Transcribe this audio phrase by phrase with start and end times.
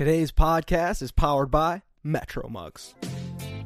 [0.00, 2.94] Today's podcast is powered by Metro Mugs.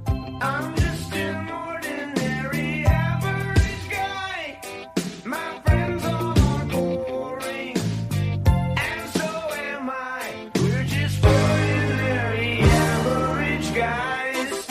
[0.08, 4.61] I'm just an ordinary average guy.
[5.25, 10.51] My friends all are boring, and so am I.
[10.57, 14.66] We're just ordinary average guys.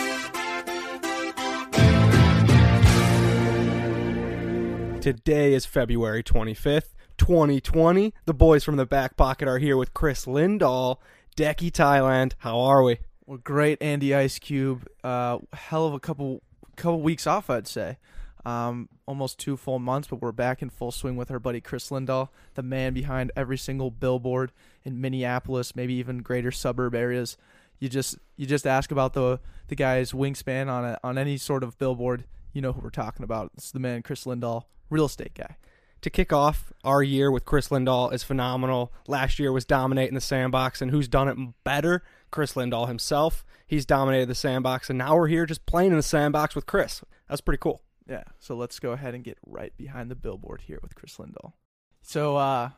[5.02, 8.14] Today is February 25th, 2020.
[8.25, 10.98] The boys from the back pocket are here with Kris Lindahl,
[11.36, 12.34] Decky Thailand.
[12.39, 13.00] How are we?
[13.25, 14.87] Well, great Andy Ice Cube.
[15.04, 16.42] Uh, hell of a couple
[16.75, 17.97] couple weeks off, I'd say.
[18.46, 21.89] Um, almost two full months, but we're back in full swing with our buddy Kris
[21.89, 24.51] Lindahl, the man behind every single billboard
[24.83, 27.37] in Minneapolis, maybe even greater suburb areas.
[27.79, 31.64] You just you just ask about the the guy's wingspan on a, on any sort
[31.64, 33.52] of billboard, you know who we're talking about.
[33.56, 35.56] It's the man Kris Lindahl, real estate guy.
[36.03, 38.92] To kick off our year with Kris Lindahl is phenomenal.
[39.08, 42.03] Last year was dominating the sandbox, and who's done it better?
[42.30, 43.45] Kris Lindahl himself.
[43.66, 47.04] He's dominated the sandbox, and now we're here just playing in the sandbox with Kris.
[47.30, 47.82] That's pretty cool.
[48.06, 51.54] Yeah, so let's go ahead and get right behind the billboard here with Kris Lindahl.
[52.02, 52.72] So uh,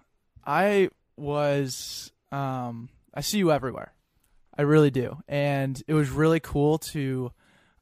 [0.46, 3.96] I was, um, I see you everywhere.
[4.56, 7.32] I really do, and it was really cool to,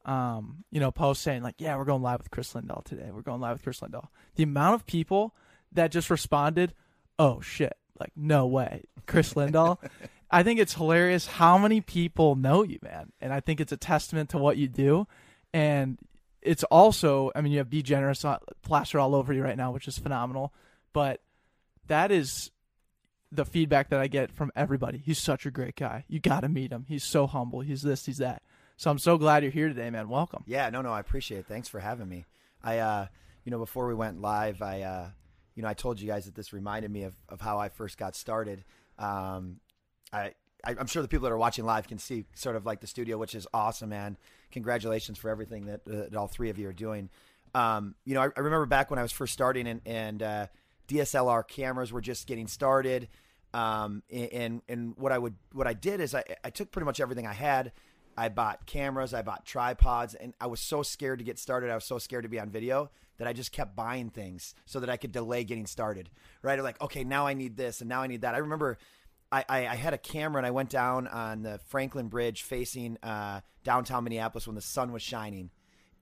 [0.06, 3.10] um, you know, post saying like, "Yeah, we're going live with Kris Lindahl today.
[3.12, 5.36] We're going live with Kris Lindahl." The amount of people
[5.72, 6.74] that just responded,
[7.18, 9.78] "Oh shit!" Like, no way, Kris Lindahl.
[10.32, 13.78] I think it's hilarious how many people know you, man, and I think it's a
[13.78, 15.08] testament to what you do,
[15.54, 15.98] and
[16.44, 18.26] it's also, I mean, you have Be Generous
[18.62, 20.54] plastered all over you right now, which is phenomenal.
[20.92, 21.22] But
[21.88, 22.52] that is
[23.32, 25.00] the feedback that I get from everybody.
[25.04, 26.06] He's such a great guy.
[26.08, 26.86] You got to meet him.
[26.88, 27.62] He's so humble.
[27.62, 28.44] He's this, he's that.
[28.78, 30.10] So I'm so glad you're here today, man.
[30.10, 30.44] Welcome.
[30.48, 31.46] Yeah, no, no, I appreciate it.
[31.48, 32.26] Thanks for having me.
[32.64, 33.08] I, uh,
[33.46, 35.08] you know, before we went live, I, uh,
[35.56, 37.98] you know, I told you guys that this reminded me of, of how I first
[37.98, 38.64] got started.
[38.98, 39.60] Um,
[40.12, 42.82] I, I, I'm sure the people that are watching live can see sort of like
[42.82, 44.18] the studio, which is awesome, man.
[44.52, 47.10] Congratulations for everything that, uh, that all three of you are doing.
[47.54, 50.48] Um, you know, I, I remember back when I was first starting and, and uh,
[50.88, 53.08] DSLR cameras were just getting started.
[53.54, 57.00] Um, and, and what I would, what I did is I, I took pretty much
[57.00, 57.72] everything I had.
[58.18, 61.70] I bought cameras, I bought tripods, and I was so scared to get started.
[61.70, 64.80] I was so scared to be on video that I just kept buying things so
[64.80, 66.10] that I could delay getting started.
[66.42, 66.62] Right?
[66.62, 68.36] Like, okay, now I need this and now I need that.
[68.36, 68.78] I remember
[69.32, 72.98] I, I, I had a camera and I went down on the Franklin Bridge facing
[73.02, 75.50] uh, downtown Minneapolis when the sun was shining,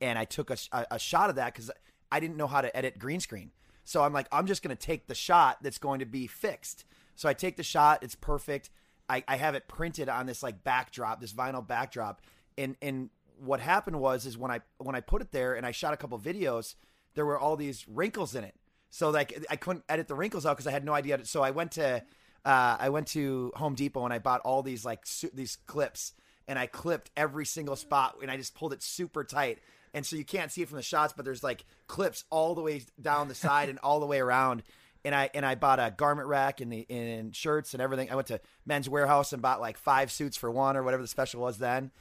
[0.01, 1.71] and I took a, a, a shot of that because
[2.11, 3.51] I didn't know how to edit green screen.
[3.85, 6.85] So I'm like, I'm just going to take the shot that's going to be fixed.
[7.15, 8.69] So I take the shot, it's perfect.
[9.11, 12.21] I, I have it printed on this like backdrop, this vinyl backdrop,
[12.57, 15.71] and and what happened was is when I when I put it there and I
[15.71, 16.75] shot a couple videos,
[17.15, 18.55] there were all these wrinkles in it.
[18.89, 21.25] So like I couldn't edit the wrinkles out because I had no idea.
[21.25, 22.03] So I went to
[22.45, 26.13] uh, I went to Home Depot and I bought all these like su- these clips
[26.47, 29.59] and I clipped every single spot and I just pulled it super tight.
[29.93, 32.61] And so you can't see it from the shots, but there's like clips all the
[32.61, 34.63] way down the side and all the way around.
[35.03, 38.11] And I and I bought a garment rack and the in shirts and everything.
[38.11, 41.07] I went to Men's Wearhouse and bought like five suits for one or whatever the
[41.07, 41.91] special was then.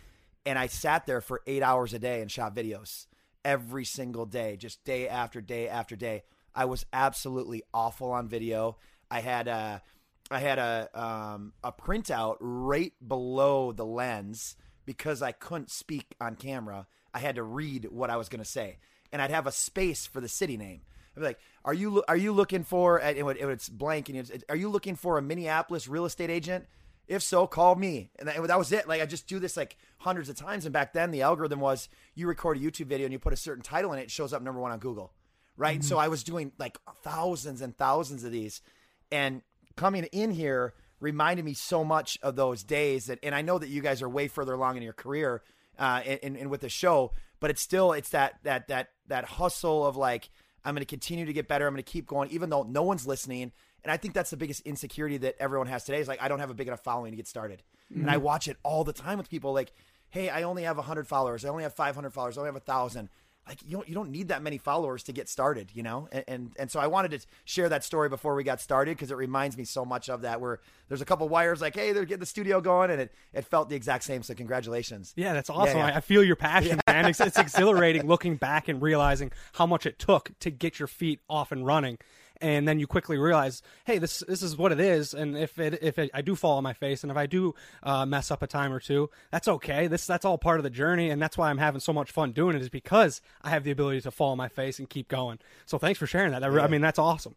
[0.45, 3.07] And I sat there for eight hours a day and shot videos
[3.45, 6.23] every single day, just day after day after day.
[6.55, 8.77] I was absolutely awful on video.
[9.11, 9.83] I had a
[10.31, 14.57] I had a um, a printout right below the lens
[14.87, 16.87] because I couldn't speak on camera.
[17.13, 18.79] I had to read what I was going to say,
[19.13, 20.83] and I'd have a space for the city name.
[21.17, 23.69] I'd be like, "Are you are you looking for?" And it would, it would- it's
[23.69, 26.67] blank, and it's, "Are you looking for a Minneapolis real estate agent?"
[27.11, 28.13] If so, call me.
[28.21, 28.87] And that, that was it.
[28.87, 30.65] Like I just do this like hundreds of times.
[30.65, 33.37] And back then, the algorithm was you record a YouTube video and you put a
[33.37, 35.13] certain title in it, it shows up number one on Google,
[35.57, 35.81] right?
[35.81, 35.89] Mm-hmm.
[35.89, 38.63] So I was doing like thousands and thousands of these,
[39.11, 39.43] and
[39.77, 43.07] coming in here reminded me so much of those days.
[43.07, 45.43] That, and I know that you guys are way further along in your career,
[45.81, 49.85] uh, and, and with the show, but it's still it's that that that that hustle
[49.85, 50.31] of like
[50.65, 51.67] I'm going to continue to get better.
[51.67, 53.53] I'm going to keep going, even though no one's listening.
[53.83, 56.41] And I think that's the biggest insecurity that everyone has today is like, I don't
[56.41, 57.63] have a big enough following to get started.
[57.95, 58.25] And I mm-hmm.
[58.25, 59.73] watch it all the time with people like,
[60.11, 61.45] hey, I only have 100 followers.
[61.45, 62.37] I only have 500 followers.
[62.37, 63.09] I only have a 1,000.
[63.49, 66.09] Like, you don't, you don't need that many followers to get started, you know?
[66.13, 69.11] And, and, and so I wanted to share that story before we got started because
[69.11, 72.05] it reminds me so much of that where there's a couple wires like, hey, they're
[72.05, 72.91] getting the studio going.
[72.91, 74.23] And it, it felt the exact same.
[74.23, 75.13] So congratulations.
[75.17, 75.79] Yeah, that's awesome.
[75.79, 75.87] yeah.
[75.87, 77.07] I, I feel your passion, man.
[77.07, 81.21] It's, it's exhilarating looking back and realizing how much it took to get your feet
[81.29, 81.99] off and running.
[82.41, 85.15] And then you quickly realize, hey, this this is what it is.
[85.15, 87.55] And if it if it, I do fall on my face, and if I do
[87.83, 89.87] uh, mess up a time or two, that's okay.
[89.87, 92.33] This that's all part of the journey, and that's why I'm having so much fun
[92.33, 92.63] doing it.
[92.63, 95.39] Is because I have the ability to fall on my face and keep going.
[95.67, 96.43] So thanks for sharing that.
[96.43, 97.37] I, re- I mean, that's awesome.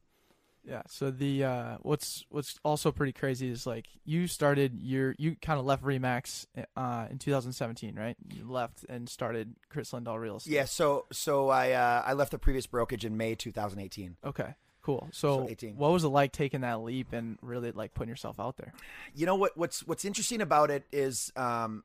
[0.65, 0.83] Yeah.
[0.87, 5.59] So the uh, what's what's also pretty crazy is like you started your you kind
[5.59, 6.47] of left RE/MAX
[6.77, 8.15] uh, in 2017, right?
[8.33, 10.53] You left and started Kris Lindahl Real Estate.
[10.53, 14.17] Yeah, so so I uh, I left the previous brokerage in May 2018.
[14.23, 14.55] Okay.
[14.83, 15.07] Cool.
[15.11, 15.77] So, So 18.
[15.77, 18.73] what was it like taking that leap and really like putting yourself out there?
[19.15, 21.83] You know what what's what's interesting about it is um,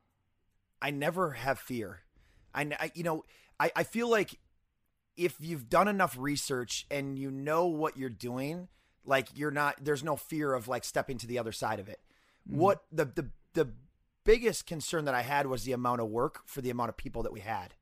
[0.81, 2.01] I never have fear.
[2.53, 3.23] I, I you know
[3.59, 4.37] I, I feel like
[5.15, 8.67] if you've done enough research and you know what you're doing,
[9.05, 12.01] like you're not there's no fear of like stepping to the other side of it.
[12.45, 13.69] What the the the
[14.25, 17.23] biggest concern that I had was the amount of work for the amount of people
[17.23, 17.73] that we had.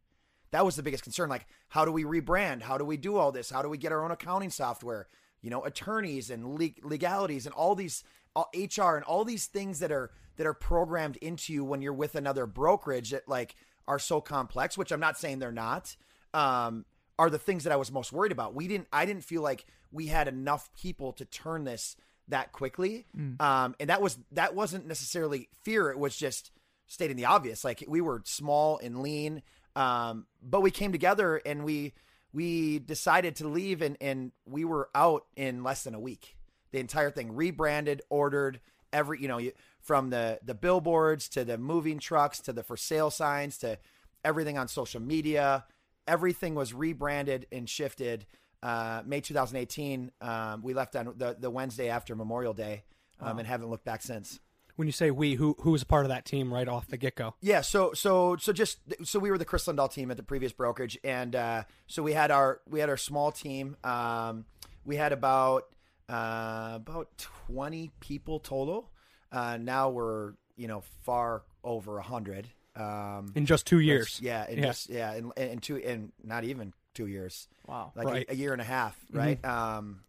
[0.58, 1.30] That was the biggest concern.
[1.30, 2.64] Like, how do we rebrand?
[2.64, 3.52] How do we do all this?
[3.52, 5.08] How do we get our own accounting software?
[5.44, 8.04] You know, attorneys and leg- legalities and all these
[8.36, 11.94] all HR and all these things that are that are programmed into you when you're
[11.94, 13.56] with another brokerage that like
[13.88, 14.80] are so complex.
[14.80, 15.96] Which I'm not saying they're not.
[16.34, 16.86] Um,
[17.20, 18.56] are the things that I was most worried about.
[18.56, 18.88] We didn't.
[18.92, 21.96] I didn't feel like we had enough people to turn this
[22.30, 23.06] that quickly.
[23.40, 25.92] Um, and that was that wasn't necessarily fear.
[25.92, 26.50] It was just
[26.88, 27.64] stating the obvious.
[27.64, 29.44] Like we were small and lean,
[29.78, 31.94] um, but we came together and we
[32.34, 36.36] we decided to leave, and and we were out in less than a week.
[36.72, 38.60] The entire thing rebranded, ordered
[38.92, 39.40] every you know
[39.80, 43.78] from the the billboards to the moving trucks to the for sale signs to
[44.26, 45.64] everything on social media.
[46.08, 48.26] Everything was rebranded and shifted.
[48.64, 52.84] Uh, May 2018, um, we left on the, the Wednesday after Memorial Day,
[53.20, 54.40] um, and haven't looked back since.
[54.78, 56.98] When you say we, who who was a part of that team right off the
[56.98, 57.34] get go?
[57.42, 60.54] Yeah, so so so just so we were the Kris Lindahl team at the previous
[60.54, 63.76] brokerage, and uh, so we had our we had our small team.
[63.84, 64.46] Um,
[64.86, 65.64] we had about
[66.08, 68.92] uh, about twenty people total.
[69.32, 72.48] Uh, now we're you know far over a hundred.
[72.76, 74.20] Um, In just two years.
[74.22, 74.66] yeah, in Yeah.
[74.68, 77.92] just yeah, in, in two in not even two years Wow.
[77.96, 78.26] like Right.
[78.30, 79.44] a, a year and a half, right?
[79.44, 80.02] Um,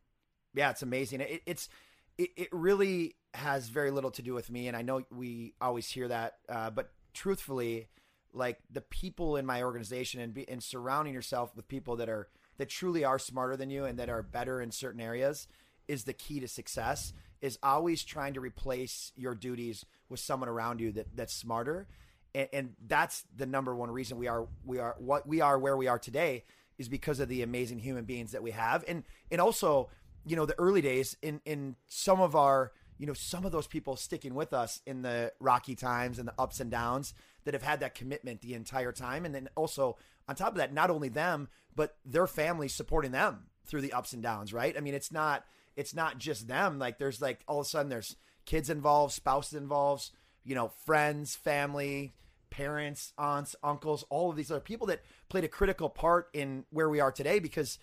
[0.54, 1.22] yeah, it's amazing.
[1.22, 1.70] It, it's
[2.18, 5.88] it, it really has very little to do with me, and I know we always
[5.88, 7.88] hear that, uh, but truthfully,
[8.32, 12.28] like the people in my organization and be, and surrounding yourself with people that are
[12.58, 15.46] that truly are smarter than you and that are better in certain areas
[15.86, 17.12] is the key to success.
[17.40, 21.86] Is always trying to replace your duties with someone around you that that's smarter
[22.34, 25.76] and, and that's the number one reason we are we are what we are where
[25.76, 26.44] we are today
[26.78, 29.88] is because of the amazing human beings that we have and and also
[30.26, 33.66] you know the early days in in some of our you know some of those
[33.66, 37.14] people sticking with us in the rocky times and the ups and downs
[37.44, 39.24] that have had that commitment the entire time.
[39.24, 39.96] And then also
[40.28, 44.12] on top of that not only them but their families supporting them through the ups
[44.12, 44.76] and downs right?
[44.76, 45.44] I mean it's not
[45.76, 46.78] it's not just them.
[46.78, 50.10] Like there's like all of a sudden there's kids involved spouses involved
[50.48, 52.14] you know, friends, family,
[52.48, 56.88] parents, aunts, uncles, all of these other people that played a critical part in where
[56.88, 57.78] we are today because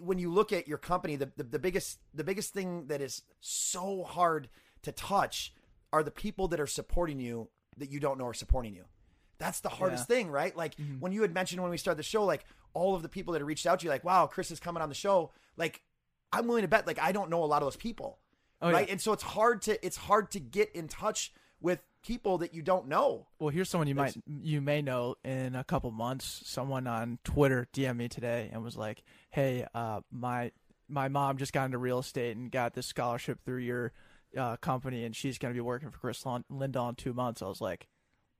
[0.00, 3.22] when you look at your company, the, the, the biggest the biggest thing that is
[3.40, 4.48] so hard
[4.82, 5.52] to touch
[5.92, 8.84] are the people that are supporting you that you don't know are supporting you.
[9.38, 10.56] That's the hardest thing, right?
[10.56, 11.00] Like mm-hmm.
[11.00, 13.40] when you had mentioned when we started the show, like all of the people that
[13.40, 15.32] had reached out to you, like, wow, Kris is coming on the show.
[15.56, 15.82] Like,
[16.32, 18.18] I'm willing to bet, like, I don't know a lot of those people.
[18.60, 18.86] Oh, right.
[18.86, 18.92] yeah.
[18.92, 22.62] And so it's hard to it's hard to get in touch with people that you
[22.62, 23.26] don't know.
[23.38, 26.42] Well, here's someone you might you may know in a couple months.
[26.44, 30.52] Someone on Twitter DM'd me today and was like, "Hey, uh, my
[30.88, 33.92] my mom just got into real estate and got this scholarship through your
[34.36, 37.42] uh, company, and she's going to be working for Kris Lin- Lindahl in two months."
[37.42, 37.88] I was like,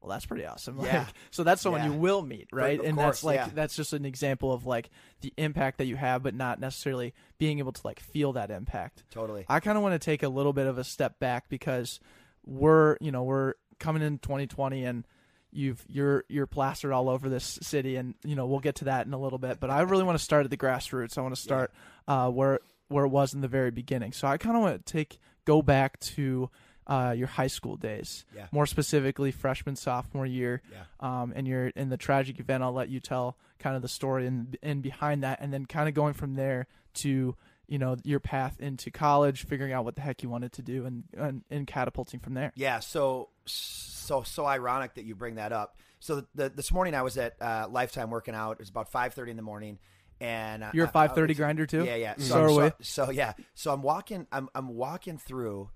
[0.00, 0.98] "Well, that's pretty awesome." Yeah.
[0.98, 1.88] Like, so that's someone Yeah.
[1.90, 2.78] you will meet, right?
[2.78, 3.48] of and course, that's like yeah.
[3.52, 4.90] that's just an example of like
[5.22, 9.02] the impact that you have, but not necessarily being able to like feel that impact.
[9.10, 9.44] Totally.
[9.48, 11.98] I kind of want to take a little bit of a step back because
[12.46, 15.06] we're, you know, we're coming in 2020 and
[15.52, 19.06] you've you're you're plastered all over this city and you know, we'll get to that
[19.06, 21.16] in a little bit, but I really want to start at the grassroots.
[21.18, 21.72] I want to start
[22.08, 24.12] uh where where it was in the very beginning.
[24.12, 26.50] So I kind of want to take go back to
[26.88, 28.46] uh, your high school days, Yeah.
[28.52, 30.84] more specifically freshman sophomore year, Yeah.
[31.00, 32.62] um, and you're in the tragic event.
[32.62, 35.88] I'll let you tell kind of the story and and behind that, and then kind
[35.88, 37.34] of going from there to
[37.68, 40.86] you know your path into college, figuring out what the heck you wanted to do,
[40.86, 42.52] and and, and catapulting from there.
[42.54, 45.76] Yeah, so so so ironic that you bring that up.
[45.98, 48.52] So the, this morning I was at uh, Lifetime working out.
[48.52, 49.78] It was about five thirty in the morning,
[50.20, 51.84] and uh, You're a 5:30 was- grinder too.
[51.84, 52.14] Yeah, yeah.
[52.18, 52.70] So I'm- are so, we.
[52.84, 54.26] so yeah, so I'm walking.
[54.30, 55.70] I'm I'm walking through,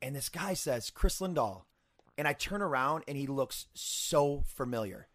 [0.00, 1.62] and this guy says Kris Lindahl,
[2.18, 5.08] and I turn around and he looks so familiar,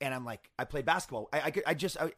[0.00, 1.28] and I'm like, I played basketball.
[1.32, 2.10] I I, could- I just I,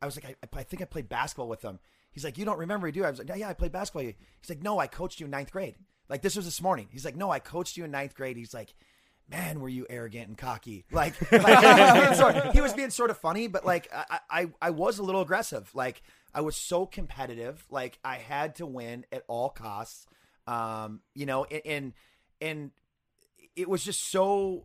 [0.00, 1.78] I was like, I, I think I played basketball with him.
[2.12, 3.04] He's like, you don't remember, do?
[3.04, 4.02] I was like, yeah, yeah, I played basketball.
[4.02, 5.76] He's like, no, I coached you in ninth grade.
[6.08, 6.88] Like this was this morning.
[6.90, 8.36] He's like, no, I coached you in ninth grade.
[8.36, 8.74] He's like,
[9.30, 10.84] man, were you arrogant and cocky?
[10.90, 14.18] Like, like he, was being sort, he was being sort of funny, but like I,
[14.28, 15.70] I, I was a little aggressive.
[15.72, 16.02] Like
[16.34, 17.64] I was so competitive.
[17.70, 20.06] Like I had to win at all costs.
[20.48, 21.92] Um, you know, and and,
[22.40, 22.70] and
[23.54, 24.64] it was just so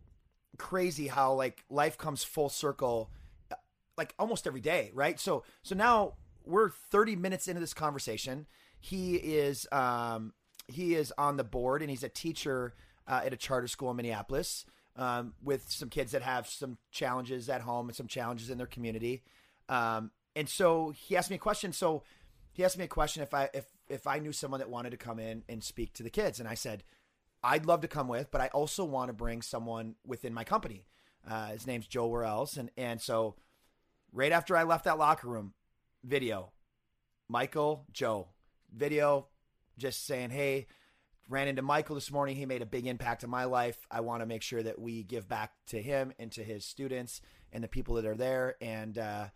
[0.57, 3.11] crazy how like life comes full circle
[3.51, 3.55] uh,
[3.97, 6.13] like almost every day right so so now
[6.45, 8.47] we're 30 minutes into this conversation.
[8.79, 10.33] He is um
[10.67, 12.73] he is on the board and he's a teacher
[13.07, 17.49] uh, at a charter school in minneapolis um, with some kids that have some challenges
[17.49, 19.23] at home and some challenges in their community.
[19.69, 21.71] Um, and so he asked me a question.
[21.71, 22.03] So
[22.51, 24.97] he asked me a question if i if if i knew someone that wanted to
[24.97, 26.39] come in and speak to the kids.
[26.39, 26.83] And i said
[27.43, 30.87] I'd love to come with, but I also want to bring someone within my company.
[31.29, 33.35] Uh, his name's Joe Wells, and and so
[34.11, 35.53] right after I left that locker room,
[36.05, 36.51] video,
[37.27, 38.27] Michael, Joe,
[38.74, 39.27] video,
[39.77, 40.67] just saying, hey,
[41.29, 42.35] ran into Michael this morning.
[42.35, 43.88] He made a big impact in my life.
[43.89, 47.21] I want to make sure that we give back to him and to his students
[47.51, 48.55] and the people that are there.
[48.62, 49.27] And uh,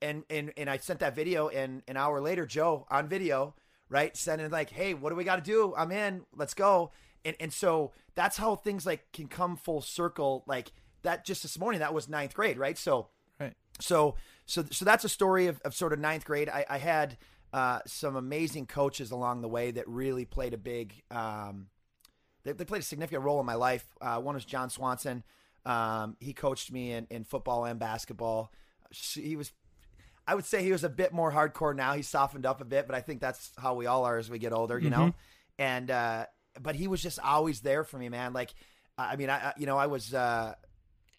[0.00, 3.54] and and and I sent that video, and an hour later, Joe on video,
[3.88, 5.74] right, sending like, hey, what do we got to do?
[5.76, 6.24] I'm in.
[6.36, 6.92] Let's go
[7.24, 11.58] and and so that's how things like can come full circle like that just this
[11.58, 13.08] morning that was ninth grade right so
[13.40, 13.54] Right.
[13.80, 14.14] so
[14.46, 17.16] so so that's a story of, of sort of ninth grade i, I had
[17.52, 21.68] uh, some amazing coaches along the way that really played a big um,
[22.44, 25.22] they, they played a significant role in my life uh, one was john swanson
[25.66, 28.50] um, he coached me in, in football and basketball
[28.90, 29.52] he was
[30.26, 31.92] I would say he was a bit more hardcore now.
[31.92, 34.38] He's softened up a bit, but I think that's how we all are as we
[34.38, 35.12] get older, you know.
[35.58, 36.24] And uh,
[36.58, 38.32] but he was just always there for me, man.
[38.32, 38.54] Like,
[38.96, 40.54] I mean, I I- you know I was uh,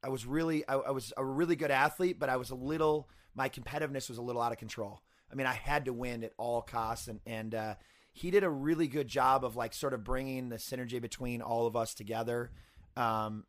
[0.05, 3.09] I was really I, I was a really good athlete, but I was a little
[3.33, 5.01] my competitiveness was a little out of control.
[5.31, 7.75] I mean, I had to win at all costs, and and uh,
[8.13, 11.65] he did a really good job of like sort of bringing the synergy between all
[11.65, 12.51] of us together.
[12.95, 13.45] Um,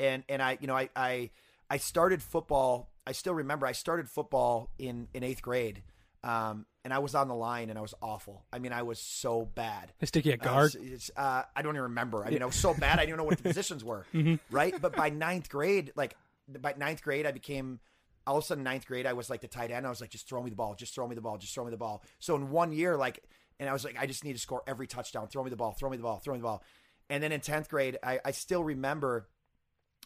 [0.00, 1.30] and and I you know I I
[1.70, 2.90] I started football.
[3.06, 5.84] I still remember I started football in in eighth grade.
[6.24, 8.44] Um, and I was on the line and I was awful.
[8.52, 9.92] I mean, I was so bad.
[9.98, 10.74] They stick you at Uh, guard.
[10.74, 12.24] it's- it's, uh, I don't even remember.
[12.24, 12.98] I mean, I was so bad.
[12.98, 14.06] I didn't know what the positions were.
[14.50, 14.74] Right.
[14.80, 16.16] But by ninth grade, like
[16.48, 17.80] by ninth grade, I became
[18.26, 19.06] all of a sudden ninth grade.
[19.06, 19.86] I was like the tight end.
[19.86, 20.74] I was like, just throw me the ball.
[20.74, 21.36] Just throw me the ball.
[21.38, 22.02] Just throw me the ball.
[22.18, 23.22] So in one year, like,
[23.58, 25.28] and I was like, I just need to score every touchdown.
[25.28, 25.72] Throw me the ball.
[25.72, 26.18] Throw me the ball.
[26.18, 26.62] Throw me the ball.
[27.10, 29.28] And then in tenth grade, I, I still remember.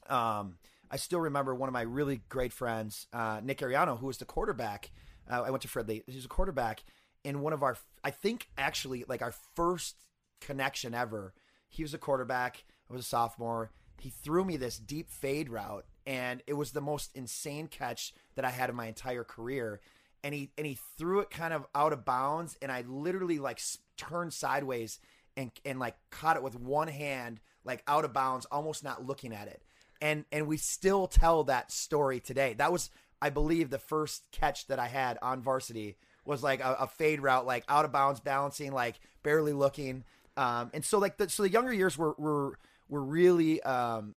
[0.08, 0.58] Um,
[0.90, 4.24] I still remember one of my really great friends, uh, Nick Ariano, who was the
[4.24, 4.90] quarterback.
[5.30, 6.02] Uh, I went to Fridley.
[6.06, 6.84] He was a quarterback
[7.22, 9.96] in one of our, I think actually like our first
[10.40, 11.34] connection ever.
[11.68, 12.64] He was a quarterback.
[12.88, 13.72] I was a sophomore.
[13.98, 18.44] He threw me this deep fade route, and it was the most insane catch that
[18.44, 19.80] I had in my entire career.
[20.22, 23.60] And he and he threw it kind of out of bounds, and I literally like
[23.96, 24.98] turned sideways
[25.36, 29.32] and and like caught it with one hand, like out of bounds, almost not looking
[29.32, 29.62] at it
[30.00, 32.54] and and we still tell that story today.
[32.54, 32.90] That was,
[33.20, 37.20] I believe, the first catch that I had on varsity was like a, a fade
[37.20, 40.04] route, like out of bounds, balancing, like barely looking.
[40.36, 44.14] Um, and so like the so the younger years were were were really um,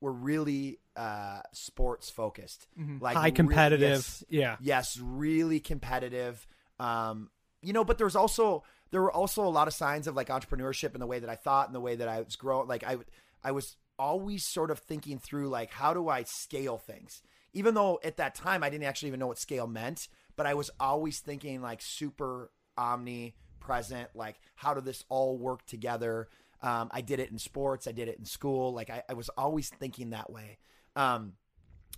[0.00, 2.66] were really uh, sports focused,
[3.00, 3.88] like High competitive.
[3.88, 4.24] yes.
[4.28, 4.56] Yeah.
[4.60, 6.46] Yes, really competitive.
[6.78, 7.30] Um,
[7.62, 10.28] you know, but there was also there were also a lot of signs of like
[10.28, 12.68] entrepreneurship in the way that I thought and the way that I was growing.
[12.68, 12.98] Like I
[13.42, 17.22] I was always sort of thinking through like how do I scale things?
[17.54, 20.54] Even though at that time I didn't actually even know what scale meant, but I
[20.54, 26.28] was always thinking like super omnipresent, like how did this all work together?
[26.60, 28.72] Um, I did it in sports, I did it in school.
[28.72, 30.58] Like I, I was always thinking that way.
[30.96, 31.34] Um,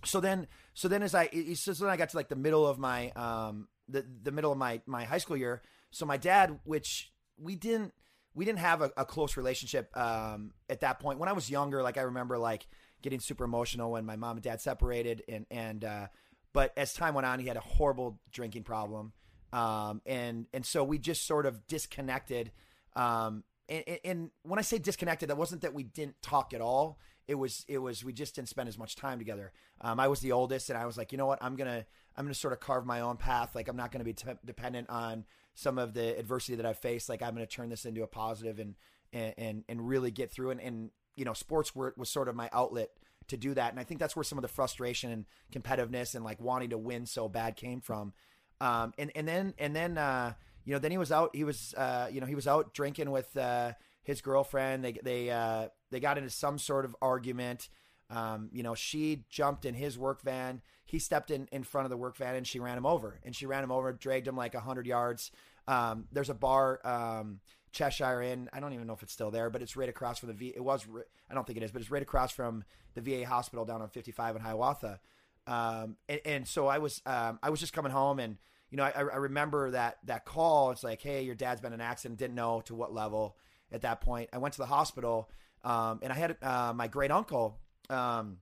[0.03, 2.77] so then so then as I so then I got to like the middle of
[2.77, 5.61] my um the the middle of my my high school year.
[5.91, 7.93] So my dad, which we didn't
[8.33, 11.19] we didn't have a, a close relationship um at that point.
[11.19, 12.67] When I was younger, like I remember like
[13.01, 16.07] getting super emotional when my mom and dad separated and and uh
[16.53, 19.13] but as time went on he had a horrible drinking problem.
[19.53, 22.51] Um and and so we just sort of disconnected
[22.95, 26.99] um and, and- when I say disconnected, that wasn't that we didn't talk at all.
[27.27, 29.51] It was it was we just didn't spend as much time together.
[29.81, 31.85] Um, I was the oldest, and I was like, you know what, I'm gonna
[32.15, 33.53] I'm gonna sort of carve my own path.
[33.55, 37.09] Like I'm not gonna be t- dependent on some of the adversity that I've faced.
[37.09, 38.75] Like I'm gonna turn this into a positive and
[39.11, 40.51] and and, and really get through.
[40.51, 42.91] And, and you know, sports were, was sort of my outlet
[43.27, 43.71] to do that.
[43.71, 46.77] And I think that's where some of the frustration and competitiveness and like wanting to
[46.77, 48.13] win so bad came from.
[48.61, 50.33] Um, and and then and then uh,
[50.63, 53.11] you know then he was out he was uh, you know he was out drinking
[53.11, 54.83] with uh, his girlfriend.
[54.83, 57.69] They they uh, they got into some sort of argument.
[58.09, 60.61] Um, you know, she jumped in his work van.
[60.85, 63.19] He stepped in in front of the work van and she ran him over.
[63.23, 65.31] And she ran him over, dragged him like hundred yards.
[65.67, 67.41] Um, there's a bar, um,
[67.77, 68.49] Cheshire Inn.
[68.51, 70.53] I don't even know if it's still there, but it's right across from the V.
[70.55, 70.85] It was.
[71.29, 72.63] I don't think it is, but it's right across from
[72.95, 74.99] the VA hospital down on 55 in Hiawatha.
[75.45, 78.37] Um, and, and so I was, um, I was just coming home, and
[78.71, 80.71] you know, I, I remember that that call.
[80.71, 82.19] It's like, hey, your dad's been in an accident.
[82.19, 83.37] Didn't know to what level
[83.71, 84.29] at that point.
[84.33, 85.29] I went to the hospital,
[85.63, 87.59] um, and I had uh, my great uncle,
[87.91, 88.37] um,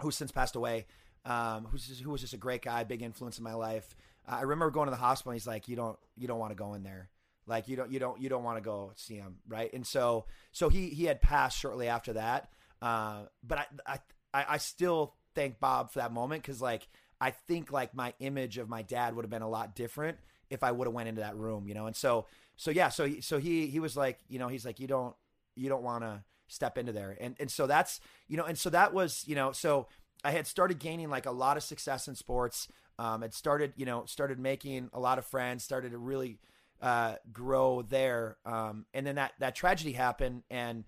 [0.00, 0.86] who's since passed away,
[1.24, 3.94] um, who's just, who was just a great guy, big influence in my life.
[4.28, 5.30] Uh, I remember going to the hospital.
[5.30, 7.08] And he's like, you don't, you don't want to go in there.
[7.46, 9.72] Like you don't, you don't, you don't want to go see him, right?
[9.72, 12.50] And so, so he he had passed shortly after that.
[12.80, 13.98] Uh, but I,
[14.34, 16.88] I, I, still thank Bob for that moment because like
[17.20, 20.18] I think like my image of my dad would have been a lot different
[20.50, 21.86] if I would have went into that room, you know.
[21.86, 24.80] And so, so yeah, so he- so he he was like, you know, he's like,
[24.80, 25.14] you don't,
[25.54, 28.68] you don't want to step into there, and and so that's you know, and so
[28.70, 29.86] that was you know, so
[30.24, 32.68] I had started gaining like a lot of success in sports.
[32.98, 36.38] Um, had started, you know, started making a lot of friends, started to really
[36.82, 38.36] uh, grow there.
[38.44, 40.84] Um, and then that that tragedy happened, and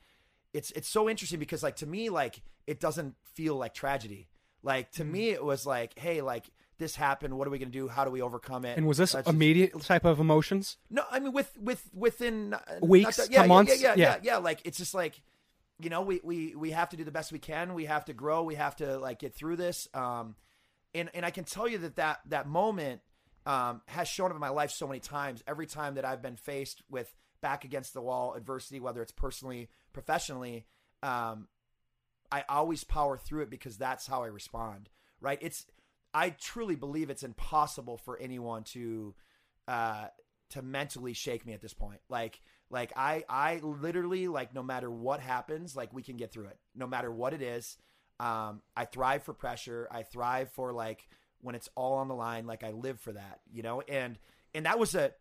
[0.52, 4.28] it's it's so interesting because like to me, like it doesn't feel like tragedy.
[4.62, 6.46] Like to me, it was like, hey, like
[6.78, 7.38] this happened.
[7.38, 7.86] What are we gonna do?
[7.86, 8.76] How do we overcome it?
[8.76, 10.76] And was this just- immediate type of emotions?
[10.90, 13.80] no, I mean with with within uh, Weeks to yeah, yeah, months?
[13.80, 14.20] Yeah, yeah, yeah, Yeah.
[14.22, 14.36] yeah.
[14.38, 15.20] Like it's just like,
[15.78, 17.74] you know, we we we have to do the best we can.
[17.74, 18.42] We have to grow.
[18.42, 19.88] We have to like get through this.
[19.94, 20.34] Um,
[20.94, 23.00] and and I can tell you that that that moment
[23.46, 25.42] um has shown up in my life so many times.
[25.46, 29.68] Every time that I've been faced with back against the wall adversity, whether it's personally,
[29.92, 30.66] professionally,
[31.02, 31.48] um,
[32.32, 34.88] I always power through it because that's how I respond.
[35.20, 35.38] Right?
[35.40, 35.66] It's
[36.12, 39.14] I truly believe it's impossible for anyone to
[39.68, 40.06] uh
[40.50, 42.00] to mentally shake me at this point.
[42.08, 46.46] Like like I I literally like no matter what happens, like we can get through
[46.46, 46.58] it.
[46.74, 47.76] No matter what it is.
[48.20, 49.88] Um I thrive for pressure.
[49.90, 51.08] I thrive for like
[51.44, 53.82] when it's all on the line, like I live for that, you know?
[53.82, 54.18] And
[54.54, 55.12] and that was a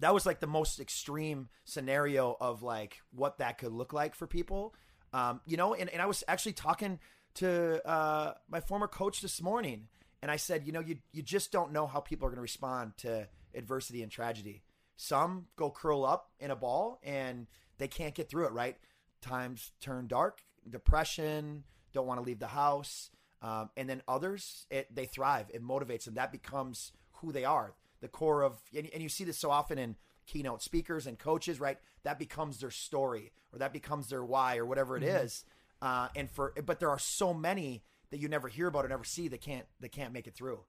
[0.00, 4.26] that was like the most extreme scenario of like what that could look like for
[4.26, 4.74] people.
[5.12, 6.98] Um, you know, and, and I was actually talking
[7.34, 9.88] to uh, my former coach this morning,
[10.22, 12.42] and I said, you know, you you just don't know how people are going to
[12.42, 14.62] respond to adversity and tragedy.
[14.96, 17.46] Some go curl up in a ball and
[17.78, 18.52] they can't get through it.
[18.52, 18.76] Right?
[19.20, 23.10] Times turn dark, depression, don't want to leave the house,
[23.44, 25.50] um, and then others it, they thrive.
[25.52, 26.14] It motivates them.
[26.14, 27.74] That becomes who they are.
[28.00, 31.60] The core of, and, and you see this so often in keynote speakers and coaches,
[31.60, 31.78] right?
[32.04, 35.44] That becomes their story or that becomes their why or whatever it is.
[35.82, 39.04] Uh, and for, but there are so many that you never hear about or never
[39.04, 40.60] see that can't, that can't make it through.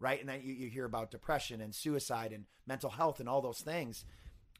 [0.00, 0.18] Right.
[0.18, 3.60] And then you, you hear about depression and suicide and mental health and all those
[3.60, 4.04] things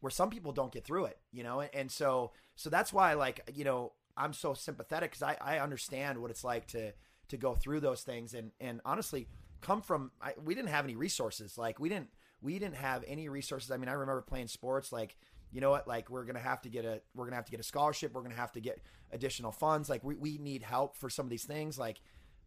[0.01, 1.59] where some people don't get through it, you know?
[1.59, 5.59] And, and so, so that's why like, you know, I'm so sympathetic because I, I
[5.59, 6.93] understand what it's like to,
[7.29, 9.29] to go through those things and, and honestly
[9.61, 11.57] come from, I, we didn't have any resources.
[11.57, 12.11] Like we didn't,
[12.43, 13.71] we didn't have any resources.
[13.71, 15.17] I mean, I remember playing sports like,
[15.53, 17.51] you know what, like we're going to have to get a, we're to have to
[17.51, 18.13] get a scholarship.
[18.13, 18.81] We're going to have to get
[19.13, 19.89] additional funds.
[19.89, 21.79] Like we, we need help for some of these things.
[21.79, 22.01] Like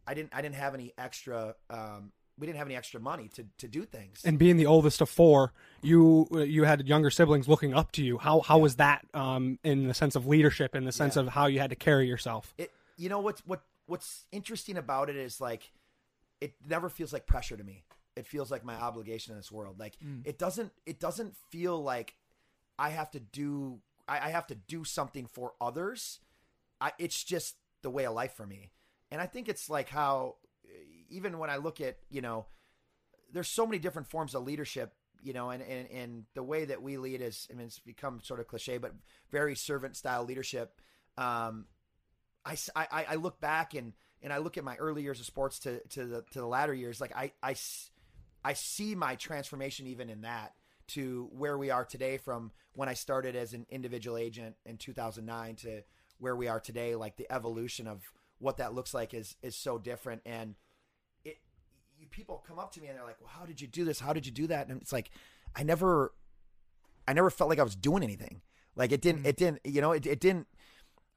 [0.06, 3.44] I didn't, I didn't have any extra, um, we didn't have any extra money to,
[3.58, 4.20] to do things.
[4.24, 8.18] And being the oldest of four, you you had younger siblings looking up to you.
[8.18, 11.22] How how was that um, in the sense of leadership, in the sense Yeah.
[11.22, 12.54] of how you had to carry yourself?
[12.56, 15.72] it you know what's what what's interesting about it is like
[16.40, 17.82] it never feels like pressure to me.
[18.14, 19.78] It feels like my obligation in this world.
[19.80, 22.14] Like it doesn't it doesn't feel like
[22.78, 26.20] i have to do i, I have to do something for others.
[26.80, 28.70] I, it's just the way of life for me.
[29.10, 30.36] And i think it's like how
[31.08, 32.46] even when i look at you know
[33.32, 36.82] there's so many different forms of leadership you know and, and and the way that
[36.82, 38.92] we lead is i mean it's become sort of cliche but
[39.30, 40.80] very servant style leadership.
[41.16, 41.66] Um
[42.74, 45.58] I, I- I- look back and, and I look at my early years of sports
[45.60, 47.00] to, to the to the latter years.
[47.00, 47.54] Like I, I,
[48.44, 50.54] I see my transformation even in that
[50.88, 55.56] to where we are today from when I started as an individual agent in 2009
[55.56, 55.82] to
[56.18, 56.94] where we are today.
[56.94, 58.02] Like the evolution of
[58.38, 60.22] what that looks like is is so different.
[60.24, 60.54] And
[61.24, 61.38] it
[61.98, 64.00] you, people come up to me and they're like, "Well, how did you do this?
[64.00, 65.10] How did you do that?" And it's like,
[65.54, 66.12] I never,
[67.06, 68.42] I never felt like I was doing anything.
[68.76, 69.26] Like it didn't, mm.
[69.26, 70.46] it didn't, you know, it, it didn't.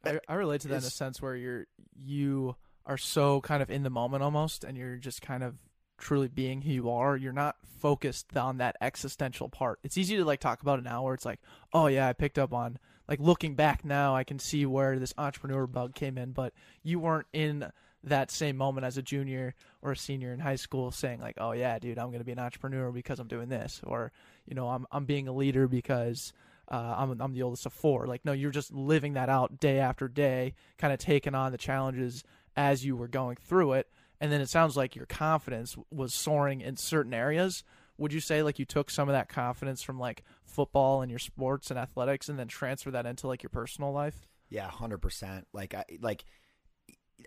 [0.05, 1.67] I, I relate to that in a sense where you're
[2.03, 5.55] you are so kind of in the moment almost, and you're just kind of
[5.97, 7.15] truly being who you are.
[7.15, 9.79] You're not focused on that existential part.
[9.83, 11.39] It's easy to like talk about it now, where it's like,
[11.73, 15.13] oh yeah, I picked up on like looking back now, I can see where this
[15.17, 17.71] entrepreneur bug came in, but you weren't in
[18.03, 21.51] that same moment as a junior or a senior in high school saying like oh
[21.51, 24.11] yeah dude i'm going to be an entrepreneur because i'm doing this or
[24.47, 26.33] you know i'm i'm being a leader because
[26.71, 28.07] uh, I'm I'm the oldest of four.
[28.07, 31.57] Like, no, you're just living that out day after day, kind of taking on the
[31.57, 32.23] challenges
[32.55, 33.87] as you were going through it.
[34.19, 37.63] And then it sounds like your confidence was soaring in certain areas
[38.01, 41.19] would you say like you took some of that confidence from like football and your
[41.19, 44.27] sports and athletics and then transfer that into like your personal life?
[44.49, 45.47] Yeah, hundred percent.
[45.53, 46.25] Like I like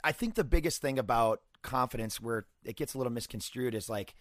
[0.02, 4.14] I think the biggest thing about confidence where it gets a little misconstrued is like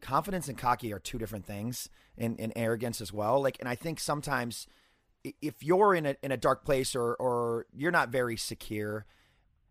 [0.00, 3.42] confidence and cocky are two different things and, and arrogance as well.
[3.42, 4.66] Like and I think sometimes
[5.42, 9.06] if you're in a in a dark place or or you're not very secure,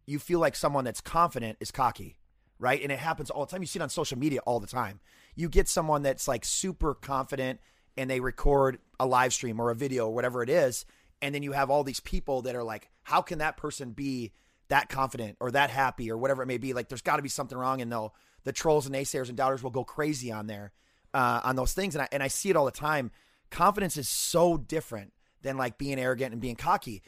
[0.05, 2.17] you feel like someone that's confident is cocky.
[2.61, 2.81] Right.
[2.81, 3.61] And it happens all the time.
[3.61, 4.99] You see it on social media all the time.
[5.33, 7.61] You get someone that's like super confident
[7.95, 10.85] and they record a live stream or a video or whatever it is.
[11.21, 14.31] And then you have all these people that are like, how can that person be
[14.69, 16.73] that confident or that happy or whatever it may be?
[16.73, 17.81] Like, there's got to be something wrong.
[17.81, 18.13] And they'll,
[18.49, 20.71] the trolls and naysayers and doubters will go crazy on there,
[21.13, 21.93] uh, on those things.
[21.93, 23.11] And I, and I see it all the time.
[23.51, 27.03] Confidence is so different than like being arrogant and being cocky.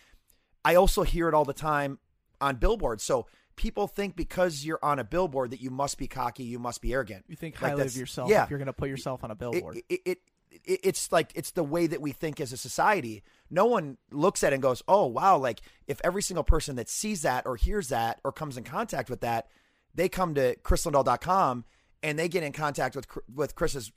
[0.64, 1.98] I also hear it all the time
[2.40, 3.04] on billboards.
[3.04, 3.26] So
[3.56, 6.94] people think because you're on a billboard that you must be cocky, you must be
[6.94, 7.26] arrogant.
[7.28, 9.36] You think highly that's- of yourself Yeah, if you're going to put yourself on a
[9.36, 9.78] billboard.
[9.78, 10.18] it, it, it
[10.64, 13.24] it's like it's the way that we think as a society.
[13.50, 16.90] No one looks at it and goes, "Oh, wow!" Like if every single person that
[16.90, 19.48] sees that or hears that or comes in contact with that,
[19.96, 21.66] they come to krislindahl.com
[22.04, 23.92] and they get in contact with with Kris's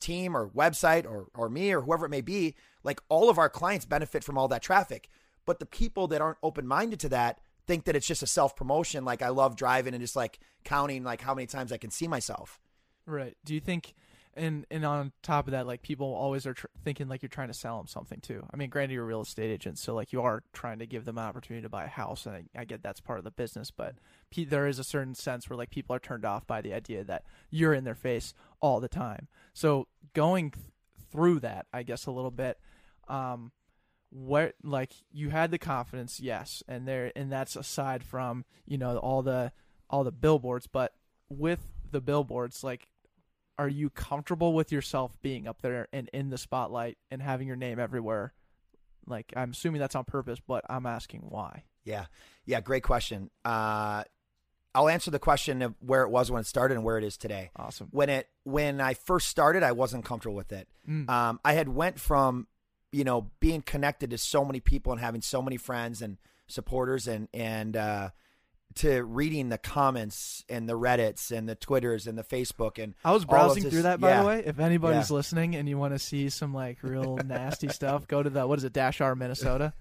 [0.00, 2.54] team or website or or me or whoever it may be.
[2.82, 5.08] Like all of our clients benefit from all that traffic,
[5.44, 8.56] but the people that aren't open minded to that think that it's just a self
[8.56, 9.04] promotion.
[9.04, 12.08] Like I love driving and just like counting like how many times I can see
[12.08, 12.60] myself.
[13.06, 13.36] Right.
[13.44, 13.94] Do you think,
[14.36, 17.48] and and on top of that, like people always are tr- thinking like you're trying
[17.48, 18.46] to sell them something too.
[18.52, 21.04] I mean, granted, you're a real estate agent, so like you are trying to give
[21.04, 23.30] them an opportunity to buy a house, and I, I get that's part of the
[23.30, 23.70] business.
[23.70, 23.96] But
[24.36, 27.24] there is a certain sense where like people are turned off by the idea that
[27.50, 29.28] you're in their face all the time.
[29.54, 30.66] So going th-
[31.10, 32.58] through that, I guess a little bit.
[33.08, 33.52] Um,
[34.10, 38.96] where like you had the confidence, yes, and there and that's aside from you know
[38.98, 39.52] all the
[39.90, 40.94] all the billboards, but
[41.28, 42.88] with the billboards, like
[43.58, 47.56] are you comfortable with yourself being up there and in the spotlight and having your
[47.56, 48.34] name everywhere?
[49.06, 51.64] Like I'm assuming that's on purpose, but I'm asking why.
[51.84, 52.06] Yeah.
[52.44, 52.60] Yeah.
[52.60, 53.30] Great question.
[53.44, 54.04] Uh,
[54.74, 57.16] I'll answer the question of where it was when it started and where it is
[57.16, 57.50] today.
[57.56, 57.88] Awesome.
[57.92, 60.68] When it when I first started, I wasn't comfortable with it.
[60.86, 61.08] Mm.
[61.08, 62.46] Um, I had went from
[62.92, 67.08] you know being connected to so many people and having so many friends and supporters
[67.08, 68.10] and and uh,
[68.76, 73.12] to reading the comments and the Reddits and the Twitters and the Facebook and I
[73.12, 74.20] was browsing through that by yeah.
[74.22, 74.42] the way.
[74.46, 75.16] If anybody's Yeah.
[75.16, 78.58] listening and you want to see some like real nasty stuff, go to the what
[78.58, 79.72] is it, Dash R Minnesota.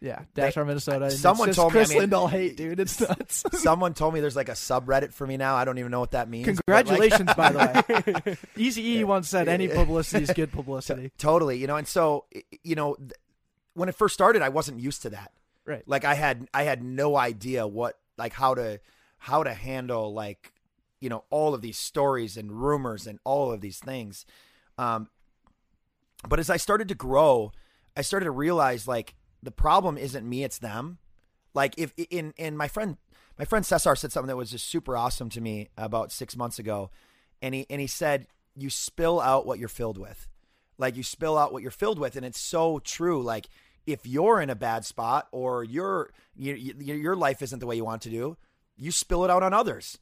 [0.00, 1.12] Yeah, Dash R Minnesota.
[1.12, 2.80] someone told me, I Kris mean- Lindahl hate, dude.
[2.80, 3.44] It's nuts.
[3.62, 5.54] Someone told me there's like a subreddit for me now.
[5.54, 6.60] I don't even know what that means.
[6.66, 8.36] but, like- Congratulations, by the way.
[8.56, 11.12] Easy E once said any publicity is good publicity.
[11.18, 12.24] totally you know and so
[12.64, 13.12] you know th-
[13.74, 15.30] when it first started i wasn't used to that
[15.64, 15.82] Right.
[15.86, 18.80] like i had i had no idea what like how to
[19.18, 20.52] how to handle like
[21.00, 24.24] you know all of these stories and rumors and all of these things.
[24.78, 25.08] Um
[26.28, 27.50] but as i started to grow
[27.96, 30.98] i started to realize like the problem isn't me it's them.
[31.54, 32.96] Like if in in my friend
[33.38, 36.58] my friend cesar said something that was just super awesome to me about six months
[36.58, 36.90] ago
[37.40, 40.28] and he and he said you spill out what you're filled with.
[40.78, 43.22] Like you spill out what you're filled with and it's so true.
[43.22, 43.48] Like
[43.86, 47.76] if you're in a bad spot or your you, you, your life isn't the way
[47.76, 48.36] you want to do
[48.76, 49.98] you spill it out on others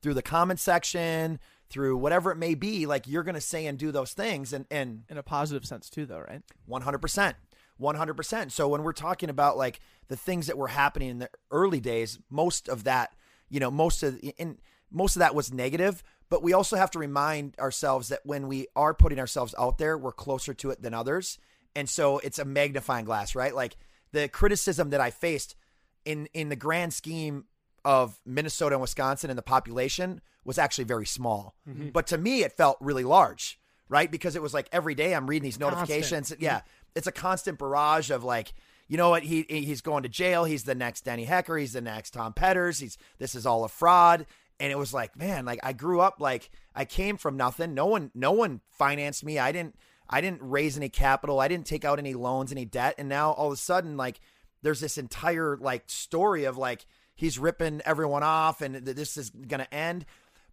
[0.00, 1.38] through the comment section
[1.72, 4.66] through whatever it may be like you're going to say and do those things and
[4.70, 6.42] and In a positive sense too, though, right?
[6.68, 7.34] 100%.
[7.80, 8.50] 100%.
[8.50, 12.18] So when we're talking about like the things that were happening in the early days,
[12.28, 13.14] most of that,
[13.48, 14.58] you know, most of in
[14.90, 18.66] most of that was negative, but we also have to remind ourselves that when we
[18.76, 21.38] are putting ourselves out there, we're closer to it than others.
[21.74, 23.54] And so it's a magnifying glass, right?
[23.54, 23.76] Like
[24.12, 25.56] the criticism that I faced
[26.04, 27.44] in in the grand scheme
[27.84, 31.54] of Minnesota and Wisconsin and the population was actually very small.
[31.68, 31.88] Mm-hmm.
[31.90, 33.58] But to me it felt really large,
[33.88, 34.10] right?
[34.10, 36.30] Because it was like every day I'm reading these notifications.
[36.30, 36.42] Mm-hmm.
[36.42, 36.60] Yeah,
[36.94, 38.52] it's a constant barrage of like,
[38.88, 39.22] you know what?
[39.22, 40.44] He he's going to jail.
[40.44, 41.56] He's the next Denny Hecker.
[41.56, 42.78] He's the next Tom Petters.
[42.80, 44.26] He's this is all a fraud.
[44.60, 47.74] And it was like, man, like I grew up like I came from nothing.
[47.74, 49.38] No one, no one financed me.
[49.38, 49.76] I didn't,
[50.12, 51.40] I didn't raise any capital.
[51.40, 52.96] I didn't take out any loans, any debt.
[52.98, 54.20] And now all of a sudden, like
[54.62, 59.30] there's this entire like story of like he's ripping everyone off and th- this is
[59.30, 60.04] gonna end.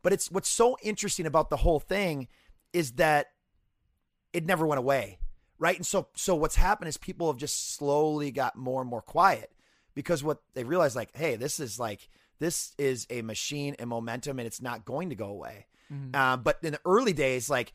[0.01, 2.27] But it's what's so interesting about the whole thing
[2.73, 3.27] is that
[4.33, 5.19] it never went away
[5.57, 9.01] right and so so what's happened is people have just slowly got more and more
[9.01, 9.51] quiet
[9.95, 14.39] because what they realize like hey this is like this is a machine and momentum
[14.39, 15.65] and it's not going to go away
[16.13, 17.73] uh, but in the early days like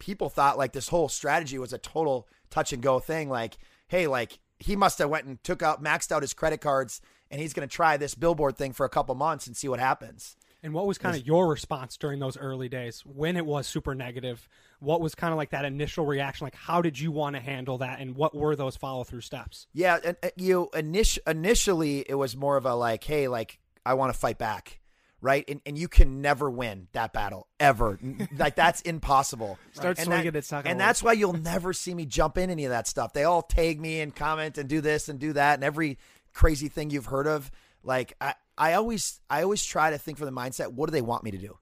[0.00, 4.08] people thought like this whole strategy was a total touch and go thing like hey
[4.08, 7.52] like he must have went and took out maxed out his credit cards and he's
[7.52, 10.74] going to try this billboard thing for a couple months and see what happens And
[10.74, 14.46] what was kind of your response during those early days when it was super negative?
[14.80, 16.44] What was kind of like that initial reaction?
[16.44, 19.66] Like, how did you want to handle that, and what were those follow through steps?
[19.72, 23.94] Yeah, and, and, you init- initially it was more of a like, hey, like I
[23.94, 24.80] want to fight back,
[25.20, 25.44] right?
[25.48, 27.98] And and you can never win that battle ever.
[28.38, 29.58] like that's impossible.
[29.72, 30.86] Start and swinging, that- it's not gonna And work.
[30.88, 33.12] that's why you'll never see me jump in any of that stuff.
[33.12, 35.98] They all tag me and comment and do this and do that and every
[36.32, 37.50] crazy thing you've heard of.
[37.82, 41.02] Like I, I always I always try to think for the mindset, what do they
[41.02, 41.58] want me to do?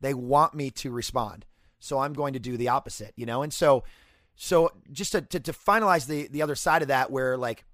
[0.00, 1.44] They want me to respond.
[1.80, 3.42] So I'm going to do the opposite, you know?
[3.42, 3.84] And so
[4.34, 7.64] so just to, to, to finalize the the other side of that where like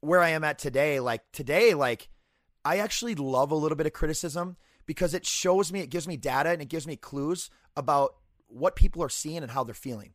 [0.00, 2.08] where I am at today, like today, like
[2.66, 6.16] I actually love a little bit of criticism because it shows me, it gives me
[6.16, 8.16] data and it gives me clues about
[8.48, 10.14] what people are seeing and how they're feeling.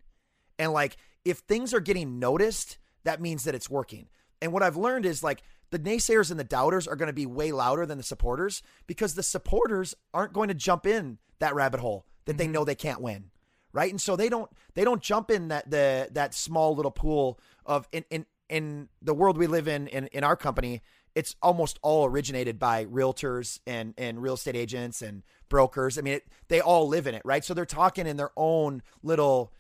[0.59, 4.09] And like, if things are getting noticed, that means that it's working.
[4.41, 7.25] And what I've learned is like the naysayers and the doubters are going to be
[7.25, 11.79] way louder than the supporters because the supporters aren't going to jump in that rabbit
[11.79, 12.53] hole that they mm-hmm.
[12.53, 13.31] know they can't win.
[13.71, 13.89] Right.
[13.89, 17.87] And so they don't they don't jump in that the that small little pool of
[17.93, 20.81] in in, in the world we live in, in in our company,
[21.15, 25.97] it's almost all originated by realtors and and real estate agents and brokers.
[25.97, 27.43] I mean, it, they all live in it, right?
[27.43, 29.53] So they're talking in their own little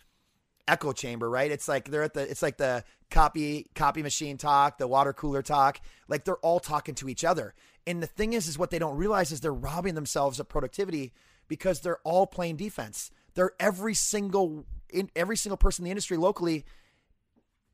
[0.67, 1.51] echo chamber, right?
[1.51, 5.41] It's like they're at the it's like the copy copy machine talk, the water cooler
[5.41, 5.81] talk.
[6.07, 7.53] Like they're all talking to each other.
[7.85, 11.13] And the thing is is what they don't realize is they're robbing themselves of productivity
[11.47, 13.11] because they're all playing defense.
[13.33, 16.65] They're every single in every single person in the industry locally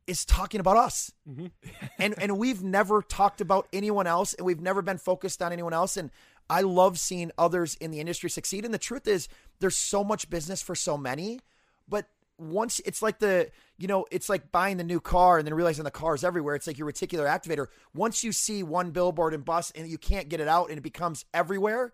[0.07, 1.11] is talking about us.
[1.29, 1.47] Mm-hmm.
[1.99, 5.73] and and we've never talked about anyone else and we've never been focused on anyone
[5.73, 6.09] else and
[6.49, 9.27] I love seeing others in the industry succeed and the truth is
[9.59, 11.41] there's so much business for so many
[11.87, 12.07] but
[12.39, 15.83] once it's like the you know it's like buying the new car and then realizing
[15.83, 16.55] the car is everywhere.
[16.55, 17.67] It's like your reticular activator.
[17.93, 20.81] Once you see one billboard and bus and you can't get it out and it
[20.81, 21.93] becomes everywhere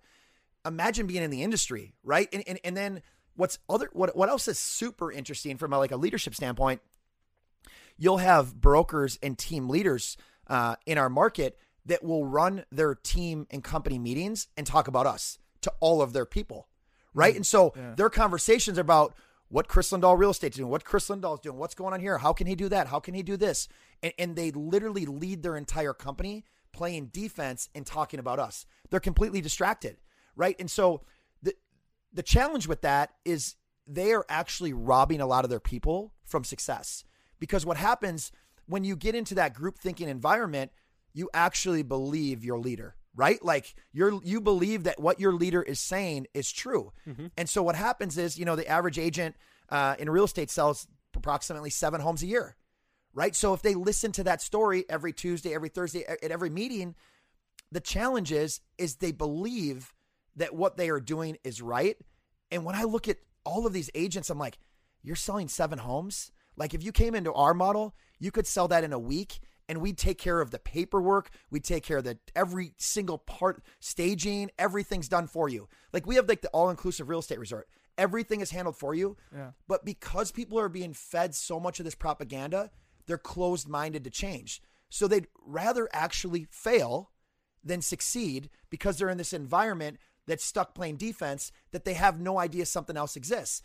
[0.65, 2.27] imagine being in the industry right?
[2.31, 3.01] And and, and then
[3.35, 6.81] what's other what what else is super interesting from a, like a leadership standpoint
[7.97, 13.47] you'll have brokers and team leaders uh, in our market that will run their team
[13.51, 16.67] and company meetings and talk about us to all of their people,
[17.13, 17.35] right?
[17.35, 19.15] And so their conversations are about
[19.49, 21.99] what Kris Lindahl real estate is doing, what Kris Lindahl is doing, what's going on
[21.99, 23.67] here, how can he do that, how can he do this,
[24.01, 28.65] and, and they literally lead their entire company playing defense and talking about us.
[28.89, 29.97] They're completely distracted,
[30.35, 30.55] right?
[30.59, 31.01] And so
[31.41, 31.53] the
[32.11, 36.43] the challenge with that is they are actually robbing a lot of their people from
[36.43, 37.03] success
[37.43, 38.31] because what happens
[38.67, 40.71] when you get into that group thinking environment
[41.13, 43.43] you actually believe your leader right?
[43.43, 46.91] Like you're you believe that what your leader is saying is true.
[47.37, 49.35] And so what happens is you know the average agent
[49.69, 52.55] uh, in real estate sells approximately seven homes a year
[53.15, 53.35] right?
[53.35, 56.95] So if they listen to that story every tuesday every thursday at every meeting
[57.71, 59.93] the challenge is is they believe
[60.35, 61.97] that what they are doing is right.
[62.49, 64.57] And when i look at all of these agents i'm like
[65.03, 68.83] you're selling seven homes like if you came into our model you could sell that
[68.83, 69.39] in a week
[69.69, 71.29] and we'd take care of the paperwork.
[71.49, 75.67] We'd take care of the every single part staging everything's done for you.
[75.91, 77.67] Like we have like the all-inclusive real estate resort.
[77.97, 79.17] Everything is handled for you.
[79.33, 79.51] Yeah.
[79.67, 82.71] but because people are being fed so much of this propaganda
[83.05, 84.61] they're closed-minded to change.
[84.89, 87.11] So they'd rather actually fail
[87.63, 92.39] than succeed because they're in this environment that's stuck playing defense that they have no
[92.39, 93.61] idea something else exists.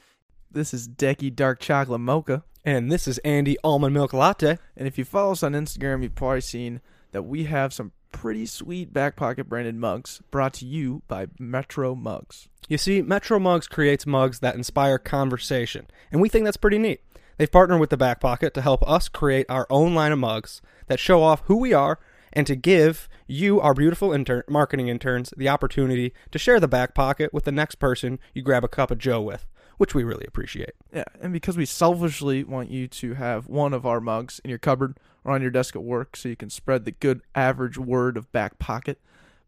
[0.50, 2.42] This is Decky Dark Chocolate Mocha.
[2.64, 4.58] And this is Andy Almond Milk Latte.
[4.76, 6.80] And if you follow us on Instagram, you've probably seen
[7.12, 11.94] that we have some pretty sweet back pocket branded mugs brought to you by Metro
[11.94, 12.48] Mugs.
[12.66, 17.02] You see, Metro Mugs creates mugs that inspire conversation, and we think that's pretty neat.
[17.36, 20.62] They've partnered with the Back Pocket to help us create our own line of mugs
[20.86, 21.98] that show off who we are
[22.32, 26.94] and to give you, our beautiful intern- marketing interns, the opportunity to share the Back
[26.94, 29.46] Pocket with the next person you grab a cup of Joe with,
[29.78, 30.72] which we really appreciate.
[30.92, 34.58] Yeah, and because we selfishly want you to have one of our mugs in your
[34.58, 38.16] cupboard or on your desk at work so you can spread the good average word
[38.16, 39.00] of back pocket,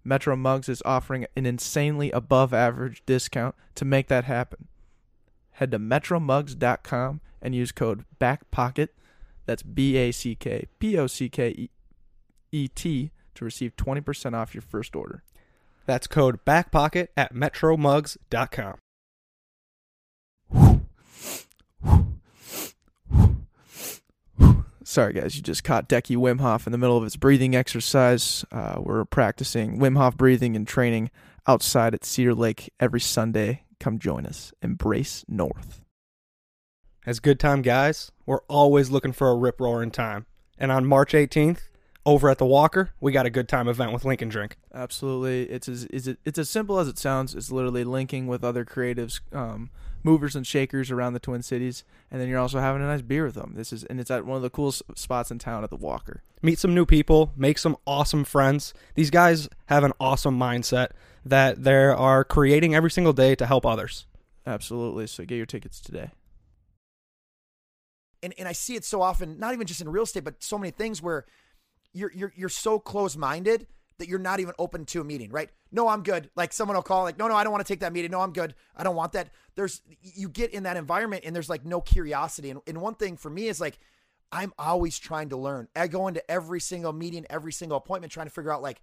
[0.03, 4.69] Metro Mugs is offering an insanely above average discount to make that happen.
[5.53, 8.89] Head to metromugs.com and use code BACKPOCKET,
[9.47, 11.69] that's B A C K P O C K
[12.53, 15.23] E T, to receive 20% off your first order.
[15.87, 18.77] That's code BACKPOCKET at metromugs.com.
[24.91, 28.45] Sorry, guys, you just caught Decky Wim Hof in the middle of his breathing exercise.
[28.51, 31.13] Uh, we're practicing Wim Hof breathing and training
[31.47, 33.63] outside at Cedar Lake every Sunday.
[33.79, 34.53] Come join us.
[34.63, 35.81] Embrace North.
[37.07, 40.27] As good time guys, we're always looking for a rip roaring time.
[40.59, 41.69] And on March 18th,
[42.05, 44.57] over at the Walker, we got a good time event with Lincoln Drink.
[44.75, 47.37] Absolutely, it's as is it, it's as simple as it sounds.
[47.37, 49.71] It's literally linking with other creatives, um,
[50.03, 53.25] movers and shakers around the Twin Cities, and then you're also having a nice beer
[53.25, 53.53] with them.
[53.57, 56.23] This is and it's at one of the coolest spots in town at the Walker.
[56.43, 58.73] meet some new people, make some awesome friends.
[58.95, 60.89] These guys have an awesome mindset
[61.25, 64.07] that they are creating every single day to help others.
[64.47, 65.07] Absolutely.
[65.07, 66.11] So get your tickets today.
[68.23, 70.59] and, and I see it so often, not even just in real estate, but so
[70.59, 71.25] many things where
[71.93, 73.67] you're you're you're so close minded
[74.01, 75.49] that you're not even open to a meeting, right?
[75.71, 76.31] No, I'm good.
[76.35, 78.11] Like someone will call, like, no, no, I don't want to take that meeting.
[78.11, 78.55] No, I'm good.
[78.77, 79.31] I don't want that.
[79.55, 82.51] There's you get in that environment and there's like no curiosity.
[82.51, 83.79] And, and one thing for me is like
[84.33, 85.69] I'm always trying to learn.
[85.75, 88.83] I go into every single meeting, every single appointment, trying to figure out like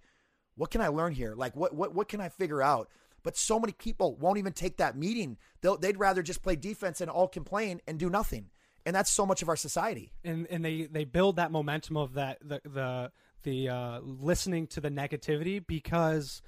[0.56, 1.34] what can I learn here?
[1.34, 2.88] Like what what what can I figure out?
[3.22, 5.36] But so many people won't even take that meeting.
[5.60, 8.50] They'll, they'd rather just play defense and all complain and do nothing.
[8.86, 10.12] And that's so much of our society.
[10.24, 14.80] and and they they build that momentum of that the the the uh, listening to
[14.80, 16.42] the negativity because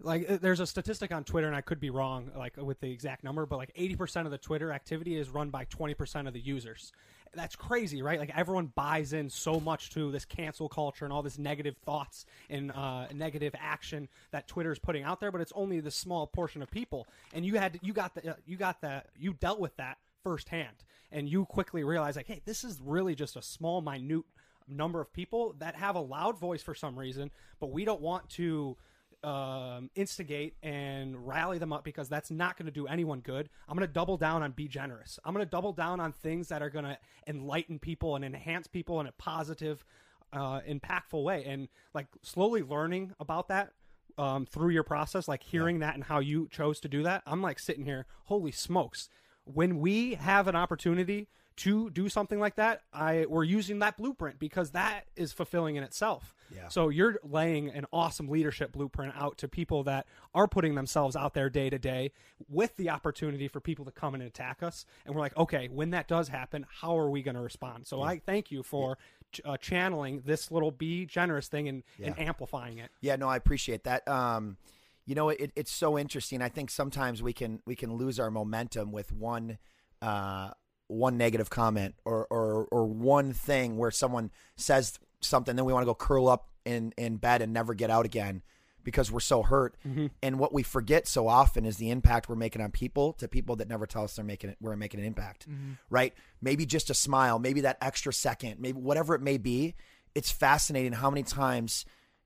[0.00, 2.90] like uh, there's a statistic on Twitter and I could be wrong like with the
[2.90, 6.40] exact number but like 80% of the Twitter activity is run by 20% of the
[6.40, 6.92] users.
[7.34, 8.18] That's crazy, right?
[8.18, 12.24] Like everyone buys in so much to this cancel culture and all this negative thoughts
[12.48, 16.26] and uh, negative action that Twitter is putting out there, but it's only the small
[16.26, 17.06] portion of people.
[17.34, 21.28] And you had you got the you got that you dealt with that firsthand, and
[21.28, 24.24] you quickly realize like, hey, this is really just a small, minute
[24.68, 28.28] number of people that have a loud voice for some reason, but we don't want
[28.30, 28.76] to
[29.24, 33.48] um, instigate and rally them up because that's not going to do anyone good.
[33.68, 35.18] I'm going to double down on be generous.
[35.24, 38.66] I'm going to double down on things that are going to enlighten people and enhance
[38.66, 39.84] people in a positive,
[40.32, 41.44] uh, impactful way.
[41.46, 43.72] And like slowly learning about that
[44.18, 47.42] um, through your process, like hearing that and how you chose to do that, I'm
[47.42, 49.08] like sitting here, holy smokes.
[49.44, 54.38] When we have an opportunity to do something like that, I we're using that blueprint
[54.38, 56.34] because that is fulfilling in itself.
[56.54, 56.68] Yeah.
[56.68, 61.34] So you're laying an awesome leadership blueprint out to people that are putting themselves out
[61.34, 62.12] there day to day
[62.48, 64.86] with the opportunity for people to come in and attack us.
[65.04, 67.86] And we're like, okay, when that does happen, how are we going to respond?
[67.86, 68.96] So I thank you for
[69.32, 72.90] ch- uh, channeling this little be generous thing and, and amplifying it.
[73.00, 74.06] Yeah, no, I appreciate that.
[74.08, 74.56] Um,
[75.04, 76.40] you know, it, it's so interesting.
[76.40, 79.58] I think sometimes we can we can lose our momentum with one
[80.02, 80.50] uh,
[80.88, 85.82] one negative comment or, or or one thing where someone says something, then we want
[85.82, 88.42] to go curl up in in bed and never get out again
[88.84, 89.76] because we're so hurt.
[89.86, 90.06] Mm-hmm.
[90.22, 93.56] And what we forget so often is the impact we're making on people to people
[93.56, 94.56] that never tell us they're making it.
[94.60, 95.72] We're making an impact, mm-hmm.
[95.90, 96.14] right?
[96.40, 99.74] Maybe just a smile, maybe that extra second, maybe whatever it may be.
[100.14, 101.84] It's fascinating how many times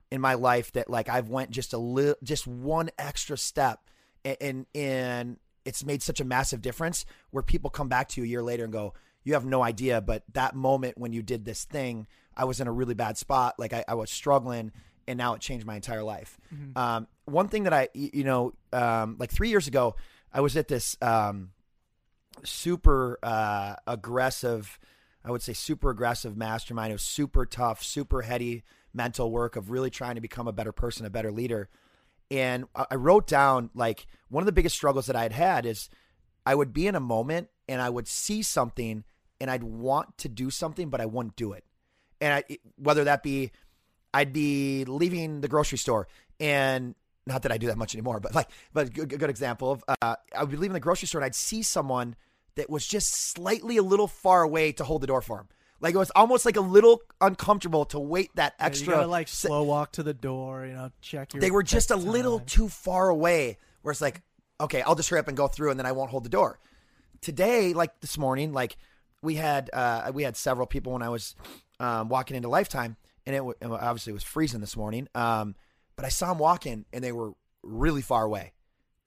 [0.09, 3.89] in my life that like I've went just a little, just one extra step,
[4.23, 7.05] and, and and it's made such a massive difference.
[7.31, 10.01] Where people come back to you a year later and go, "You have no idea,"
[10.01, 13.55] but that moment when you did this thing, I was in a really bad spot.
[13.57, 14.71] Like I, I was struggling,
[15.07, 16.37] and now it changed my entire life.
[16.77, 19.95] Um, one thing that I, you know, um, like three years ago,
[20.31, 21.51] I was at this um,
[22.43, 24.79] super uh, aggressive,
[25.23, 26.91] I would say super aggressive mastermind.
[26.91, 30.71] It was super tough, super heady mental work of really trying to become a better
[30.71, 31.69] person, a better leader.
[32.31, 35.89] And I wrote down like one of the biggest struggles that I had had is
[36.45, 39.03] I would be in a moment and I would see something
[39.39, 41.63] and I'd want to do something, but I wouldn't do it.
[42.21, 43.51] And I, whether that be,
[44.13, 46.07] I'd be leaving the grocery store
[46.39, 49.83] and not that I do that much anymore, but like, but good, good example of,
[49.87, 52.15] uh, I would be leaving the grocery store and I'd see someone
[52.55, 55.47] that was just slightly a little far away to hold the door for him.
[55.83, 58.87] Like it was almost like a little uncomfortable to wait that Yeah, extra.
[58.87, 60.65] you gotta like slow walk to the door.
[60.65, 61.41] You know, check your.
[61.41, 64.21] they were just a check little too far away where it's like
[64.61, 66.57] okay i'll just hurry up and go through and then i won't hold the door
[67.21, 68.77] today like this morning like
[69.21, 71.35] we had uh we had several people when i was
[71.79, 75.55] um, walking into lifetime and it, w- it obviously was freezing this morning um
[75.95, 77.31] but i saw them walking and they were
[77.63, 78.53] really far away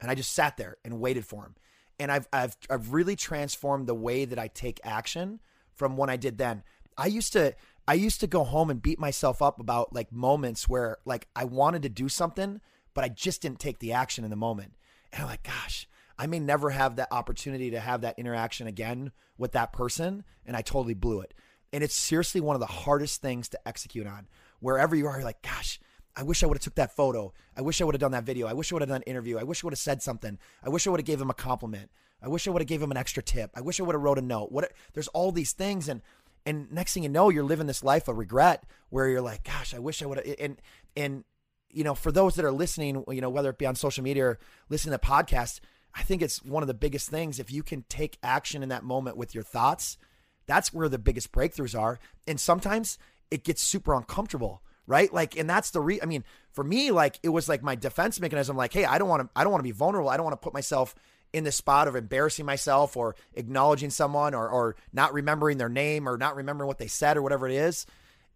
[0.01, 1.55] and i just sat there and waited for them
[2.01, 5.41] and i've i've i've really transformed the way that i take action
[5.77, 6.63] from when i did then
[6.99, 7.55] i used to
[7.87, 11.45] i used to go home and beat myself up about like moments where like i
[11.45, 12.61] wanted to do something
[12.95, 14.73] but i just didn't take the action in the moment
[15.13, 19.13] and i'm like gosh i may never have that opportunity to have that interaction again
[19.39, 21.33] with that person and i totally blew it
[21.73, 24.27] and it's seriously one of the hardest things to execute on
[24.61, 25.79] wherever you are you're like gosh
[26.17, 27.35] I wish I would have took that photo.
[27.57, 28.47] I wish I would have done that video.
[28.47, 29.37] I wish I would have done an interview.
[29.37, 30.39] I wish I would have said something.
[30.65, 31.91] I wish I would have gave him a compliment.
[32.23, 33.51] I wish I would have gave him an extra tip.
[33.55, 34.53] I wish I would have wrote a note.
[34.53, 36.03] What there's all these things and
[36.45, 39.75] and next thing you know, you're living this life of regret where you're like, gosh,
[39.75, 40.61] I wish I would have and
[40.97, 41.25] and
[41.71, 44.25] you know, for those that are listening, you know, whether it be on social media
[44.25, 44.39] or
[44.69, 45.61] listening to podcasts,
[45.95, 48.85] I think it's one of the biggest things if you can take action in that
[48.85, 49.99] moment with your thoughts,
[50.47, 51.99] that's where the biggest breakthroughs are.
[52.27, 52.99] And sometimes
[53.31, 55.13] it gets super uncomfortable right?
[55.13, 56.01] Like, and that's the re.
[56.01, 58.57] I mean, for me, like it was like my defense mechanism.
[58.57, 59.29] Like, hey, I don't want to.
[59.35, 60.09] I don't want to be vulnerable.
[60.09, 60.95] I don't want to put myself
[61.37, 66.09] in the spot of embarrassing myself or acknowledging someone or or not remembering their name
[66.09, 67.85] or not remembering what they said or whatever it is.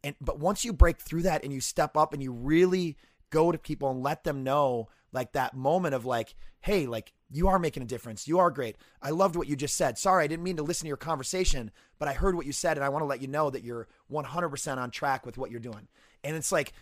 [0.04, 2.98] And but once you break through that and you step up and you really
[3.30, 7.48] go to people and let them know like that moment of like, hey, like you
[7.48, 8.28] are making a difference.
[8.28, 8.76] You are great.
[9.00, 9.96] I loved what you just said.
[9.96, 12.76] Sorry, I didn't mean to listen to your conversation, but I heard what you said
[12.76, 15.58] and I want to let you know that you're 100% on track with what you're
[15.58, 15.88] doing.
[16.22, 16.74] And it's like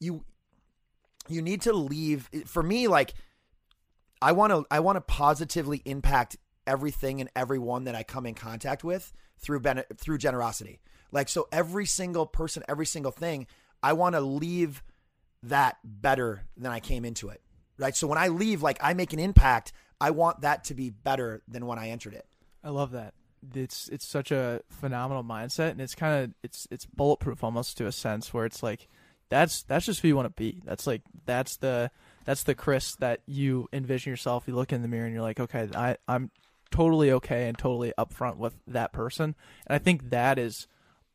[0.00, 0.22] you
[1.28, 3.14] you need to leave for me like
[4.22, 8.34] I want to I want to positively impact everything and everyone that I come in
[8.34, 10.80] contact with through ben- through generosity.
[11.10, 13.48] Like so every single person, every single thing,
[13.82, 14.82] I want to leave
[15.42, 17.42] that better than I came into it.
[17.78, 17.96] Right?
[17.96, 21.42] So when I leave like I make an impact, I want that to be better
[21.48, 22.26] than when I entered it.
[22.62, 23.14] I love that.
[23.54, 27.86] It's it's such a phenomenal mindset, and it's kind of it's it's bulletproof almost to
[27.86, 28.86] a sense where it's like
[29.32, 30.60] that's that's just who you want to be.
[30.64, 31.90] That's like that's the
[32.24, 34.44] that's the Kris that you envision yourself.
[34.46, 36.30] You look in the mirror and you're like, okay, I I'm
[36.70, 39.34] totally okay and totally upfront with that person,
[39.66, 40.68] and I think that is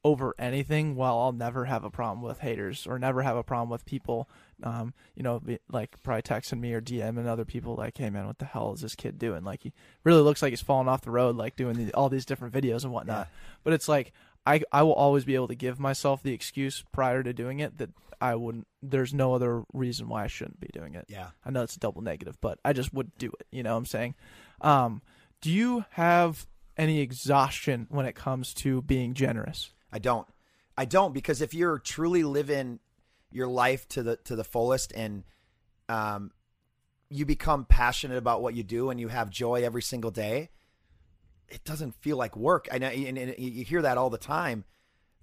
[0.04, 0.96] over anything.
[0.96, 4.28] While I'll never have a problem with haters or never have a problem with people,
[4.64, 8.26] um, you know, be, like probably texting me or DMing other people like, "Hey man,
[8.26, 11.02] what the hell is this kid doing?" Like he really looks like he's falling off
[11.02, 13.28] the road, like doing the, all these different videos and whatnot.
[13.64, 14.12] But it's like
[14.48, 17.78] I I will always be able to give myself the excuse prior to doing it
[17.78, 18.68] that I wouldn't.
[18.82, 21.06] There's no other reason why I shouldn't be doing it.
[21.08, 21.30] Yeah.
[21.46, 23.48] I know it's a double negative, but I just would do it.
[23.52, 24.16] You know what I'm saying?
[24.62, 25.02] Um,
[25.42, 26.48] do you have
[26.78, 29.72] any exhaustion when it comes to being generous?
[29.92, 30.28] I don't.
[30.78, 32.80] I don't because if you're truly living
[33.32, 35.24] your life to the to the fullest and
[35.90, 36.32] um
[37.10, 40.50] you become passionate about what you do and you have joy every single day,
[41.48, 42.68] it doesn't feel like work.
[42.72, 44.66] I know and, and you hear that all the time,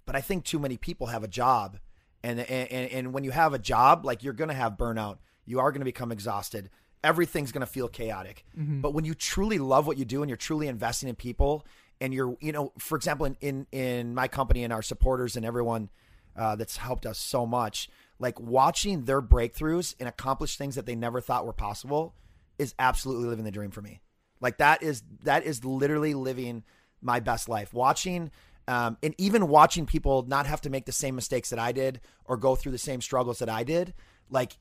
[0.05, 1.77] but I think too many people have a job
[2.25, 5.17] and and and when you have a job, like you're going to have burnout.
[5.45, 6.69] You are going to become exhausted.
[7.03, 8.45] Everything's going to feel chaotic.
[8.81, 11.65] But when you truly love what you do and you're truly investing in people
[12.01, 15.45] and you're, you know, for example, in in, in my company and our supporters and
[15.45, 15.89] everyone
[16.35, 20.95] uh, that's helped us so much, like watching their breakthroughs and accomplish things that they
[20.95, 22.15] never thought were possible
[22.57, 24.01] is absolutely living the dream for me.
[24.41, 26.63] Like that is that is literally living
[27.01, 27.73] my best life.
[27.73, 28.31] Watching
[28.67, 32.01] um, and even watching people not have to make the same mistakes that I did
[32.25, 33.93] or go through the same struggles that I did,
[34.29, 34.57] like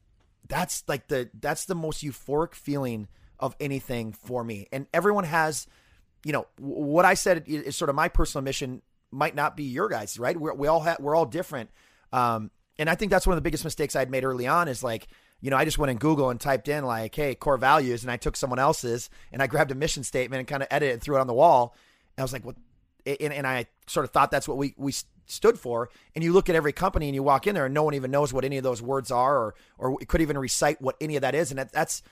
[0.48, 4.68] that's like the that's the most euphoric feeling of anything for me.
[4.72, 5.66] And everyone has,
[6.24, 9.88] you know, what I said is sort of my personal mission might not be your
[9.88, 10.38] guys, right?
[10.38, 11.70] We're, we all we're all different.
[12.12, 14.68] Um, and I think that's one of the biggest mistakes I had made early on
[14.68, 15.07] is like,
[15.40, 18.11] you know, I just went in Google and typed in like, hey, core values, and
[18.11, 20.92] I took someone else's and I grabbed a mission statement and kind of edited it
[20.94, 21.74] and threw it on the wall.
[22.16, 22.57] And I was like, what?
[23.07, 24.92] And, and I sort of thought that's what we we
[25.26, 25.90] stood for.
[26.14, 28.11] And you look at every company and you walk in there and no one even
[28.11, 31.22] knows what any of those words are or or could even recite what any of
[31.22, 31.50] that is.
[31.50, 32.02] And that, that's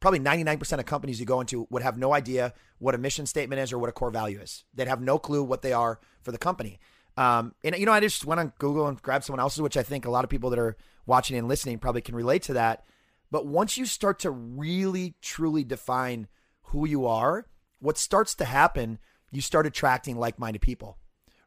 [0.00, 3.60] probably 99% of companies you go into would have no idea what a mission statement
[3.60, 4.64] is or what a core value is.
[4.74, 6.80] They'd have no clue what they are for the company.
[7.16, 9.82] Um, and you know, I just went on Google and grabbed someone else's, which I
[9.82, 10.76] think a lot of people that are
[11.06, 12.84] watching and listening probably can relate to that.
[13.30, 16.28] But once you start to really truly define
[16.64, 17.46] who you are,
[17.78, 18.98] what starts to happen,
[19.32, 20.98] you start attracting like-minded people,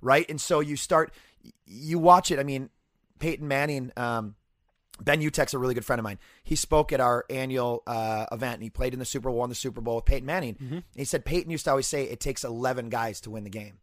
[0.01, 0.25] right?
[0.29, 1.13] And so you start,
[1.65, 2.39] you watch it.
[2.39, 2.69] I mean,
[3.19, 4.35] Peyton Manning, um,
[4.99, 6.19] Ben Utecht's a really good friend of mine.
[6.43, 9.49] He spoke at our annual uh, event and he played in the Super Bowl, won
[9.49, 10.57] the Super Bowl with Peyton Manning.
[10.59, 13.49] And he said Peyton used to always say it takes 11 guys to win the
[13.49, 13.79] game.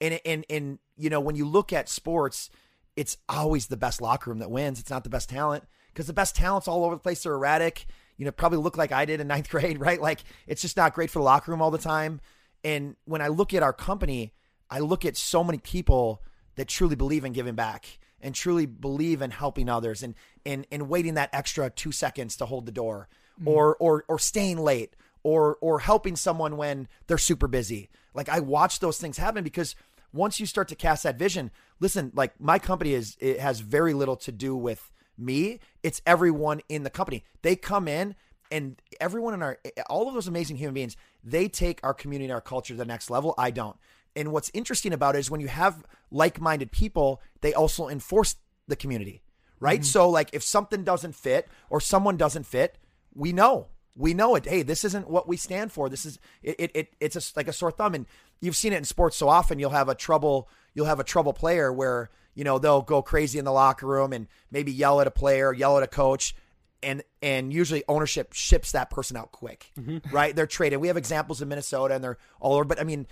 [0.00, 2.50] And, and, and, you know, when you look at sports,
[2.96, 4.80] it's always the best locker room that wins.
[4.80, 7.22] It's not the best talent because the best talent's all over the place.
[7.22, 7.86] They're erratic.
[8.16, 10.00] You know, probably look like I did in ninth grade, right?
[10.00, 12.20] Like it's just not great for the locker room all the time.
[12.66, 14.32] And when I look at our company,
[14.68, 16.20] I look at so many people
[16.56, 20.88] that truly believe in giving back and truly believe in helping others and and and
[20.88, 23.08] waiting that extra two seconds to hold the door
[23.38, 23.46] mm-hmm.
[23.46, 27.88] or or or staying late or or helping someone when they're super busy.
[28.14, 29.76] Like I watch those things happen because
[30.12, 33.94] once you start to cast that vision, listen, like my company is it has very
[33.94, 35.60] little to do with me.
[35.84, 37.22] It's everyone in the company.
[37.42, 38.16] They come in
[38.50, 42.32] and everyone in our all of those amazing human beings, they take our community and
[42.32, 43.34] our culture to the next level.
[43.36, 43.76] I don't.
[44.14, 48.36] And what's interesting about it is when you have like-minded people, they also enforce
[48.66, 49.22] the community,
[49.60, 49.80] right?
[49.80, 49.84] Mm-hmm.
[49.84, 52.78] So like if something doesn't fit or someone doesn't fit,
[53.14, 53.68] we know.
[53.96, 54.46] We know it.
[54.46, 55.88] Hey, this isn't what we stand for.
[55.88, 56.56] This is it.
[56.58, 58.06] it, it it's a, like a sore thumb, and
[58.42, 59.58] you've seen it in sports so often.
[59.58, 60.50] You'll have a trouble.
[60.74, 64.12] You'll have a trouble player where you know they'll go crazy in the locker room
[64.12, 66.36] and maybe yell at a player, yell at a coach,
[66.82, 69.72] and and usually ownership ships that person out quick,
[70.10, 70.34] right?
[70.36, 70.80] They're traded.
[70.80, 72.64] We have examples in Minnesota, and they're all over.
[72.64, 73.06] But I mean,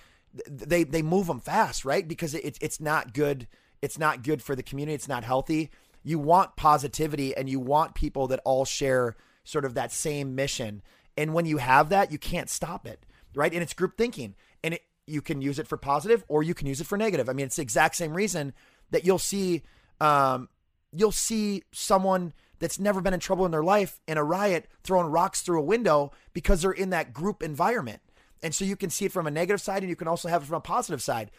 [0.49, 2.07] they they move them fast, right?
[2.07, 3.47] Because it, it's not good.
[3.83, 4.95] It's not good for the community.
[4.95, 5.71] It's not healthy.
[6.05, 10.83] you want positivity and you want people that all share sort of that same mission.
[11.17, 13.05] And when you have that, you can't stop it,
[13.35, 13.53] right?
[13.53, 16.67] And it's group thinking, and it, you can use it for positive or you can
[16.67, 17.29] use it for negative.
[17.29, 18.53] I mean, it's the exact same reason
[18.91, 19.63] that you'll see,
[20.01, 20.49] um,
[20.93, 25.07] you'll see someone that's never been in trouble in their life in a riot throwing
[25.07, 28.01] rocks through a window because they're in that group environment.
[28.43, 30.43] And so you can see it from a negative side and you can also have
[30.43, 31.31] it from a positive side.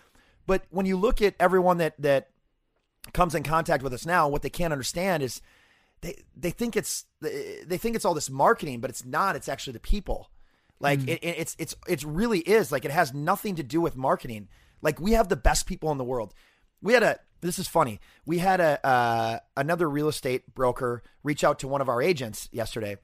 [0.47, 2.30] But when you look at everyone that that
[3.13, 5.41] comes in contact with us now, what they can't understand is
[6.01, 9.36] they they think it's they think it's all this marketing, but it's not.
[9.36, 10.30] It's actually the people.
[10.80, 11.09] Like hmm.
[11.09, 14.49] it, it- it's it's it's really is like it has nothing to do with marketing.
[14.82, 16.34] Like we have the best people in the world.
[16.82, 18.00] We had a this is funny.
[18.26, 22.50] We had a uh, another real estate broker reach out to one of our agents
[22.52, 22.98] yesterday.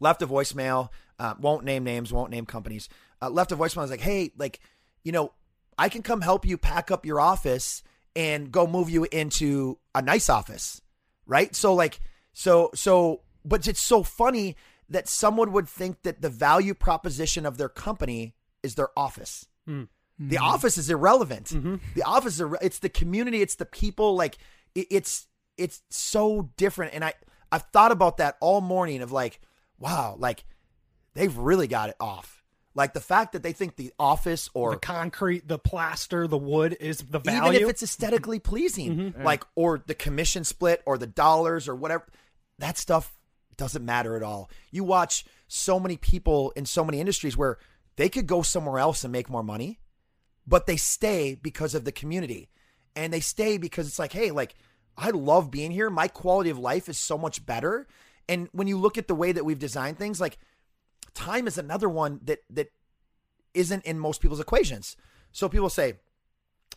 [0.00, 0.88] Left a voicemail.
[1.18, 2.12] Uh, won't name names.
[2.12, 2.88] Won't name companies.
[3.20, 3.78] Uh, left a voicemail.
[3.78, 4.60] I was like, hey, like,
[5.04, 5.32] you know,
[5.76, 7.82] I can come help you pack up your office
[8.16, 10.80] and go move you into a nice office,
[11.26, 11.54] right?
[11.54, 12.00] So like,
[12.32, 14.56] so so, but it's so funny
[14.88, 19.46] that someone would think that the value proposition of their company is their office.
[20.20, 20.44] The mm-hmm.
[20.44, 21.46] office is irrelevant.
[21.46, 21.76] Mm-hmm.
[21.94, 24.14] The office is irre- it's the community, it's the people.
[24.14, 24.36] Like
[24.74, 26.94] it, it's it's so different.
[26.94, 27.14] And I
[27.50, 29.40] I've thought about that all morning of like,
[29.78, 30.44] wow, like
[31.14, 32.44] they've really got it off.
[32.74, 36.76] Like the fact that they think the office or the concrete, the plaster, the wood
[36.78, 37.54] is the value.
[37.54, 39.24] even if it's aesthetically pleasing, mm-hmm.
[39.24, 42.06] like or the commission split or the dollars or whatever,
[42.58, 43.12] that stuff
[43.56, 44.50] doesn't matter at all.
[44.70, 47.58] You watch so many people in so many industries where
[47.96, 49.80] they could go somewhere else and make more money,
[50.50, 52.50] but they stay because of the community.
[52.96, 54.56] And they stay because it's like, hey, like
[54.98, 55.88] I love being here.
[55.88, 57.86] My quality of life is so much better.
[58.28, 60.38] And when you look at the way that we've designed things, like
[61.14, 62.72] time is another one that that
[63.54, 64.96] isn't in most people's equations.
[65.32, 65.94] So people say,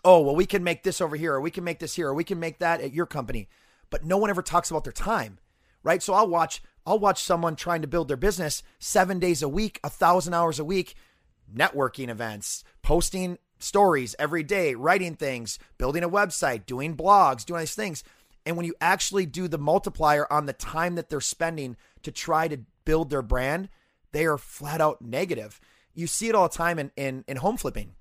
[0.06, 2.14] oh, well, we can make this over here, or we can make this here, or
[2.14, 3.50] we can make that at your company.
[3.90, 5.40] But no one ever talks about their time,
[5.82, 6.02] right?
[6.02, 9.80] So I'll watch, I'll watch someone trying to build their business seven days a week,
[9.84, 10.96] a thousand hours a week,
[11.52, 17.76] networking events, posting stories every day, writing things, building a website, doing blogs, doing these
[17.76, 18.04] things.
[18.46, 22.48] And when you actually do the multiplier on the time that they're spending to try
[22.48, 23.70] to build their brand,
[24.12, 25.60] they are flat out negative.
[25.94, 27.96] You see it all the time in, in, in home flipping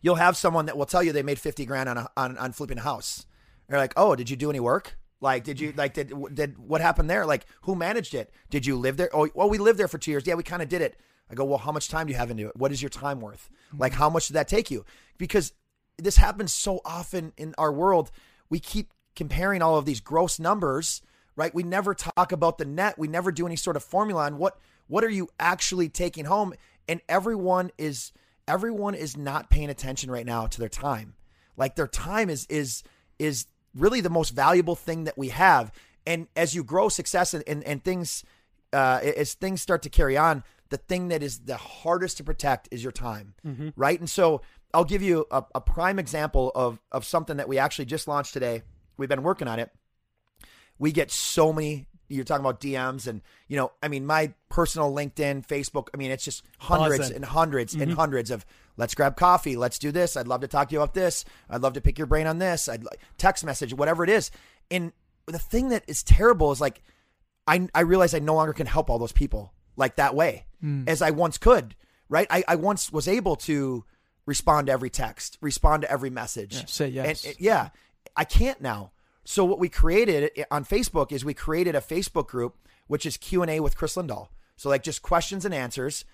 [0.00, 2.52] you'll have someone that will tell you they made 50 grand on a, on, on
[2.52, 3.26] flipping a house.
[3.68, 4.98] They're like, "Oh, did you do any work?
[5.20, 5.78] Like, did you mm-hmm.
[5.78, 7.24] like did did what happened there?
[7.24, 8.32] Like, who managed it?
[8.50, 9.10] Did you live there?
[9.14, 10.26] Oh, well, we lived there for two years.
[10.26, 10.98] Yeah, we kind of did it.
[11.32, 12.56] I go, well, how much time do you have into it?
[12.56, 13.48] What is your time worth?
[13.76, 14.84] Like, how much did that take you?
[15.16, 15.54] Because
[15.96, 18.10] this happens so often in our world.
[18.50, 21.00] We keep comparing all of these gross numbers,
[21.34, 21.54] right?
[21.54, 22.98] We never talk about the net.
[22.98, 24.58] We never do any sort of formula on what
[24.88, 26.52] what are you actually taking home.
[26.86, 28.12] And everyone is
[28.46, 31.14] everyone is not paying attention right now to their time.
[31.56, 32.82] Like their time is is
[33.18, 35.72] is really the most valuable thing that we have.
[36.06, 38.24] And as you grow success and, and, and things
[38.72, 40.42] uh, as things start to carry on,
[40.72, 43.68] the thing that is the hardest to protect is your time, mm-hmm.
[43.76, 44.00] right?
[44.00, 44.40] And so
[44.72, 48.32] I'll give you a, a prime example of of something that we actually just launched
[48.32, 48.62] today.
[48.96, 49.70] We've been working on it.
[50.78, 51.88] We get so many.
[52.08, 55.88] You're talking about DMs, and you know, I mean, my personal LinkedIn, Facebook.
[55.92, 57.16] I mean, it's just hundreds Buzzing.
[57.16, 57.92] and hundreds and mm-hmm.
[57.92, 58.46] hundreds of.
[58.78, 59.56] Let's grab coffee.
[59.56, 60.16] Let's do this.
[60.16, 61.26] I'd love to talk to you about this.
[61.50, 62.70] I'd love to pick your brain on this.
[62.70, 64.30] I'd like text message, whatever it is.
[64.70, 64.92] And
[65.26, 66.82] the thing that is terrible is like
[67.46, 70.46] I, I realize I no longer can help all those people like that way
[70.86, 71.74] as I once could,
[72.08, 72.26] right?
[72.30, 73.84] I, I once was able to
[74.26, 76.54] respond to every text, respond to every message.
[76.54, 77.24] Yeah, say yes.
[77.24, 77.68] And, uh, yeah,
[78.16, 78.92] I can't now.
[79.24, 82.56] So what we created on Facebook is we created a Facebook group,
[82.86, 84.28] which is Q&A with Kris Lindahl.
[84.56, 86.04] So like just questions and answers.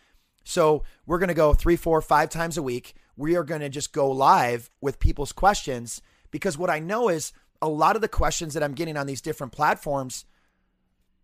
[0.45, 2.95] So we're going to go three, four, five times a week.
[3.17, 6.01] We are going to just go live with people's questions
[6.31, 9.21] because what I know is a lot of the questions that I'm getting on these
[9.21, 10.25] different platforms–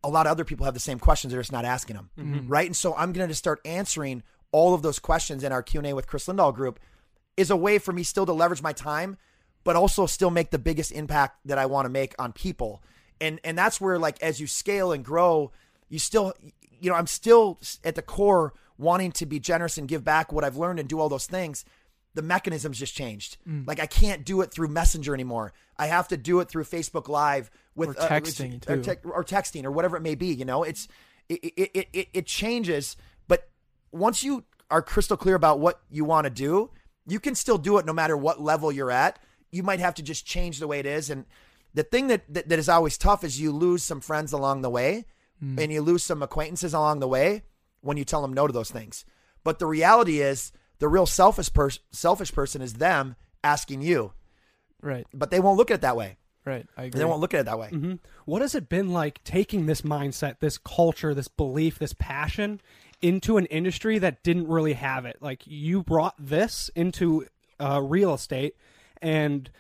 [0.05, 2.34] a lot of other people have the same questions they're just not asking them mm-hmm.
[2.34, 2.48] mm-hmm.
[2.48, 2.66] right?
[2.66, 5.92] And so i'm going to just start answering all of those questions in our q&a
[5.92, 6.78] with kris lindahl group
[7.36, 9.16] is a way for me still to leverage my time
[9.64, 12.82] but also still make the biggest impact that i want to make on people.
[13.20, 15.50] And and that's where like as you scale and grow
[15.88, 16.34] you still
[16.80, 20.44] you know i'm still at the core wanting to be generous and give back what
[20.44, 21.64] i've learned and do all those things
[22.14, 23.36] the mechanisms just changed.
[23.66, 25.52] Like I can't do it through Messenger anymore.
[25.76, 28.94] I have to do it through Facebook Live with Or uh, texting, or, too.
[28.94, 30.28] te- or texting or whatever it may be.
[30.28, 30.86] You know, it's
[31.28, 32.96] it it, it, it changes.
[33.26, 33.48] But
[33.90, 36.70] once you are crystal clear about what you want to do,
[37.06, 39.18] you can still do it no matter what level you're at.
[39.50, 41.10] You might have to just change the way it is.
[41.10, 41.24] And
[41.74, 44.70] the thing that that, that is always tough is you lose some friends along the
[44.70, 45.04] way,
[45.40, 47.42] and you lose some acquaintances along the way
[47.80, 49.04] when you tell them no to those things.
[49.42, 54.12] But the reality is, the real selfish person, selfish person is them asking you
[54.82, 55.06] Right.
[55.14, 56.16] but they won't look at it that way.
[56.44, 56.66] Right.
[56.76, 56.98] I agree.
[56.98, 57.70] They won't look at it that way.
[57.72, 57.94] Mm-hmm.
[58.26, 62.60] What has it been like taking this mindset, this culture, this belief, this passion
[63.00, 65.16] into an industry that didn't really have it?
[65.22, 67.26] Like you brought this into
[67.58, 68.56] uh, real estate,
[69.00, 69.50] and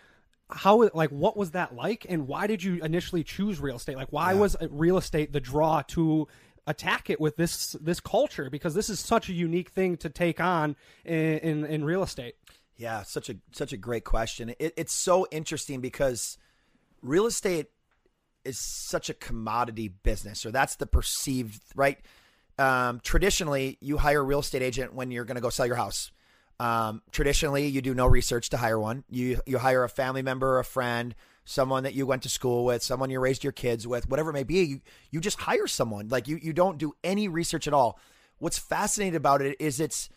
[0.50, 3.96] how like what was that like, and why did you initially choose real estate?
[3.96, 4.40] Like why Yeah.
[4.40, 6.28] was uh, real estate the draw to
[6.66, 8.50] attack it with this this culture?
[8.50, 12.36] Because this is such a unique thing to take on in in, in real estate.
[12.76, 14.50] Yeah, such a such a great question.
[14.58, 16.38] It, it's so interesting because
[17.02, 17.68] real estate
[18.44, 21.98] is such a commodity business, or that's the perceived right.
[22.58, 25.76] Um, traditionally, you hire a real estate agent when you're going to go sell your
[25.76, 26.12] house.
[26.60, 29.04] Um, traditionally, you do no research to hire one.
[29.10, 31.14] You you hire a family member, a friend,
[31.44, 34.34] someone that you went to school with, someone you raised your kids with, whatever it
[34.34, 34.62] may be.
[34.64, 34.80] You
[35.10, 36.08] you just hire someone.
[36.08, 37.98] Like you you don't do any research at all.
[38.38, 40.08] What's fascinating about it is it's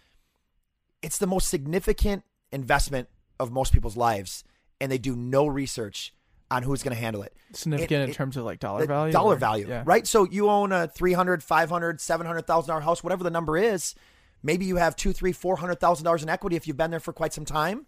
[1.01, 3.07] it's the most significant investment
[3.39, 4.43] of most people's lives,
[4.82, 6.13] and they do no research
[6.49, 7.34] on who's going to handle it.
[7.53, 9.11] significant it- in it- terms of like dollar value.
[9.11, 9.84] Dollar or- value, Yeah.
[9.86, 10.07] right?
[10.07, 13.95] So you own a 300, 500, 700,000 dollar house, whatever the number is.
[14.43, 16.99] Maybe you have two, three, four hundred thousand dollars in equity if you've been there
[17.01, 17.86] for quite some time.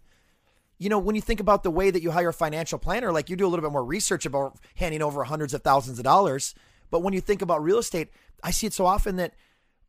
[0.80, 3.28] You know, when you think about the way that you hire a financial planner, like
[3.28, 6.54] you do a little bit more research about handing over hundreds of thousands of dollars.
[6.90, 8.08] But when you think about real estate,
[8.42, 9.34] I see it so often that,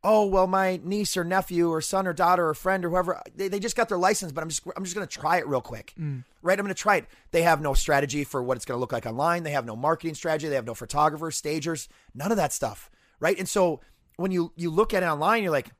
[0.04, 3.48] oh well, my niece or nephew or son or daughter or friend or whoever they,
[3.48, 5.62] they just got their license, but I'm just I'm just going to try it real
[5.62, 6.24] quick, mm.
[6.42, 6.58] right?
[6.58, 7.06] I'm going to try it.
[7.30, 9.44] They have no strategy for what it's going to look like online.
[9.44, 10.48] They have no marketing strategy.
[10.48, 13.38] They have no photographers, stagers, none of that stuff, right?
[13.38, 13.80] And so
[14.16, 15.70] when you you look at it online, you're like,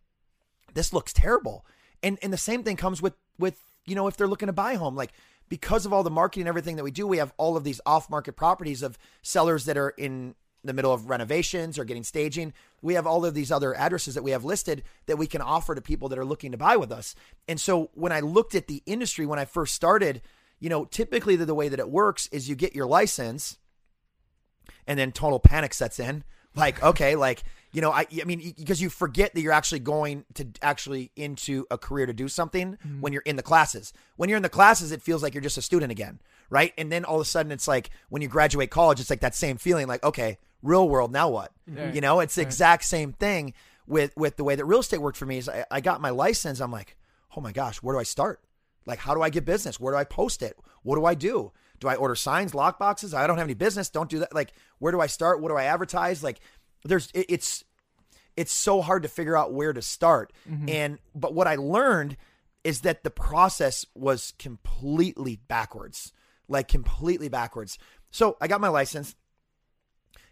[0.72, 1.66] this looks terrible.
[2.02, 4.74] And and the same thing comes with with you know if they're looking to buy
[4.74, 5.12] home like
[5.52, 7.78] because of all the marketing and everything that we do, we have all of these
[7.84, 12.54] off market properties of sellers that are in the middle of renovations or getting staging.
[12.80, 15.74] We have all of these other addresses that we have listed that we can offer
[15.74, 17.14] to people that are looking to buy with us.
[17.48, 20.22] And so when I looked at the industry when I first started,
[20.58, 23.58] you know, typically the, the way that it works is you get your license
[24.86, 26.24] and then total panic sets in.
[26.54, 27.42] Like, okay, like,
[27.72, 31.66] you know, I, I mean, because you forget that you're actually going to actually into
[31.70, 33.00] a career to do something mm-hmm.
[33.00, 33.92] when you're in the classes.
[34.16, 36.20] When you're in the classes, it feels like you're just a student again,
[36.50, 36.72] right?
[36.76, 39.34] And then all of a sudden, it's like when you graduate college, it's like that
[39.34, 41.52] same feeling, like, okay, real world, now what?
[41.94, 43.54] You know, it's the exact same thing
[43.86, 45.38] with with the way that real estate worked for me.
[45.38, 46.96] Is I, I got my license, I'm like,
[47.36, 48.40] oh my gosh, where do I start?
[48.84, 49.80] Like, how do I get business?
[49.80, 50.58] Where do I post it?
[50.82, 51.52] What do I do?
[51.80, 53.12] Do I order signs, lock boxes?
[53.12, 53.88] I don't have any business.
[53.88, 54.34] Don't do that.
[54.34, 55.40] Like, where do I start?
[55.40, 56.22] What do I advertise?
[56.22, 56.38] Like,
[56.84, 57.64] there's it, it's
[58.36, 60.32] it's so hard to figure out where to start.
[60.48, 60.68] Mm-hmm.
[60.68, 62.16] And but what I learned
[62.64, 66.12] is that the process was completely backwards,
[66.48, 67.78] like completely backwards.
[68.10, 69.14] So I got my license.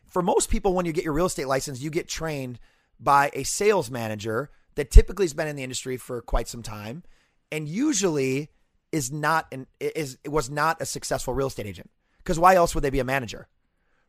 [0.06, 2.58] For most people, when you get your real estate license, you get trained
[2.98, 7.02] by a sales manager that typically has been in the industry for quite some time,
[7.50, 8.50] and usually
[8.92, 11.90] is not an is was not a successful real estate agent.
[12.18, 13.48] Because why else would they be a manager?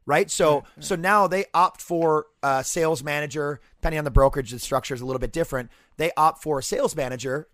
[0.06, 0.30] Right?
[0.30, 3.60] So so now they opt for a sales manager.
[3.80, 5.70] Depending on the brokerage, the structure is a little bit different.
[5.98, 7.48] They opt for a sales manager,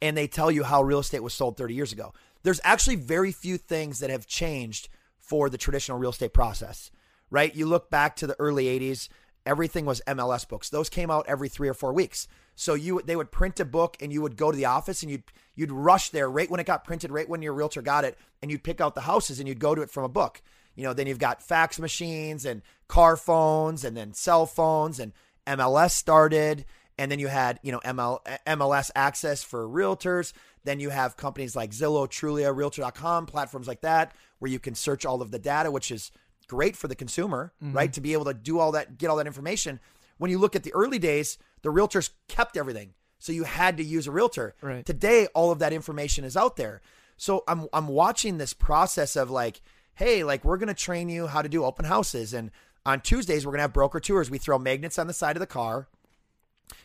[0.00, 2.12] and they tell you how real estate was sold 30 years ago.
[2.42, 6.90] There's actually very few things that have changed for the traditional real estate process,
[7.30, 7.54] right?
[7.54, 9.08] You look back to the early 80s,
[9.44, 10.70] everything was MLS books.
[10.70, 12.28] Those came out every 3 or 4 weeks.
[12.54, 15.10] So you they would print a book and you would go to the office and
[15.10, 15.24] you'd
[15.54, 18.50] you'd rush there right when it got printed, right when your realtor got it, and
[18.50, 20.40] you'd pick out the houses and you'd go to it from a book.
[20.76, 25.12] You know, then you've got fax machines and car phones and then cell phones and
[25.46, 26.64] MLS started
[26.98, 30.32] and then you had, you know, ML, MLS access for realtors.
[30.64, 35.04] Then you have companies like Zillow, Trulia, Realtor.com, platforms like that, where you can search
[35.04, 36.10] all of the data, which is
[36.48, 37.76] great for the consumer, mm-hmm.
[37.76, 37.92] right?
[37.92, 39.78] To be able to do all that, get all that information.
[40.18, 42.94] When you look at the early days, the realtors kept everything.
[43.18, 44.54] So you had to use a realtor.
[44.62, 44.84] Right.
[44.84, 46.80] Today, all of that information is out there.
[47.16, 49.62] So I'm I'm watching this process of like,
[49.96, 52.50] hey, like we're gonna train you how to do open houses, and
[52.84, 54.30] on Tuesdays we're gonna have broker tours.
[54.30, 55.88] We throw magnets on the side of the car,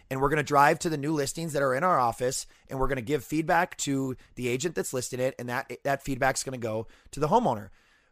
[0.10, 2.80] and we're going to drive to the new listings that are in our office and
[2.80, 6.44] we're going to give feedback to the agent that's listed it and that that feedback's
[6.44, 7.70] going to go to the homeowner.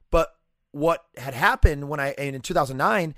[0.09, 0.33] But
[0.71, 3.15] what had happened when i in 2009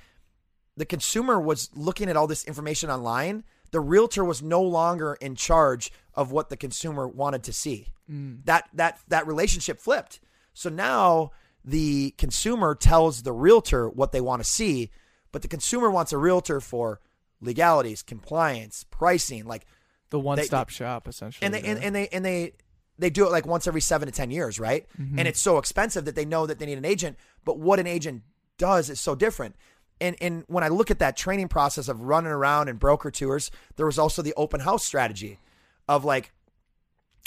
[0.77, 3.43] the consumer was looking at all this information online.
[3.71, 7.89] The realtor was no longer in charge of what the consumer wanted to see.
[8.09, 8.45] Mm.
[8.45, 10.19] That that that relationship flipped.
[10.53, 11.31] So now
[11.63, 14.89] the consumer tells the realtor what they want to see
[15.31, 16.99] but the consumer wants a realtor for
[17.41, 19.65] legalities compliance pricing like
[20.09, 21.45] The one stop shop essentially.
[21.45, 22.53] and they and, and they and they
[22.99, 24.85] they do it like once every seven to ten years, right?
[24.99, 25.17] Mm-hmm.
[25.17, 27.17] And it's so expensive that they know that they need an agent.
[27.43, 28.21] But what an agent
[28.59, 29.55] does is so different.
[29.99, 33.49] And and when I look at that training process of running around and broker tours,
[33.75, 35.39] there was also the open house strategy
[35.87, 36.31] of like,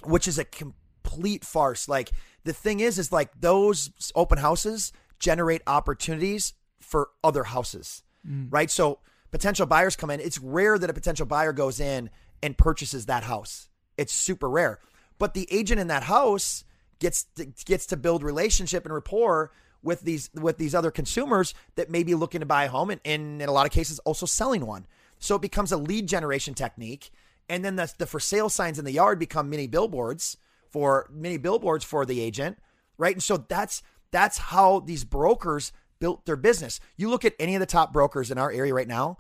[0.05, 1.89] which is a complete farce.
[1.89, 2.13] Like
[2.45, 8.47] the thing is, is like those open houses generate opportunities for other houses, mm.
[8.51, 8.71] right?
[8.71, 8.99] So
[9.31, 10.21] potential buyers come in.
[10.21, 12.11] It's rare that a potential buyer goes in
[12.43, 13.69] and purchases that house.
[13.97, 14.81] It's super rare.
[15.19, 16.65] But the agent in that house
[16.99, 19.51] gets to, gets to build relationship and rapport
[19.83, 23.01] with these with these other consumers that may be looking to buy a home and,
[23.05, 24.87] and in a lot of cases also selling one.
[25.19, 27.11] So it becomes a lead generation technique.
[27.49, 30.39] And then the, the for sale signs in the yard become mini billboards
[30.75, 32.59] for many billboards for the agent,
[32.99, 33.15] right?
[33.15, 35.71] And so that's that's how these brokers
[36.01, 36.81] built their business.
[36.97, 39.19] You look at any of the top brokers in our area right now,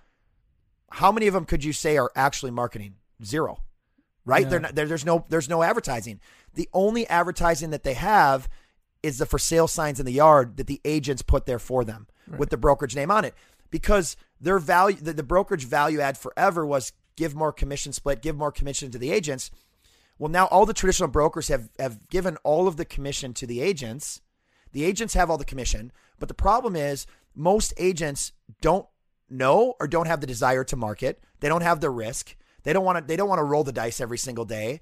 [0.90, 2.96] how many of them could you say are actually marketing?
[3.24, 3.62] Zero.
[4.24, 4.42] Right?
[4.42, 4.48] Yeah.
[4.48, 6.18] They're not, there, there's no there's no advertising.
[6.54, 8.48] The only advertising that they have
[9.04, 12.08] is the for sale signs in the yard that the agents put there for them
[12.36, 13.34] with the brokerage name on it
[13.70, 18.36] because their value the, the brokerage value add forever was give more commission split, give
[18.36, 19.52] more commission to the agents.
[20.18, 23.60] Well, now all the traditional brokers have have given all of the commission to the
[23.60, 24.20] agents.
[24.72, 28.86] The agents have all the commission, but the problem is most agents don't
[29.28, 31.22] know or don't have the desire to market.
[31.40, 32.36] They don't have the risk.
[32.62, 34.80] They don't want to they don't want to roll the dice every single day.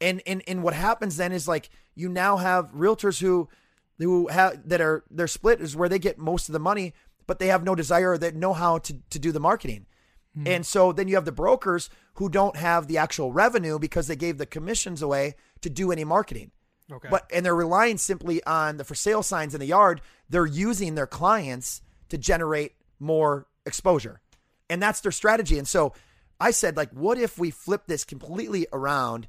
[0.00, 3.48] And and and what happens then is like you now have realtors who
[3.98, 6.94] who have that are they're split is where they get most of the money,
[7.26, 9.86] but they have no desire or they know how to to do the marketing.
[10.38, 10.46] Mm-hmm.
[10.46, 14.16] And so then you have the brokers who don't have the actual revenue because they
[14.16, 16.52] gave the commissions away to do any marketing.
[16.90, 17.08] Okay.
[17.10, 20.00] But and they're relying simply on the for sale signs in the yard.
[20.28, 24.20] They're using their clients to generate more exposure.
[24.70, 25.58] And that's their strategy.
[25.58, 25.92] And so
[26.40, 29.28] I said like what if we flip this completely around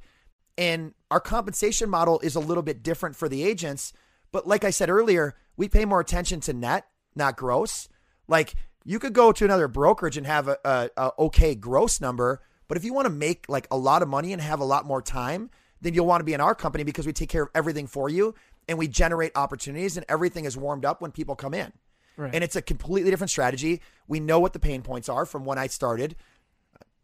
[0.58, 3.94] and our compensation model is a little bit different for the agents,
[4.32, 6.86] but like I said earlier, we pay more attention to net,
[7.16, 7.90] not gross.
[8.28, 8.56] Like
[8.86, 12.78] you could go to another brokerage and have a, a, a okay gross number, but
[12.78, 15.02] if you want to make like a lot of money and have a lot more
[15.02, 15.50] time,
[15.82, 18.10] then you'll want to be in our company because we take care of everything for
[18.10, 18.36] you
[18.68, 21.74] and we generate opportunities and everything is warmed up when people come in.
[22.18, 22.34] Right.
[22.34, 23.82] And it's a completely different strategy.
[24.08, 26.16] We know what the pain points are from when I started.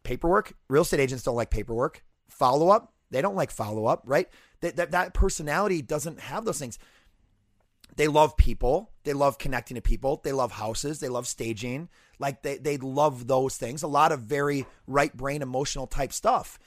[0.04, 2.04] Paperwork, real estate agents don't like paperwork.
[2.28, 4.30] Follow up, they don't like follow up, right?
[4.62, 6.78] That, that, that personality doesn't have those things.
[7.96, 8.92] They love people.
[9.04, 10.22] They love connecting to people.
[10.24, 11.00] They love houses.
[11.00, 11.90] They love staging.
[12.20, 13.84] Like they, they love those things.
[13.84, 16.60] A lot of very right brain emotional type stuff.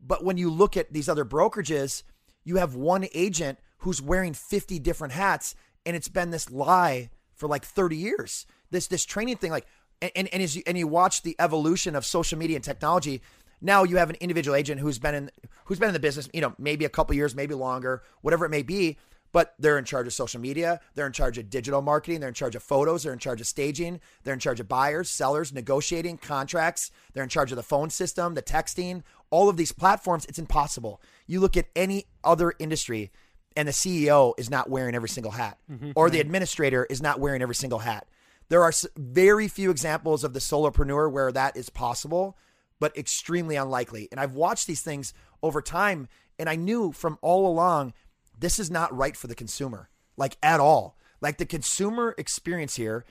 [0.00, 2.02] But when you look at these other brokerages,
[2.44, 5.54] you have one agent who's wearing 50 different hats
[5.86, 8.46] and it's been this lie for like 30 years.
[8.70, 9.66] This this training thing like
[10.02, 13.22] and and, and as you, and you watch the evolution of social media and technology,
[13.60, 15.30] now you have an individual agent who's been in
[15.64, 18.50] who's been in the business, you know, maybe a couple years, maybe longer, whatever it
[18.50, 18.98] may be,
[19.32, 22.34] but they're in charge of social media, they're in charge of digital marketing, they're in
[22.34, 26.18] charge of photos, they're in charge of staging, they're in charge of buyers, sellers, negotiating
[26.18, 30.38] contracts, they're in charge of the phone system, the texting, all of these platforms, it's
[30.38, 31.00] impossible.
[31.26, 33.10] You look at any other industry
[33.56, 35.92] and the CEO is not wearing every single hat mm-hmm.
[35.94, 38.06] or the administrator is not wearing every single hat.
[38.48, 42.38] There are very few examples of the solopreneur where that is possible,
[42.80, 44.08] but extremely unlikely.
[44.10, 45.12] And I've watched these things
[45.42, 46.08] over time
[46.38, 47.92] and I knew from all along
[48.38, 50.96] this is not right for the consumer, like at all.
[51.20, 53.04] Like the consumer experience here,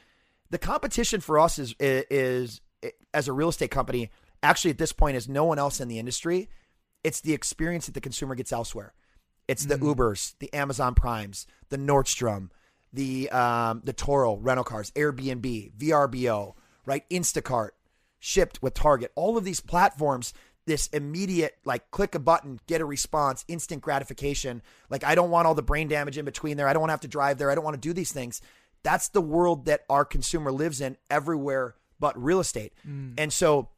[0.49, 2.61] the competition for us is is, is
[3.13, 4.09] as a real estate company
[4.43, 6.49] actually at this point is no one else in the industry.
[7.03, 8.93] It's the experience that the consumer gets elsewhere.
[9.47, 12.49] It's the Ubers, the Amazon Primes, the Nordstrom,
[12.91, 16.53] the um, the Turo rental cars, Airbnb, VRBO,
[16.85, 17.09] right?
[17.09, 17.69] Instacart,
[18.19, 19.11] Shipt with Target.
[19.15, 20.33] All of these platforms,
[20.67, 24.61] this immediate like click a button, get a response, instant gratification.
[24.89, 26.67] Like I don't want all the brain damage in between there.
[26.67, 27.49] I don't want to have to drive there.
[27.49, 28.41] I don't want to do these things.
[28.83, 32.73] That's the world that our consumer lives in everywhere but real estate.
[33.17, 33.69] And so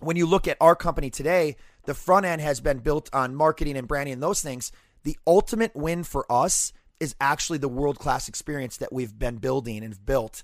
[0.00, 3.76] when you look at our company today, the front end has been built on marketing
[3.76, 4.72] and branding and those things.
[5.02, 9.82] The ultimate win for us is actually the world class experience that we've been building
[9.82, 10.42] and built.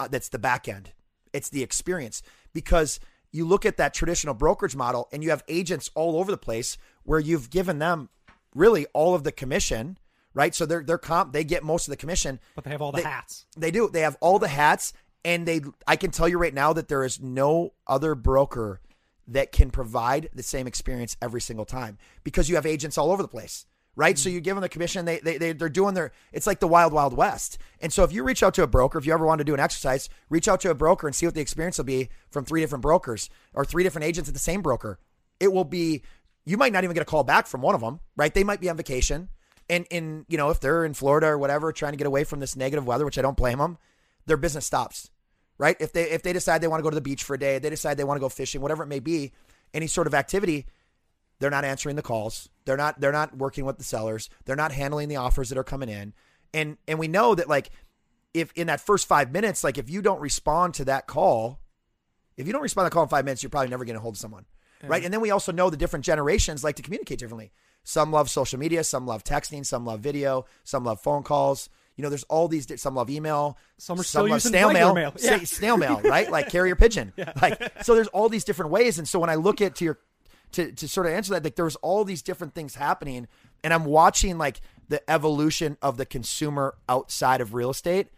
[0.00, 0.92] Uh, that's the back end.
[1.32, 2.22] It's the experience
[2.52, 3.00] because
[3.32, 6.76] you look at that traditional brokerage model and you have agents all over the place
[7.02, 8.08] where you've given them
[8.54, 9.98] really all of the commission,
[10.34, 10.54] right?
[10.54, 12.40] So they're they're comp they get most of the commission.
[12.54, 13.46] but they have all the They- hats.
[13.56, 13.88] They do.
[13.88, 14.92] They have all the hats,
[15.24, 15.60] and they.
[15.86, 18.80] I can tell you right now that there is no other broker
[19.26, 23.20] that can provide the same experience every single time because you have agents all over
[23.22, 23.66] the place,
[23.98, 24.16] right?
[24.16, 24.36] So mm-hmm.
[24.36, 25.04] you give them the commission.
[25.04, 26.12] They they they they're doing their.
[26.32, 27.58] It's like the wild wild west.
[27.80, 29.54] And so if you reach out to a broker, if you ever want to do
[29.54, 32.44] an exercise, reach out to a broker and see what the experience will be from
[32.44, 34.98] three different brokers or three different agents at the same broker.
[35.40, 36.02] It will be.
[36.46, 38.32] You might not even get a call back from one of them, right?
[38.32, 39.28] They might be on vacation.
[39.68, 42.38] And in you know if they're in Florida or whatever, trying to get away from
[42.38, 43.78] this negative weather, which I don't blame them,
[44.26, 45.10] their business stops,
[45.58, 45.76] right?
[45.80, 47.58] If they if they decide they want to go to the beach for a day,
[47.58, 49.32] they decide they want to go fishing, whatever it may be,
[49.74, 50.66] any sort of activity,
[51.38, 52.48] They're not answering the calls.
[52.64, 54.28] They're not they're not working with the sellers.
[54.44, 56.12] They're not handling the offers that are coming in.
[56.52, 57.70] And and we know that like
[58.34, 61.60] if in that first 5 minutes like if you don't respond to that call,
[62.36, 64.02] if you don't respond to the call in 5 minutes, you're probably never going to
[64.02, 64.44] hold someone.
[64.82, 65.02] Right?
[65.04, 67.50] And then we also know the different generations like to communicate differently.
[67.82, 71.68] Some love social media, some love texting, some love video, some love phone calls.
[71.96, 72.80] You know, there's all these.
[72.80, 73.58] Some love email.
[73.78, 74.94] Some are still love using snail mail.
[74.94, 75.12] mail.
[75.18, 75.38] Yeah.
[75.38, 76.30] snail mail, right?
[76.30, 77.12] Like carrier pigeon.
[77.42, 78.98] Like so, there's all these different ways.
[78.98, 79.98] And so when I look at to your
[80.52, 83.28] to to sort of answer that, like there's all these different things happening,
[83.62, 88.08] and I'm watching like the evolution of the consumer outside of real estate,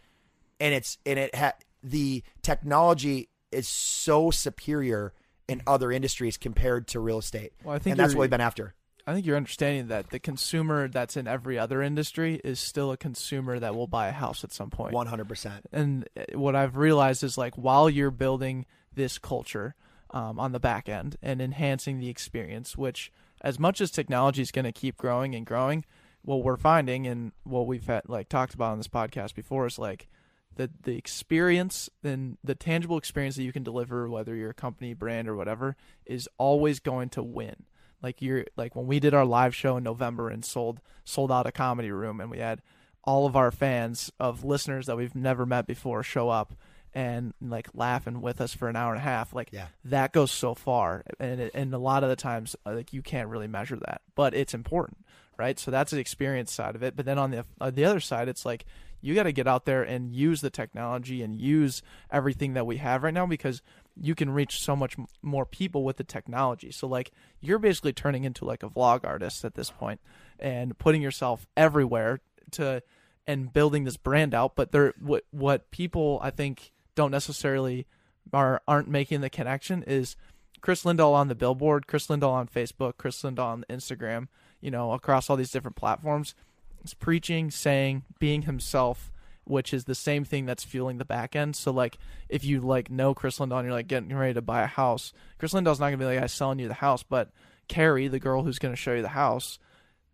[0.59, 1.53] and it's and it ha-
[1.83, 5.13] the technology is so superior
[5.47, 7.53] in other industries compared to real estate.
[7.63, 8.73] Well, I think and that's what we've been after.
[9.05, 12.97] I think you're understanding that the consumer that's in every other industry is still a
[12.97, 14.93] consumer that will buy a house at some point.
[14.93, 15.65] One hundred percent.
[15.71, 19.75] and uh, what I've realized is like while you're building this culture
[20.11, 24.51] um, on the back end and enhancing the experience, which as much as technology is
[24.51, 25.85] going to keep growing and growing,
[26.21, 29.79] what we're finding and what we've had, like talked about on this podcast before is
[29.79, 30.07] like
[30.55, 34.93] the the experience and the tangible experience that you can deliver, whether you're a company,
[34.93, 37.63] brand, or whatever, is always going to win.
[38.03, 41.47] Like you're like when we did our live show in November and sold sold out
[41.47, 42.61] a comedy room and we had
[43.03, 46.53] all of our fans of listeners that we've never met before show up
[46.93, 49.67] and like laughing with us for an hour and a half like Yeah.
[49.85, 53.01] that goes so far and it, and a lot of the times uh, like you
[53.01, 55.05] can't really measure that but it's important
[55.37, 57.99] right so that's the experience side of it but then on the on the other
[58.01, 58.65] side it's like
[59.03, 61.81] you got to get out there and use the technology and use
[62.11, 63.61] everything that we have right now because
[63.99, 68.25] you can reach so much more people with the technology so like you're basically turning
[68.25, 69.99] into like a vlog artist at this point
[70.39, 72.19] and putting yourself everywhere
[72.51, 72.83] to
[73.27, 77.85] and building this brand out but there what what people i think don't necessarily
[78.33, 80.15] are aren't making the connection is
[80.61, 84.27] Kris Lindahl on the billboard, Kris Lindahl on Facebook, Kris Lindahl on Instagram,
[84.59, 86.35] you know, across all these different platforms.
[86.83, 89.11] Is preaching, saying, being himself,
[89.43, 91.55] which is the same thing that's fueling the back end.
[91.55, 91.97] So like
[92.29, 95.13] if you like know Kris Lindahl and you're like getting ready to buy a house,
[95.37, 97.29] Kris Lindahl's not gonna be like guy selling you the house, but
[97.67, 99.59] Carrie, the girl who's gonna show you the house,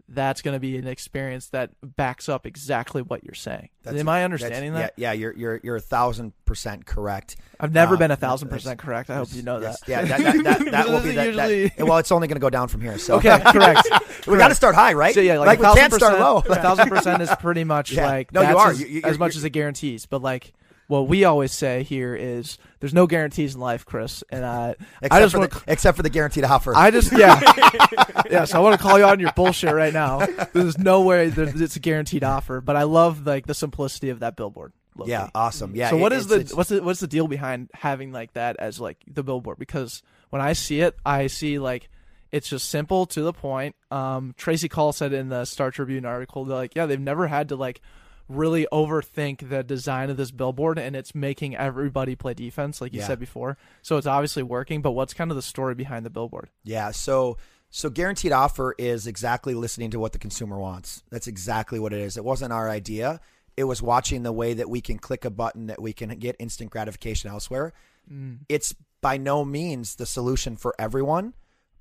[0.09, 3.69] that's gonna be an experience that backs up exactly what you're saying.
[3.83, 4.93] That's- Am I understanding that?
[4.97, 7.35] Yeah, yeah, you're you're you're a thousand percent correct.
[7.59, 9.09] I've never Uh, been a thousand percent correct.
[9.09, 9.77] I hope you know that.
[9.87, 12.41] Yeah, that that, that, that will be that, that- Usually- Well, it's only going to
[12.41, 12.97] go down from here.
[12.97, 13.87] So Okay, correct.
[14.27, 15.13] we got to start high, right?
[15.13, 16.37] So yeah, like, we can't start low.
[16.37, 18.05] A thousand percent is pretty much Yeah.
[18.07, 18.71] like No, you are.
[18.71, 20.05] as, You- as much as it guarantees.
[20.05, 20.53] But like
[20.87, 24.23] what we always say here is there's no guarantees in life, Kris.
[24.29, 26.73] And uh, except, I just for want the, except for the guaranteed offer.
[26.75, 27.39] I just yeah
[28.31, 30.25] yes I want to call you on your bullshit right now.
[30.53, 32.61] There's no way that it's a guaranteed offer.
[32.61, 34.73] But I love like the simplicity of that billboard.
[34.95, 35.11] low-key.
[35.11, 35.75] yeah, awesome.
[35.75, 35.89] Yeah.
[35.89, 38.55] so what it- is it's- the what's the what's the deal behind having like that
[38.57, 39.59] as like the billboard?
[39.59, 41.89] Because when I see it, I see like
[42.31, 43.75] it's just simple to the point.
[43.89, 47.49] Um, Tracy Call said in the Star Tribune article, they're like, yeah, they've never had
[47.49, 47.79] to like
[48.27, 52.99] really overthink the design of this billboard, and it's making everybody play defense, like you
[52.99, 53.07] Yeah.
[53.07, 53.57] said before.
[53.81, 54.81] So it's obviously working.
[54.81, 56.49] But what's kind of the story behind the billboard?
[56.63, 56.91] Yeah.
[56.91, 57.37] So
[57.69, 61.03] so guaranteed offer is exactly listening to what the consumer wants.
[61.09, 62.15] That's exactly what it is.
[62.15, 63.19] It wasn't our idea.
[63.57, 66.37] It was watching the way that we can click a button that we can get
[66.39, 67.73] instant gratification elsewhere.
[68.11, 68.39] Mm.
[68.47, 71.33] It's by no means the solution for everyone,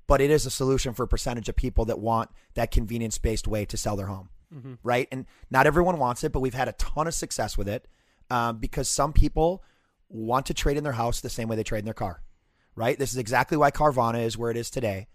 [0.07, 3.47] but it is a solution for a percentage of people that want that convenience based
[3.47, 4.29] way to sell their home.
[4.83, 5.07] Right.
[5.11, 7.87] And not everyone wants it, but we've had a ton of success with it
[8.29, 9.63] um, because some people
[10.09, 12.21] want to trade in their house the same way they trade in their car.
[12.75, 12.97] Right.
[12.97, 15.07] This is exactly why Carvana is where it is today.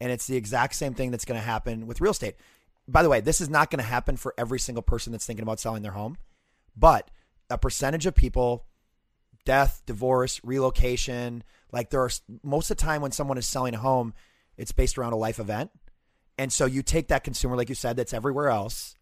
[0.00, 2.36] And it's the exact same thing that's going to happen with real estate.
[2.86, 5.42] By the way, this is not going to happen for every single person that's thinking
[5.42, 6.16] about selling their home,
[6.76, 7.10] but
[7.50, 8.64] a percentage of people
[9.44, 11.42] death, divorce, relocation.
[11.72, 12.10] Like there are
[12.42, 14.12] most of the time when someone is selling a home,
[14.58, 15.70] it's based around a life event.
[16.38, 18.94] And so you take that consumer, like you said, that's everywhere else,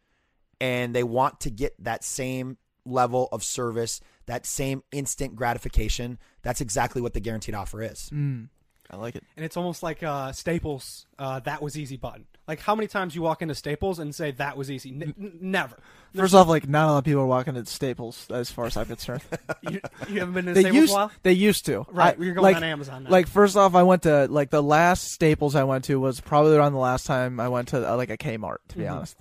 [0.61, 2.57] and they want to get that same
[2.87, 6.19] level of service, that same instant gratification.
[6.43, 8.11] That's exactly what the guaranteed offer is.
[8.13, 8.49] Mm,
[8.91, 9.25] I like it.
[9.37, 11.07] and it's almost like uh, Staples.
[11.19, 12.25] Uh, that was easy button.
[12.49, 14.91] Like how many times you walk into Staples and say that was easy?
[14.91, 15.77] N- n- never.
[16.15, 18.77] First off, like not a lot of people are walking at Staples, as far as
[18.77, 19.23] I'm concerned.
[19.69, 21.13] You, you haven't been to they Staples used a while.
[21.25, 21.87] they used to.
[21.91, 23.11] Right, I- you're going like, on Amazon now.
[23.11, 26.55] Like first off, I went to like the last Staples I went to was probably
[26.57, 28.59] around the last time I went to uh, like a Kmart.
[28.69, 28.93] To be Mhm.
[28.93, 29.17] honest,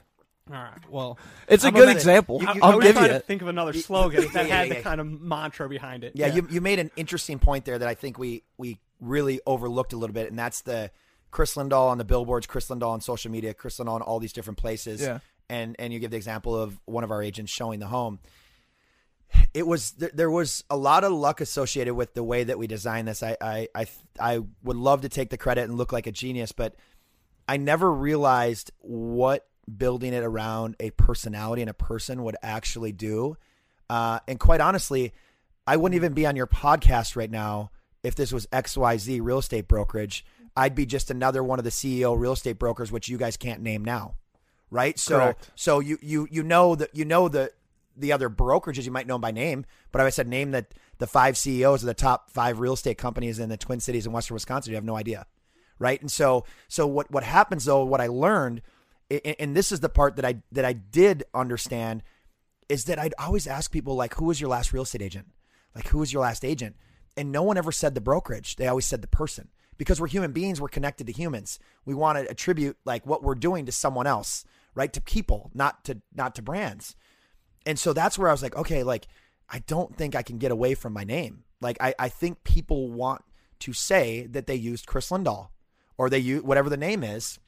[0.49, 0.77] All right.
[0.89, 1.17] Well,
[1.47, 2.41] it's a I'm good about example.
[2.41, 3.25] You- you- I I'll was give trying you to it.
[3.25, 4.73] think of another slogan yeah, that yeah, had yeah.
[4.75, 6.11] the kind of mantra behind it.
[6.15, 9.91] Yeah, You, you made an interesting point there that I think we we really overlooked
[9.93, 10.91] a little bit, and that's the
[11.35, 14.31] Kris Lindahl on the billboards, Kris Lindahl on social media, Kris Lindahl on all these
[14.31, 15.01] different places.
[15.01, 15.19] Yeah.
[15.49, 18.19] And and you give the example of one of our agents showing the home.
[19.53, 22.67] It was there, there was a lot of luck associated with the way that we
[22.67, 23.21] designed this.
[23.21, 23.85] I I I
[24.17, 26.77] I would love to take the credit and look like a genius, but
[27.49, 29.45] I never realized what
[29.77, 33.35] building it around a personality and a person would actually do.
[33.89, 35.11] Uh, and quite honestly,
[35.67, 37.71] I wouldn't even be on your podcast right now
[38.03, 40.23] if this was XYZ real estate brokerage.
[40.55, 43.61] I'd be just another one of the CEO real estate brokers, which you guys can't
[43.61, 44.15] name now.
[44.71, 44.97] Right.
[44.97, 45.51] So, Correct.
[45.55, 47.51] so you, you, you know that, you know the,
[47.95, 51.37] the other brokerages you might know by name, but I said name that the five
[51.37, 54.71] CEOs of the top five real estate companies in the Twin Cities in Western Wisconsin,
[54.71, 55.27] you have no idea
[55.79, 55.99] right?
[55.99, 58.61] And so so what what happens though, what I learned,
[59.11, 62.03] a- and this is the part that I that I did understand,
[62.69, 65.27] is that I'd always ask people like, who was your last real estate agent?
[65.75, 66.77] Like, who was your last agent?
[67.17, 68.55] And no one ever said the brokerage.
[68.55, 70.61] They always said the person because we're human beings.
[70.61, 71.59] We're connected to humans.
[71.85, 74.91] We want to attribute like what we're doing to someone else, right?
[74.93, 76.95] To people, not to not to brands.
[77.65, 79.07] And so that's where I was like, okay, like
[79.49, 81.43] I don't think I can get away from my name.
[81.61, 83.23] Like I, I think people want
[83.59, 85.49] to say that they used Kris Lindahl
[85.97, 87.39] or they use whatever the name is.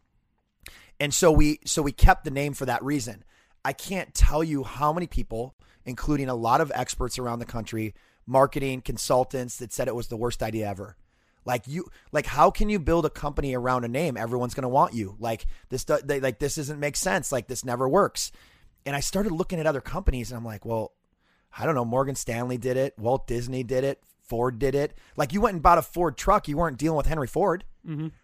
[0.99, 3.23] And so we so we kept the name for that reason.
[3.63, 5.55] I can't tell you how many people,
[5.85, 7.93] including a lot of experts around the country,
[8.25, 10.95] marketing consultants that said it was the worst idea ever.
[11.47, 14.69] Like you like how can you build a company around a name everyone's going to
[14.69, 15.15] want you?
[15.17, 17.31] Like this do- they, like this doesn't make sense.
[17.31, 18.33] Like this never works.
[18.85, 20.91] And I started looking at other companies and I'm like, well,
[21.57, 24.93] I don't know, Morgan Stanley did it, Walt Disney did it, Ford did it.
[25.15, 27.63] Like you went and bought a Ford truck, you weren't dealing with Henry Ford,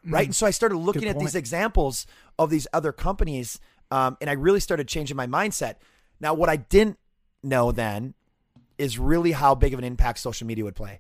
[0.06, 0.26] right?
[0.26, 2.06] And so I started looking at these examples
[2.38, 3.58] of these other companies,
[3.90, 5.76] um, and I really started changing my mindset.
[6.20, 7.00] Now, what I didn't
[7.42, 8.14] know then
[8.78, 11.00] is really how big of an impact social media would play,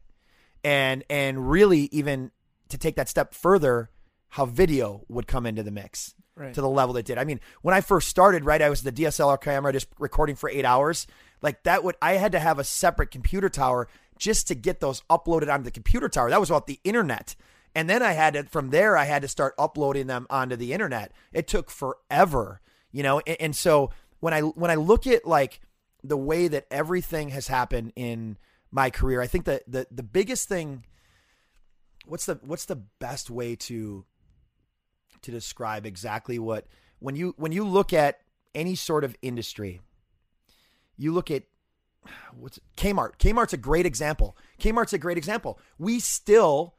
[0.63, 2.31] and and really even
[2.69, 3.89] to take that step further,
[4.29, 6.53] how video would come into the mix Right.
[6.55, 7.19] to the level it did.
[7.19, 10.49] I mean, when I first started, right, I was the DSLR camera just recording for
[10.49, 11.05] eight hours.
[11.43, 13.87] Like that would I had to have a separate computer tower
[14.17, 16.31] just to get those uploaded onto the computer tower.
[16.31, 17.35] That was about the internet.
[17.75, 20.73] And then I had to from there I had to start uploading them onto the
[20.73, 21.11] internet.
[21.33, 22.61] It took forever,
[22.91, 23.21] you know.
[23.27, 25.59] And, and so when I when I look at like
[26.03, 28.37] the way that everything has happened in
[28.73, 30.83] my career, I think that the the biggest thing
[32.05, 34.03] what's the what's the best way to
[35.21, 36.67] to describe exactly what
[36.99, 38.19] when you when you look at
[38.53, 39.79] any sort of industry
[40.97, 41.43] you look at
[42.37, 43.17] what's Kmart.
[43.17, 44.37] Kmart's a great example.
[44.59, 45.59] Kmart's a great example.
[45.77, 46.75] We still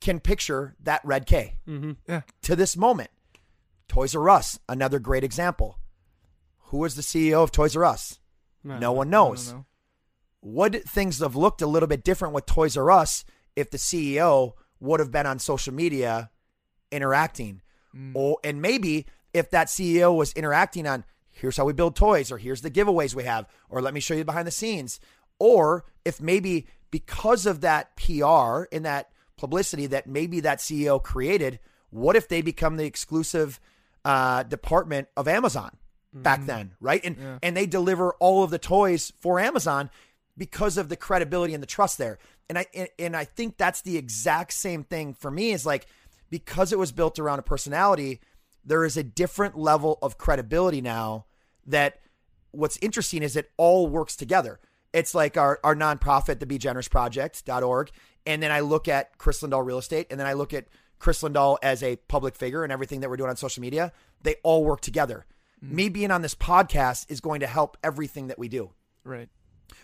[0.00, 1.92] can picture that red K mm-hmm.
[2.08, 2.22] Yeah.
[2.42, 3.10] to this moment.
[3.88, 5.78] Toys R Us another great example.
[6.66, 8.20] Who was the CEO of Toys R Us?
[8.62, 8.92] No.
[8.92, 9.46] One I knows.
[9.48, 9.66] don't know.
[10.42, 13.24] Would things have looked a little bit different with Toys R Us
[13.56, 16.30] if the CEO would have been on social media
[16.90, 17.62] interacting?
[18.14, 22.38] Or and maybe if that CEO was interacting on here's how we build toys or
[22.38, 25.00] here's the giveaways we have or let me show you behind the scenes
[25.40, 31.58] or if maybe because of that PR and that publicity that maybe that CEO created,
[31.90, 33.58] what if they become the exclusive
[34.04, 35.76] uh, department of Amazon
[36.12, 37.00] back then, right?
[37.04, 37.38] And Yeah.
[37.42, 39.90] and they deliver all of the toys for Amazon
[40.38, 42.18] because of the credibility and the trust there.
[42.48, 45.86] And I and, and I think that's the exact same thing for me is like
[46.30, 48.20] because it was built around a personality,
[48.64, 51.26] there is a different level of credibility now
[51.66, 52.00] that
[52.52, 54.60] what's interesting is it all works together.
[54.92, 57.90] It's like our, our nonprofit, the Be Generous Project.org.
[58.26, 60.66] And then I look at Kris Lindahl Real Estate, and then I look at
[60.98, 63.92] Kris Lindahl as a public figure and everything that we're doing on social media.
[64.22, 65.26] They all work together.
[65.64, 65.72] Mm.
[65.72, 68.72] Me being on this podcast is going to help everything that we do
[69.08, 69.28] Right.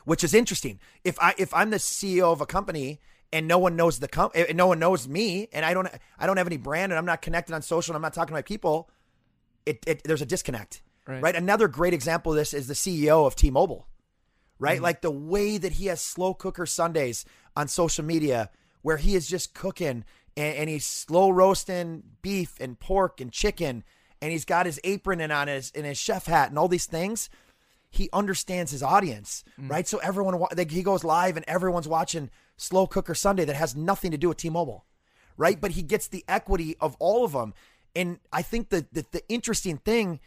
[0.05, 0.81] Which is interesting.
[1.05, 3.01] If I if I'm the CEO of a company
[3.33, 6.27] and no one knows the com- and no one knows me and I don't I
[6.27, 8.35] don't have any brand and I'm not connected on social and I'm not talking to
[8.35, 8.91] my people,
[9.67, 10.83] it, it there's a disconnect.
[11.07, 11.37] Right.
[11.37, 13.87] Another great example of this is the CEO of T-Mobile.
[14.59, 14.77] Right?
[14.77, 14.85] Mm-hmm.
[14.85, 17.27] Like the way that he has slow cooker Sundays
[17.57, 18.51] on social media
[18.83, 20.05] where he is just cooking
[20.37, 23.85] and, and he's slow roasting beef and pork and chicken
[24.23, 26.87] and he's got his apron and on his in his chef hat and all these
[26.87, 27.29] things
[27.95, 29.71] he understands his audience, mm.
[29.71, 29.87] right?
[29.87, 34.11] So everyone like he goes live and everyone's watching Slow Cooker Sunday that has nothing
[34.11, 34.85] to do with T-Mobile,
[35.37, 35.61] right?
[35.61, 37.55] But he gets the equity of all of them,
[37.97, 40.21] and I think that the, the interesting thing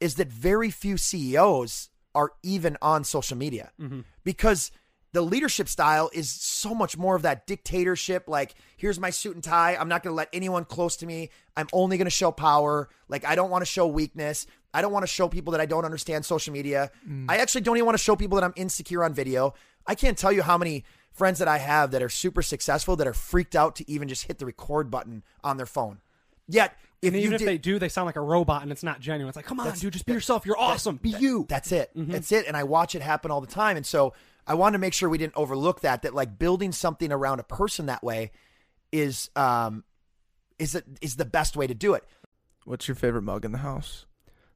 [0.00, 4.00] is that very few CEOs are even on social media mm-hmm.
[4.22, 4.70] because
[5.14, 9.44] the leadership style is so much more of that dictatorship like here's my suit and
[9.44, 12.32] tie i'm not going to let anyone close to me i'm only going to show
[12.32, 15.60] power like i don't want to show weakness i don't want to show people that
[15.60, 17.24] i don't understand social media mm.
[17.28, 19.54] i actually don't even want to show people that i'm insecure on video
[19.86, 23.06] i can't tell you how many friends that i have that are super successful that
[23.06, 26.00] are freaked out to even just hit the record button on their phone
[26.48, 29.28] yet if even if they do, they sound like a robot, and it's not genuine.
[29.28, 30.46] It's like, come on, dude, just be yourself.
[30.46, 30.96] You're awesome.
[30.96, 31.44] Be you.
[31.50, 31.90] That's it.
[31.94, 32.10] Mm-hmm.
[32.10, 32.46] That's it.
[32.46, 33.76] And I watch it happen all the time.
[33.76, 34.14] And so
[34.46, 36.02] I wanted to make sure we didn't overlook that.
[36.02, 38.30] That like building something around a person that way
[38.92, 39.84] is um
[40.58, 42.04] is it is the best way to do it.
[42.64, 44.06] What's your favorite mug in the house?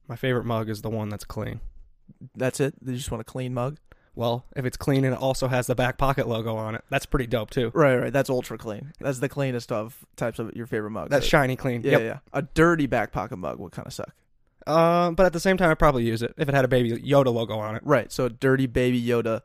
[0.07, 1.59] My favorite mug is the one that's clean.
[2.35, 2.73] That's it.
[2.83, 3.77] You just want a clean mug.
[4.15, 7.05] Well, if it's clean and it also has the back pocket logo on it, that's
[7.05, 7.71] pretty dope too.
[7.73, 8.11] Right, right.
[8.11, 8.91] That's ultra clean.
[8.99, 11.09] That's the cleanest of types of your favorite mug.
[11.09, 11.83] That's shiny clean.
[11.83, 12.01] Yeah, yep.
[12.01, 12.17] yeah.
[12.33, 14.13] A dirty back pocket mug would kind of suck.
[14.65, 16.91] Uh, but at the same time, I'd probably use it if it had a baby
[16.91, 17.81] Yoda logo on it.
[17.85, 18.11] Right.
[18.11, 19.41] So a dirty baby Yoda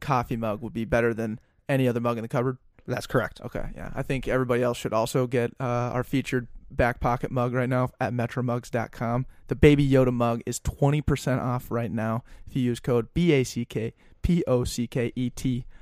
[0.00, 1.38] coffee mug would be better than
[1.68, 2.58] any other mug in the cupboard.
[2.86, 3.40] That's correct.
[3.44, 3.90] Okay, yeah.
[3.94, 7.90] I think everybody else should also get uh, our featured back pocket mug right now
[8.00, 9.26] at metromugs.com.
[9.48, 13.94] The Baby Yoda mug is 20% off right now if you use code BACKPOCKET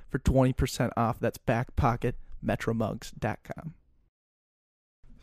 [0.08, 1.20] for 20% off.
[1.20, 3.74] That's backpocketmetromugs.com.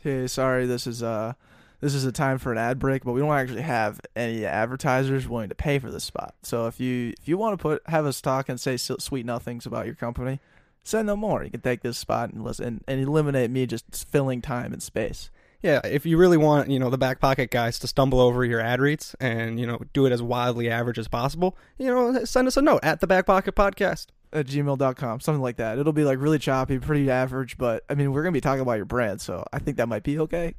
[0.00, 1.34] Okay, sorry, this is uh
[1.82, 5.28] this is a time for an ad break, but we don't actually have any advertisers
[5.28, 6.34] willing to pay for this spot.
[6.42, 9.66] So if you if you want to put have us talk and say sweet nothings
[9.66, 10.40] about your company,
[10.84, 11.44] Say no more.
[11.44, 15.30] You can take this spot and listen and eliminate me just filling time and space.
[15.62, 18.60] Yeah, if you really want, you know, the back pocket guys to stumble over your
[18.60, 22.48] ad reads and, you know, do it as wildly average as possible, you know, send
[22.48, 24.06] us a note at the back pocket podcast.
[24.32, 25.78] At gmail.com, something like that.
[25.78, 28.62] It'll be like really choppy, pretty average, but I mean, we're going to be talking
[28.62, 30.54] about your brand, so I think that might be okay.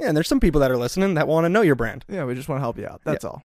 [0.00, 2.04] Yeah, and there's some people that are listening that want to know your brand.
[2.08, 3.00] Yeah, we just want to help you out.
[3.04, 3.42] That's all.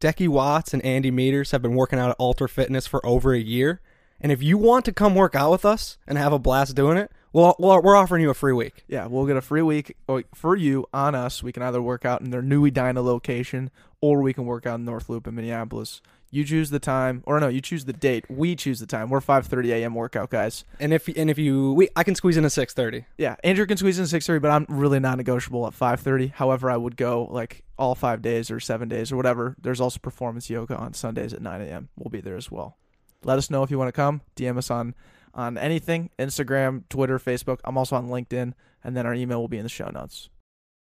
[0.00, 3.38] Decky Watts and Andy Meters have been working out at Alter Fitness for over a
[3.38, 3.80] year.
[4.20, 6.96] And if you want to come work out with us and have a blast doing
[6.96, 8.84] it, well, well we're offering you a free week.
[8.88, 11.42] Yeah, we'll get a free week oh, for you on us.
[11.42, 13.70] We can either work out in their new Edina location
[14.00, 16.00] or we can work out in North Loop in Minneapolis.
[16.36, 18.26] You choose the time, or no, you choose the date.
[18.28, 19.08] We choose the time.
[19.08, 19.94] We're 5:30 a.m.
[19.94, 20.66] workout guys.
[20.78, 23.06] And if and if you, we, I can squeeze in a six thirty.
[23.16, 26.32] Yeah, Andrew can squeeze in 6:30, but I'm really non-negotiable at 5:30.
[26.32, 29.56] However, I would go like all five days or seven days or whatever.
[29.58, 31.88] There's also performance yoga on Sundays at 9 a.m.
[31.96, 32.76] We'll be there as well.
[33.24, 34.20] Let us know if you want to come.
[34.36, 34.94] DM us on
[35.32, 37.60] on anything Instagram, Twitter, Facebook.
[37.64, 38.52] I'm also on LinkedIn,
[38.84, 40.28] and then our email will be in the show notes.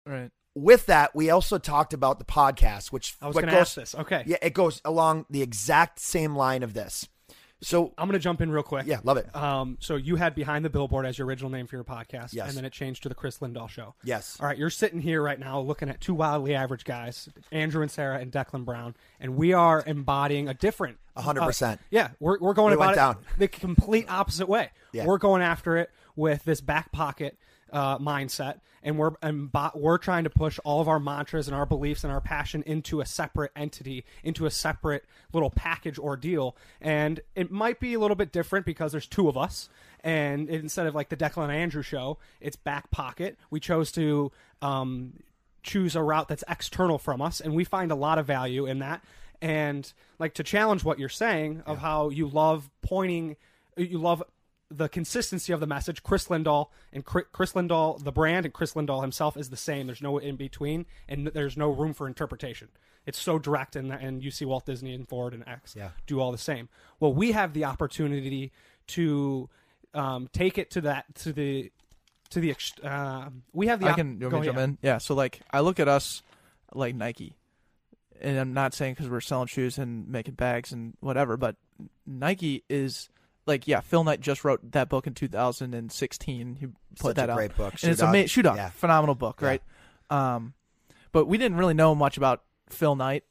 [0.05, 0.32] All right.
[0.59, 3.95] With that, we also talked about the podcast, which I was going to ask this.
[3.95, 4.25] Okay.
[4.27, 7.07] Yeah, it goes along the exact same line of this.
[7.61, 8.87] So I'm going to jump in real quick.
[8.87, 9.35] yeah, love it.
[9.35, 12.49] Um, so you had Behind the Billboard as your original name for your podcast, Yes.
[12.49, 13.95] and then it changed to the Kris Lindahl Show.
[14.05, 14.37] Yes.
[14.41, 17.91] All right, you're sitting here right now looking at two wildly average guys, Andrew and
[17.91, 20.99] Sarah and Declan Brown, and we are embodying a different.
[21.17, 21.81] Hundred uh, percent.
[21.91, 23.17] yeah, we're, we're going We about it down.
[23.39, 24.71] the complete opposite way.
[24.93, 25.05] Yeah.
[25.05, 27.37] We're going after it with this back pocket
[27.73, 31.66] uh, mindset, and we're embo- we're trying to push all of our mantras and our
[31.66, 36.57] beliefs and our passion into a separate entity, into a separate little package ordeal.
[36.81, 39.69] And it might be a little bit different because there's two of us,
[40.03, 43.37] and instead of like the Declan and Andrew show, it's back pocket.
[43.51, 45.14] We chose to um,
[45.62, 48.79] choose a route that's external from us, and we find a lot of value in
[48.79, 49.05] that.
[49.41, 53.37] And like to challenge what you're saying of how you love pointing,
[53.77, 54.23] you love
[54.71, 56.03] the consistency of the message.
[56.03, 59.87] Kris Lindahl and Kris Lindahl, the brand, and Kris Lindahl himself is the same.
[59.87, 62.69] There's no in between, and there's no room for interpretation.
[63.07, 65.91] It's so direct, and and you see Walt Disney and Ford and X Yeah.
[66.07, 66.69] do all the same.
[67.01, 68.53] Well, we have the opportunity
[68.89, 69.49] to
[69.95, 71.73] um, take it to that to the
[72.31, 74.77] to the ex- uh, we have the I op- can go me jump in.
[74.83, 74.99] Yeah.
[74.99, 76.23] So like I look at us
[76.75, 77.37] like Nike,
[78.21, 81.57] and I'm not saying because we're selling shoes and making bags and whatever, but
[82.07, 83.09] Nike is
[83.49, 83.81] like yeah.
[83.81, 86.57] Phil Knight just wrote that book in 2016.
[86.57, 87.37] He put Such that a out.
[87.37, 87.75] great book.
[87.83, 88.29] and it's amazing.
[88.29, 88.71] Shoe Dog, Yeah.
[88.71, 89.49] phenomenal book, Yeah.
[89.49, 89.63] right?
[90.11, 90.55] Um,
[91.13, 93.25] but we didn't really know much about Phil Knight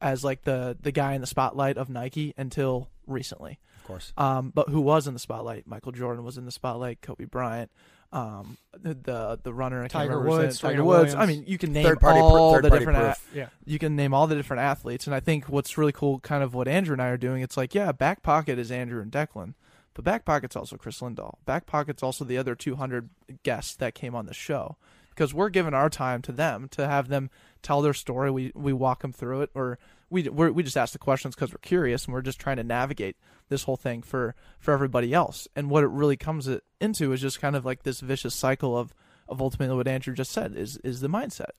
[0.00, 3.58] as like the the guy in the spotlight of Nike until recently.
[3.80, 4.12] Of course.
[4.16, 5.66] Um, but who was in the spotlight?
[5.66, 7.00] Michael Jordan was in the spotlight.
[7.02, 7.70] Kobe Bryant,
[8.12, 9.78] um, the the, runner.
[9.78, 10.58] I can't Tiger Woods.
[10.58, 11.14] Tiger Woods.
[11.14, 12.98] I mean, you can name Third party, all third the different.
[12.98, 13.28] proof.
[13.34, 13.48] Yeah.
[13.64, 16.54] you can name all the different athletes, and I think what's really cool, kind of
[16.54, 17.42] what Andrew and I are doing.
[17.42, 19.54] It's like, yeah, back pocket is Andrew and Declan,
[19.94, 21.36] but back pocket's also Kris Lindahl.
[21.44, 23.10] Back pocket's also the other 200
[23.42, 24.76] guests that came on the show
[25.10, 27.30] because we're giving our time to them to have them
[27.62, 28.30] tell their story.
[28.30, 29.78] We we walk them through it, or
[30.10, 33.16] we we just ask the questions because we're curious and we're just trying to navigate
[33.48, 35.48] this whole thing for for everybody else.
[35.56, 38.76] And what it really comes uh, into is just kind of like this vicious cycle
[38.76, 38.94] of
[39.28, 41.50] of ultimately what Andrew just said is is the mindset.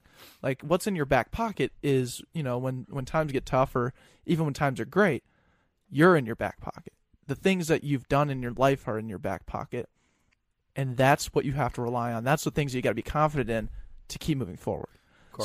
[0.41, 3.94] Like what's in your back pocket is you know when when times get tough or
[4.26, 5.24] even when times are great,
[5.90, 6.94] you're in your back pocket.
[7.28, 9.90] The things that you've done in your life are in your back pocket,
[10.76, 12.24] and that's what you have to rely on.
[12.24, 13.69] That's the things you got to be confident in
[14.07, 14.88] to keep moving forward.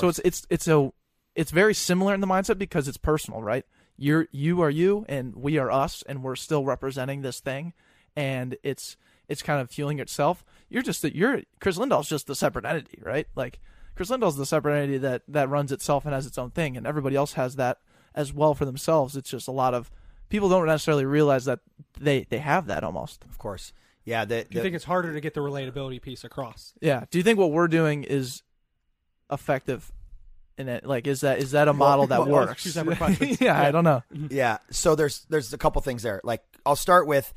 [0.00, 0.92] So it's it's it's a
[1.34, 3.64] it's very similar in the mindset because it's personal, right?
[3.96, 7.72] You're you are you and we are us and we're still representing this thing
[8.16, 8.96] and it's
[9.28, 10.44] it's kind of fueling itself.
[10.68, 13.26] You're just that you're Kris Lindahl's just the separate entity, right?
[13.34, 13.60] Like
[13.94, 16.86] Kris Lindahl's the separate entity that that runs itself and has its own thing and
[16.86, 17.78] everybody else has that
[18.14, 19.16] as well for themselves.
[19.16, 19.90] It's just a lot of
[20.28, 21.60] people don't necessarily realize that
[22.00, 23.24] they they have that almost.
[23.24, 23.72] Of course.
[24.04, 24.24] Yeah.
[24.24, 26.74] The, Do you think it's harder to get the relatability piece across?
[26.80, 27.04] Yeah.
[27.10, 28.42] Do you think what we're doing is
[29.30, 29.92] effective
[30.58, 30.84] in it?
[30.86, 32.62] Like, is that is that a model that well, well, works?
[32.64, 33.40] two separate questions.
[33.40, 34.02] yeah, I don't know.
[34.30, 34.58] Yeah.
[34.70, 36.20] So there's there's a couple things there.
[36.24, 37.32] Like I'll start with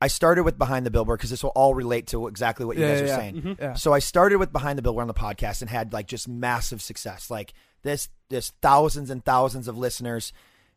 [0.00, 2.84] I started with behind the billboard because this will all relate to exactly what you
[2.84, 3.16] Yeah, guys yeah, are yeah.
[3.16, 3.34] saying.
[3.34, 3.52] Mm-hmm.
[3.62, 3.74] Yeah.
[3.74, 6.80] So I started with behind the billboard on the podcast and had like just massive
[6.82, 7.30] success.
[7.30, 7.52] Like
[7.82, 10.32] this this thousands and thousands of listeners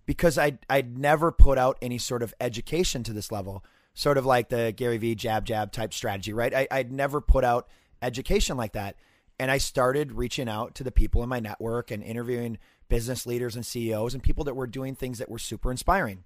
[0.05, 3.63] because I I'd never put out any sort of education to this level.
[3.93, 6.53] Sort of like the Gary Vee jab jab type strategy, right?
[6.53, 7.67] I, I'd never put out
[8.01, 8.95] education like that.
[9.41, 12.59] And I started reaching out to the people in my network and interviewing
[12.89, 16.25] business leaders and CEOs and people that were doing things that were super inspiring.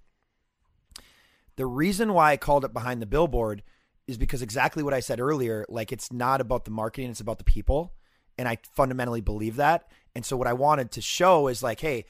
[1.56, 3.62] The reason why I called it behind the billboard
[4.06, 7.38] is because exactly what I said earlier, like it's not about the marketing, it's about
[7.38, 7.94] the people.
[8.36, 9.88] And I fundamentally believe that.
[10.14, 12.04] And so what I wanted to show is like, hey,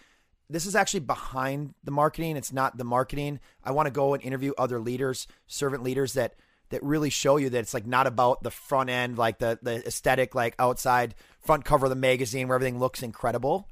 [0.51, 2.37] this is actually behind the marketing.
[2.37, 3.39] It's not the marketing.
[3.62, 6.35] I want to go and interview other leaders, servant leaders that
[6.70, 9.86] that really show you that it's like not about the front end, like the the
[9.86, 13.68] aesthetic, like outside front cover of the magazine where everything looks incredible.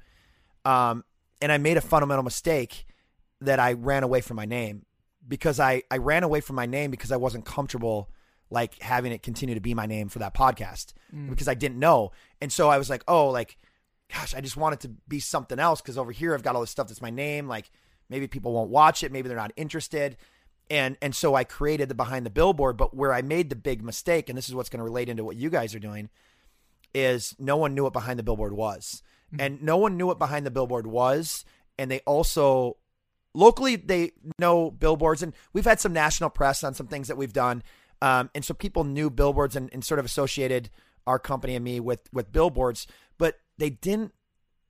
[0.64, 1.04] Um,
[1.40, 2.86] and I made a fundamental mistake
[3.40, 4.86] that I ran away from my name
[5.26, 8.10] because I, I ran away from my name because I wasn't comfortable
[8.50, 10.92] like having it continue to be my name for that podcast
[11.28, 12.12] because I didn't know.
[12.40, 13.58] And so I was like, oh, like,
[14.12, 16.60] gosh, I just want it to be something else because over here I've got all
[16.60, 17.48] this stuff that's my name.
[17.48, 17.70] Like
[18.08, 20.16] maybe people won't watch it, maybe they're not interested.
[20.70, 23.82] And and so I created the behind the billboard, but where I made the big
[23.82, 26.08] mistake, and this is what's going to relate into what you guys are doing,
[26.94, 29.02] is no one knew what behind the billboard was.
[29.38, 31.44] And no one knew what behind the billboard was.
[31.78, 32.76] And they also
[33.34, 37.32] locally they know billboards and we've had some national press on some things that we've
[37.32, 37.62] done.
[38.00, 40.70] Um, and so people knew billboards and, and sort of associated
[41.06, 42.86] our company and me with with billboards,
[43.18, 44.12] but they didn't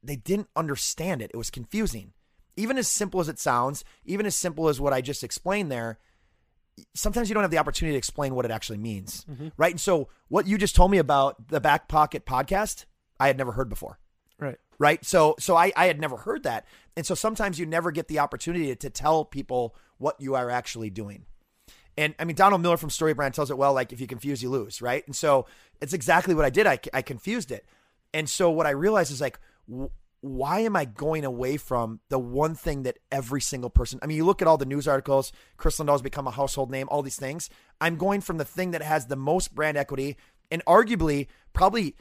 [0.02, 1.30] they didn't understand it.
[1.32, 2.12] It was confusing.
[2.56, 5.98] Even as simple as it sounds, even as simple as what I just explained there,
[6.94, 9.24] sometimes you don't have the opportunity to explain what it actually means.
[9.30, 9.48] Mm-hmm.
[9.56, 9.72] Right.
[9.72, 12.84] And so what you just told me about the back pocket podcast,
[13.18, 13.98] I had never heard before.
[14.38, 14.58] Right.
[14.78, 15.04] Right.
[15.04, 16.66] So so I, I had never heard that.
[16.96, 20.90] And so sometimes you never get the opportunity to tell people what you are actually
[20.90, 21.26] doing.
[21.96, 24.50] And I mean, Donald Miller from Storybrand tells it well, like if you confuse, you
[24.50, 25.06] lose, right?
[25.06, 25.46] And so
[25.80, 26.66] it's exactly what I did.
[26.66, 27.64] I, I confused it.
[28.12, 29.38] And so what I realized is like,
[30.24, 34.16] why am I going away from the one thing that every single person, I mean,
[34.16, 37.16] you look at all the news articles, Kris Lindahl's become a household name, all these
[37.18, 37.50] things.
[37.78, 40.16] I'm going from the thing that has the most brand equity
[40.50, 41.94] and arguably probably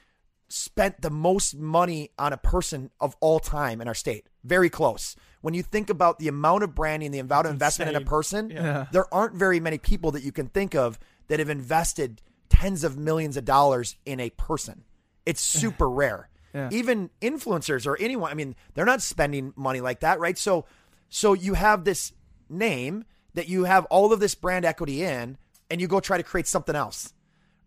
[0.48, 4.28] spent the most money on a person of all time in our state.
[4.46, 5.16] Very close.
[5.42, 8.50] When you think about the amount of branding, the amount of investment in a person,
[8.52, 8.86] Yeah.
[8.94, 10.98] there aren't very many people that you can think of
[11.28, 14.86] that have invested tens of millions of dollars in a person.
[15.26, 16.30] It's super rare.
[16.54, 16.70] Yeah.
[16.72, 20.38] Even influencers or anyone, I mean, they're not spending money like that, right?
[20.38, 20.66] So
[21.10, 22.14] so you have this
[22.50, 25.38] name that you have all of this brand equity in
[25.70, 27.14] and you go try to create something else.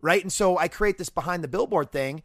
[0.01, 0.21] Right?
[0.21, 2.21] And so I create this behind the billboard thing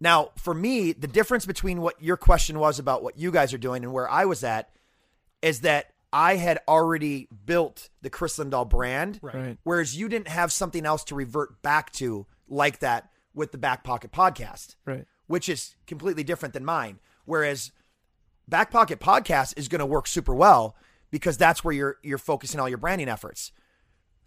[0.00, 3.58] now, for me, the difference between what your question was about what you guys are
[3.58, 4.70] doing and where I was at
[5.42, 9.58] is that I had already built the Kris Lindahl brand, Right.
[9.62, 13.84] Whereas you didn't have something else to revert back to like that with the Back
[13.84, 15.04] Pocket Podcast, Right.
[15.26, 16.98] which is completely different than mine.
[17.24, 17.72] Whereas
[18.48, 20.76] Back Pocket Podcast is going to work super well
[21.10, 23.52] because that's where you're you're focusing all your branding efforts.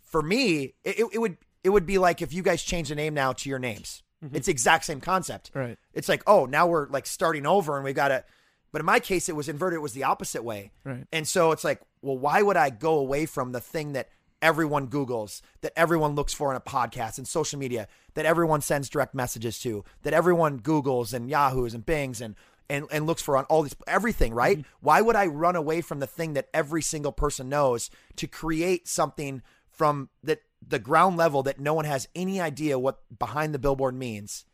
[0.01, 3.13] For me, it, it would it would be like if you guys change the name
[3.13, 4.03] now to your names.
[4.23, 4.35] Mm-hmm.
[4.35, 5.51] It's the exact same concept.
[5.53, 5.77] Right.
[5.93, 8.23] It's like, oh, now we're like starting over and we've got to.
[8.71, 9.77] But in my case, it was inverted.
[9.77, 10.71] It was the opposite way.
[10.84, 11.05] Right.
[11.11, 14.07] And so it's like, well, why would I go away from the thing that
[14.44, 18.90] everyone Googles, that everyone looks for in a podcast and social media, that everyone sends
[18.90, 22.36] direct messages to, that everyone Googles and Yahoo's and Bings and
[22.70, 24.60] and, and looks for on all these everything, right?
[24.60, 24.78] Mm-hmm.
[24.80, 28.88] Why would I run away from the thing that every single person knows to create
[28.88, 33.60] something from that the ground level that no one has any idea what behind the
[33.60, 34.45] billboard means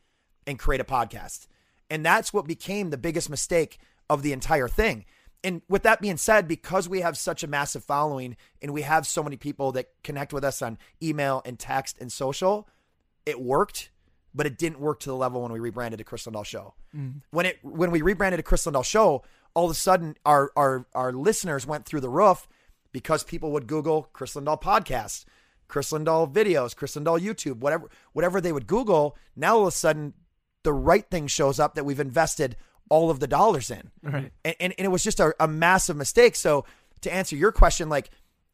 [0.48, 1.48] and create a podcast.
[1.90, 3.80] And that's what became the biggest mistake
[4.10, 5.06] of the entire thing.
[5.44, 9.08] And with that being said, because we have such a massive following and we have
[9.08, 12.68] so many people that connect with us on email and text and social,
[13.26, 13.90] it worked,
[14.34, 16.74] but it didn't work to the level when we rebranded to Kris Lindahl Show.
[16.96, 17.20] Mm-hmm.
[17.32, 20.86] When it when we rebranded to Kris Lindahl Show, all of a sudden our our
[20.94, 22.48] our listeners went through the roof
[22.92, 25.26] because people would Google Kris Lindahl podcast,
[25.68, 29.16] Kris Lindahl videos, Kris Lindahl YouTube, whatever whatever they would Google.
[29.36, 30.14] Now all of a sudden,
[30.64, 32.58] the right thing shows up that we've invested
[32.90, 34.32] all of the dollars in, Right.
[34.44, 36.36] and and, and it was just a, a massive mistake.
[36.36, 36.66] So
[37.02, 38.10] to answer your question, like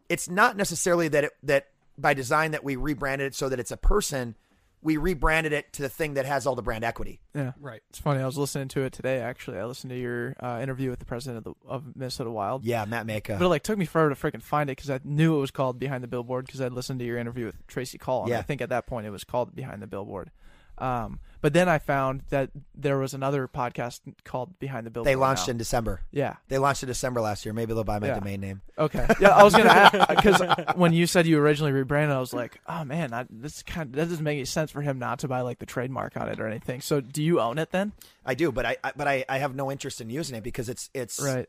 [0.09, 1.67] it's not necessarily that it that
[1.97, 4.35] by design that we rebranded it so that it's a person.
[4.81, 7.19] We rebranded it to the thing that has all the brand equity.
[7.33, 7.53] Yeah.
[7.59, 7.81] Right.
[7.89, 8.19] It's funny.
[8.21, 9.19] I was listening to it today.
[9.19, 12.63] Actually, I listened to your uh, interview with the president of the of Minnesota Wild.
[12.65, 13.39] Yeah, Matt Majka.
[13.39, 15.49] But it like took me forever to freaking find it because I knew it was
[15.49, 18.23] called Behind the Billboard because I'd listened to your interview with Tracy Call.
[18.23, 18.39] And Yeah.
[18.39, 20.29] I think at that point it was called Behind the Billboard.
[20.77, 25.07] Um, but then I found that there was another podcast called Behind the Billboard.
[25.11, 25.51] They launched now.
[25.51, 26.01] in December.
[26.11, 26.37] Yeah.
[26.47, 27.53] They launched in December last year.
[27.53, 28.15] Maybe they'll buy my Yeah.
[28.15, 28.61] domain name.
[28.79, 29.05] Okay.
[29.21, 30.41] Yeah, I was gonna ask because
[30.75, 33.95] when you said you originally rebranded, I was like, oh man, I, this kind of,
[33.95, 36.39] that doesn't make any sense for him not to buy like the trademark on it
[36.39, 36.81] or anything.
[36.81, 37.91] So do you own it then?
[38.25, 40.67] I do, but I, I but I, I have no interest in using it because
[40.67, 41.47] it's it's Right.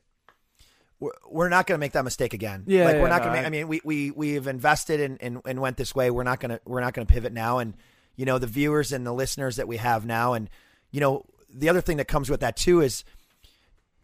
[1.01, 2.65] we're, we're not going to make that mistake again.
[2.67, 3.43] Yeah, like yeah, we're not no, going to.
[3.43, 6.11] I- I mean, we we we've invested and and and went this way.
[6.11, 7.59] We're not going to we're not going to pivot now.
[7.59, 7.75] And
[8.17, 10.51] you know, the viewers and the listeners that we have now, and
[10.91, 13.05] you know, the other thing that comes with that too is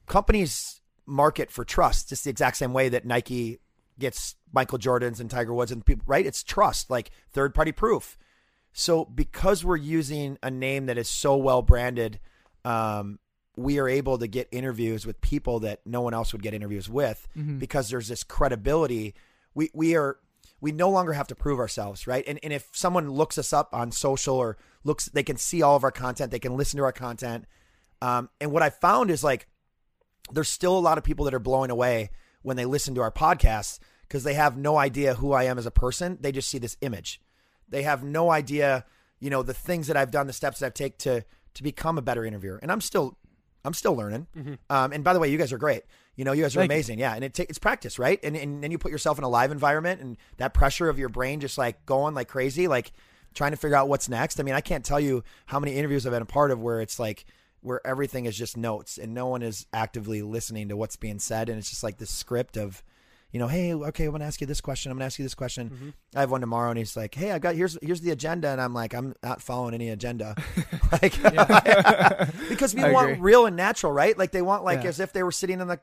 [0.07, 2.11] companies market for trust.
[2.11, 3.59] Just the exact same way that Nike
[3.99, 6.25] gets Michael Jordans and Tiger Woods and people, right?
[6.25, 8.17] It's trust, like third party proof.
[8.73, 12.21] So because we're using a name that is so well branded,
[12.65, 13.19] um,
[13.55, 16.89] we are able to get interviews with people that no one else would get interviews
[16.89, 17.29] with
[17.59, 19.15] because there's this credibility.
[19.55, 20.17] We we are
[20.63, 22.25] we no longer have to prove ourselves, right?
[22.27, 25.77] And and if someone looks us up on social or looks, they can see all
[25.77, 27.45] of our content, they can listen to our content.
[28.01, 29.49] Um, and what I found is like
[30.33, 32.11] there's still a lot of people that are blowing away
[32.43, 35.67] when they listen to our podcasts because they have no idea who I am as
[35.67, 36.17] a person.
[36.21, 37.21] They just see this image.
[37.69, 38.85] They have no idea,
[39.19, 41.25] you know, the things that I've done, the steps that I've taken to
[41.55, 42.59] to become a better interviewer.
[42.63, 43.19] And I'm still
[43.65, 44.27] I'm still learning.
[44.71, 45.83] Um, and by the way, you guys are great.
[46.17, 46.75] You know, you guys are Thank you.
[46.77, 46.99] amazing.
[46.99, 48.19] Yeah, and it ta- it's practice, right?
[48.23, 51.09] And and then you put yourself in a live environment, and that pressure of your
[51.09, 52.93] brain just like going like crazy, like
[53.35, 54.39] trying to figure out what's next.
[54.39, 56.81] I mean, I can't tell you how many interviews I've been a part of where
[56.81, 57.25] it's like
[57.61, 61.49] where everything is just notes and no one is actively listening to what's being said,
[61.49, 62.83] and it's just like this script of.
[63.33, 64.93] You know, hey, okay, I'm gonna ask you this question.
[64.93, 65.71] I'm gonna ask you this question.
[65.71, 65.89] Mm-hmm.
[66.15, 68.61] I have one tomorrow, and he's like, "Hey, I've got here's here's the agenda," and
[68.61, 70.35] I'm like, "I'm not following any agenda,"
[70.93, 71.15] like
[72.49, 73.21] because I want agree.
[73.23, 74.17] real and natural, right?
[74.17, 74.91] Like they want like Yeah.
[74.91, 75.81] as if they were sitting on the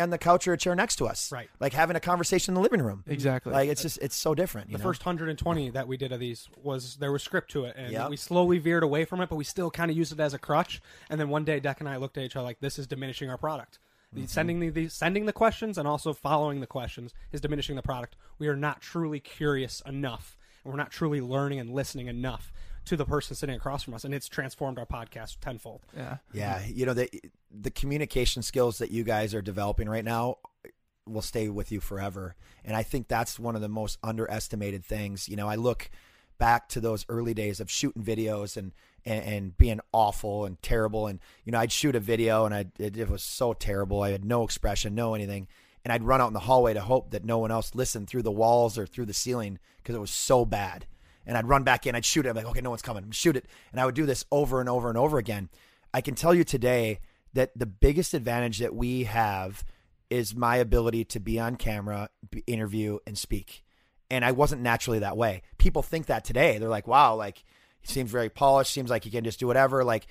[0.00, 1.48] on the couch or a chair next to us, Right.
[1.58, 3.02] Like having a conversation in the living room.
[3.06, 3.52] Exactly.
[3.52, 4.68] Like it's just it's so different.
[4.70, 4.90] You The know?
[4.90, 8.10] first 120 that we did of these was there was script to it, and Yep.
[8.10, 10.38] we slowly veered away from it, but we still kind of used it as a
[10.38, 10.80] crutch.
[11.10, 13.30] And then one day, Deck and I looked at each other like, "This is diminishing
[13.30, 13.78] our product."
[14.12, 17.82] The Sending the, the sending the questions and also following the questions is diminishing the
[17.82, 18.16] product.
[18.38, 22.52] We are not truly curious enough, and we're not truly learning and listening enough
[22.84, 25.80] to the person sitting across from us, and it's transformed our podcast tenfold.
[25.96, 26.16] yeah.
[26.32, 27.08] Yeah, you know the
[27.50, 30.38] the communication skills that you guys are developing right now
[31.06, 32.34] will stay with you forever,
[32.64, 35.28] and I think that's one of the most underestimated things.
[35.28, 35.90] You know, I look
[36.42, 38.72] back to those early days of shooting videos and
[39.04, 42.66] and, and being awful and terrible, and you know, I'd shoot a video and I
[42.80, 44.02] it, it was so terrible.
[44.02, 45.46] I had no expression, no anything.
[45.84, 48.22] And I'd run out in the hallway to hope that no one else listened through
[48.22, 50.86] the walls or through the ceiling because it was so bad.
[51.26, 52.30] And I'd run back in, I'd shoot it.
[52.30, 53.08] I'm like, okay, no one's coming.
[53.12, 53.46] Shoot it.
[53.70, 55.48] And I would do this over and over and over again.
[55.94, 56.98] I can tell you today
[57.34, 59.64] that the biggest advantage that we have
[60.10, 62.10] is my ability to be on camera,
[62.48, 63.64] interview, and speak.
[64.12, 65.40] And I wasn't naturally that way.
[65.56, 66.58] People think that today.
[66.58, 67.44] They're like, wow, like
[67.80, 69.84] he seems very polished, seems like he can just do whatever.
[69.84, 70.06] Like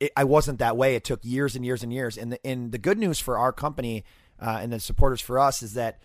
[0.00, 0.96] it, I wasn't that way.
[0.96, 2.18] It took years and years and years.
[2.18, 4.04] And the, and the good news for our company
[4.40, 6.00] uh, and the supporters for us is that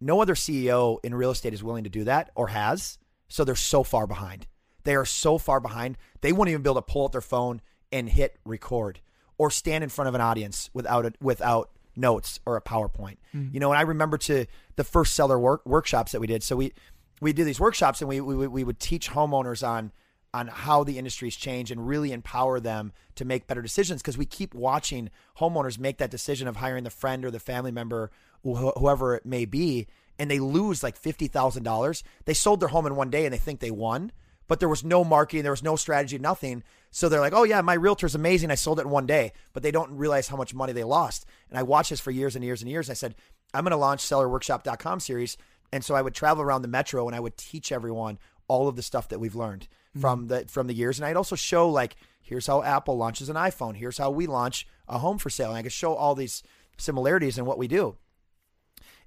[0.00, 2.98] no other CEO in real estate is willing to do that or has.
[3.26, 4.46] So they're so far behind.
[4.84, 5.98] They are so far behind.
[6.20, 7.60] They wouldn't even be able to pull out their phone
[7.90, 9.00] and hit record
[9.36, 13.16] or stand in front of an audience without it without notes or a PowerPoint.
[13.34, 13.48] Mm-hmm.
[13.52, 14.46] You know, and I remember to
[14.76, 16.42] the first seller work, workshops that we did.
[16.42, 16.72] So we
[17.20, 19.92] we did these workshops and we we, we would teach homeowners on
[20.34, 24.26] on how the industry's changed and really empower them to make better decisions because we
[24.26, 28.10] keep watching homeowners make that decision of hiring the friend or the family member
[28.44, 29.86] wh- whoever it may be
[30.18, 33.60] and they lose like $50,000 they sold their home in one day and they think
[33.60, 34.12] they won
[34.48, 37.60] but there was no marketing there was no strategy nothing so they're like oh yeah
[37.60, 40.54] my realtor's amazing I sold it in one day but they don't realize how much
[40.54, 43.14] money they lost and I watched this for years and years and years I said
[43.54, 45.36] I'm going to launch sellerworkshop.com series
[45.72, 48.18] and so I would travel around the metro and I would teach everyone
[48.48, 50.00] all of the stuff that we've learned mm-hmm.
[50.00, 50.98] from the from the years.
[50.98, 54.66] And I'd also show like here's how Apple launches an iPhone, here's how we launch
[54.88, 55.50] a home for sale.
[55.50, 56.42] And I could show all these
[56.76, 57.96] similarities in what we do.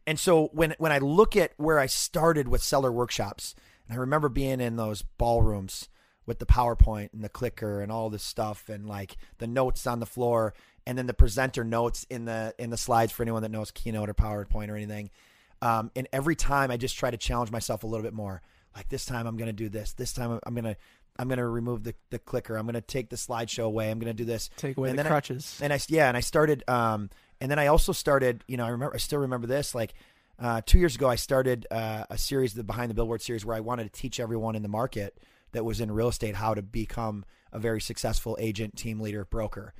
[0.07, 3.55] And so when when I look at where I started with seller workshops,
[3.91, 5.89] I remember being in those ballrooms
[6.25, 9.99] with the PowerPoint and the clicker and all this stuff and like the notes on
[9.99, 10.53] the floor
[10.85, 14.09] and then the presenter notes in the in the slides for anyone that knows Keynote
[14.09, 15.09] or PowerPoint or anything.
[15.61, 18.41] Um, and every time I just try to challenge myself a little bit more.
[18.75, 19.93] Like this time I'm going to do this.
[19.93, 20.77] This time I'm going to
[21.19, 22.55] I'm going to remove the, the clicker.
[22.55, 23.91] I'm going to take the slideshow away.
[23.91, 24.49] I'm going to do this.
[24.55, 25.59] Take away And the then I- crutches.
[25.61, 27.09] and I yeah, and I started um
[27.41, 29.93] and then I also started, you know, I remember I still remember this like
[30.41, 33.55] uh, two years ago, I started uh, a series, the Behind the Billboard series, where
[33.55, 35.17] I wanted to teach everyone in the market
[35.51, 39.73] that was in real estate how to become a very successful agent, team leader, broker.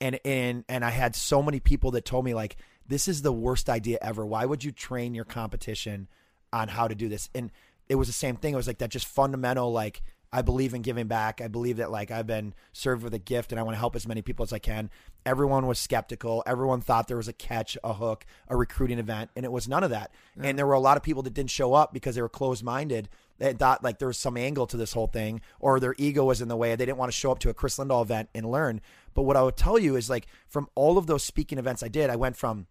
[0.00, 2.56] And and and I had so many people that told me like,
[2.88, 4.24] this is the worst idea ever.
[4.24, 6.08] Why would you train your competition
[6.52, 7.28] on how to do this?
[7.34, 7.50] And
[7.88, 8.54] it was the same thing.
[8.54, 10.02] It was like that just fundamental like
[10.36, 11.40] I believe in giving back.
[11.40, 13.96] I believe that like I've been served with a gift and I want to help
[13.96, 14.90] as many people as I can.
[15.24, 16.42] Everyone was skeptical.
[16.44, 19.82] Everyone thought there was a catch, a hook, a recruiting event, and it was none
[19.82, 20.10] of that.
[20.38, 22.62] And there were a lot of people that didn't show up because they were closed
[22.62, 23.08] minded.
[23.38, 26.42] They thought like there was some angle to this whole thing, or their ego was
[26.42, 26.76] in the way.
[26.76, 28.82] They didn't want to show up to a Kris Lindahl event and learn.
[29.14, 31.88] But what I would tell you is like from all of those speaking events I
[31.88, 32.66] did, I went from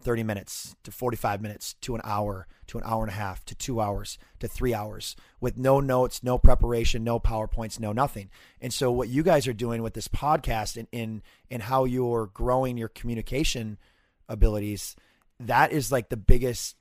[0.00, 3.54] 30 minutes to 45 minutes to an hour to an hour and a half to
[3.54, 8.30] two hours to three hours with no notes, no preparation, no PowerPoints, no nothing.
[8.60, 12.26] And so what you guys are doing with this podcast and in and how you're
[12.26, 13.78] growing your communication
[14.28, 14.96] abilities,
[15.40, 16.76] that is like the biggest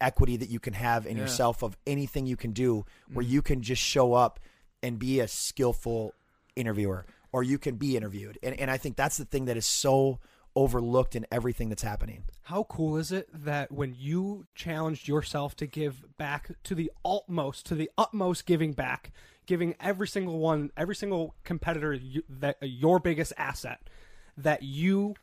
[0.00, 1.24] equity that you can have in Yeah.
[1.24, 3.28] yourself of anything you can do where Mm.
[3.30, 4.38] you can just show up
[4.82, 6.14] and be a skillful
[6.54, 8.38] interviewer or you can be interviewed.
[8.42, 10.20] And and I think that's the thing that is so
[10.58, 12.24] overlooked in everything that's happening.
[12.42, 17.64] How cool is it that when you challenged yourself to give back to the utmost,
[17.66, 19.12] to the utmost giving back,
[19.46, 23.78] giving every single one, every single competitor you, that uh, your biggest asset,
[24.36, 25.14] that you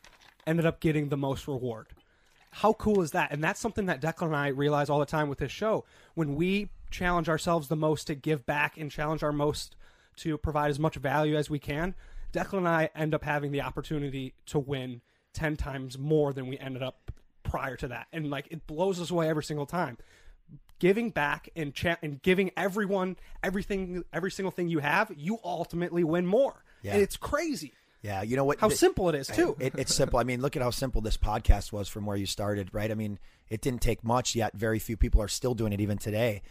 [0.46, 1.88] ended up getting the most reward?
[2.50, 3.30] How cool is that?
[3.30, 5.84] And that's something that Declan and I realize all the time with this show.
[6.14, 9.76] When we challenge ourselves the most to give back and challenge our most
[10.16, 11.94] to provide as much value as we can,
[12.32, 15.02] Declan and I end up having the opportunity to win
[15.36, 17.12] 10 times more than we ended up
[17.44, 18.08] prior to that.
[18.12, 19.96] And like it blows us away every single time.
[20.78, 26.04] Giving back and cha- and giving everyone everything every single thing you have, you ultimately
[26.04, 26.62] win more.
[26.82, 26.92] Yeah.
[26.94, 27.72] And it's crazy
[28.02, 28.60] Yeah, you know what?
[28.60, 29.56] how The- simple it is too.
[29.58, 30.18] It, it's simple.
[30.18, 32.90] I mean, look at how simple this podcast was from where you started, right?
[32.90, 33.18] I mean,
[33.48, 34.52] it didn't take much yet.
[34.54, 36.42] Very few people are still doing it even today.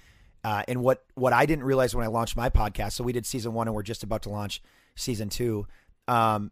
[0.43, 3.25] Uh, and what what I didn't realize when I launched my podcast, so we did
[3.25, 4.61] season one, and we're just about to launch
[4.95, 5.65] season two.
[6.07, 6.51] Um,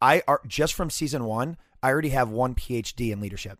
[0.00, 1.56] I are just from season one.
[1.82, 3.58] I already have one PhD in leadership,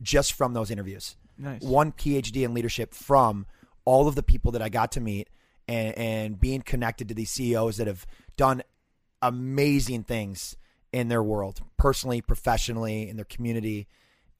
[0.00, 1.16] just from those interviews.
[1.36, 1.62] Nice.
[1.62, 3.46] One PhD in leadership from
[3.84, 5.28] all of the people that I got to meet
[5.66, 8.06] and, and being connected to these CEOs that have
[8.36, 8.62] done
[9.22, 10.56] amazing things
[10.92, 13.86] in their world, personally, professionally, in their community.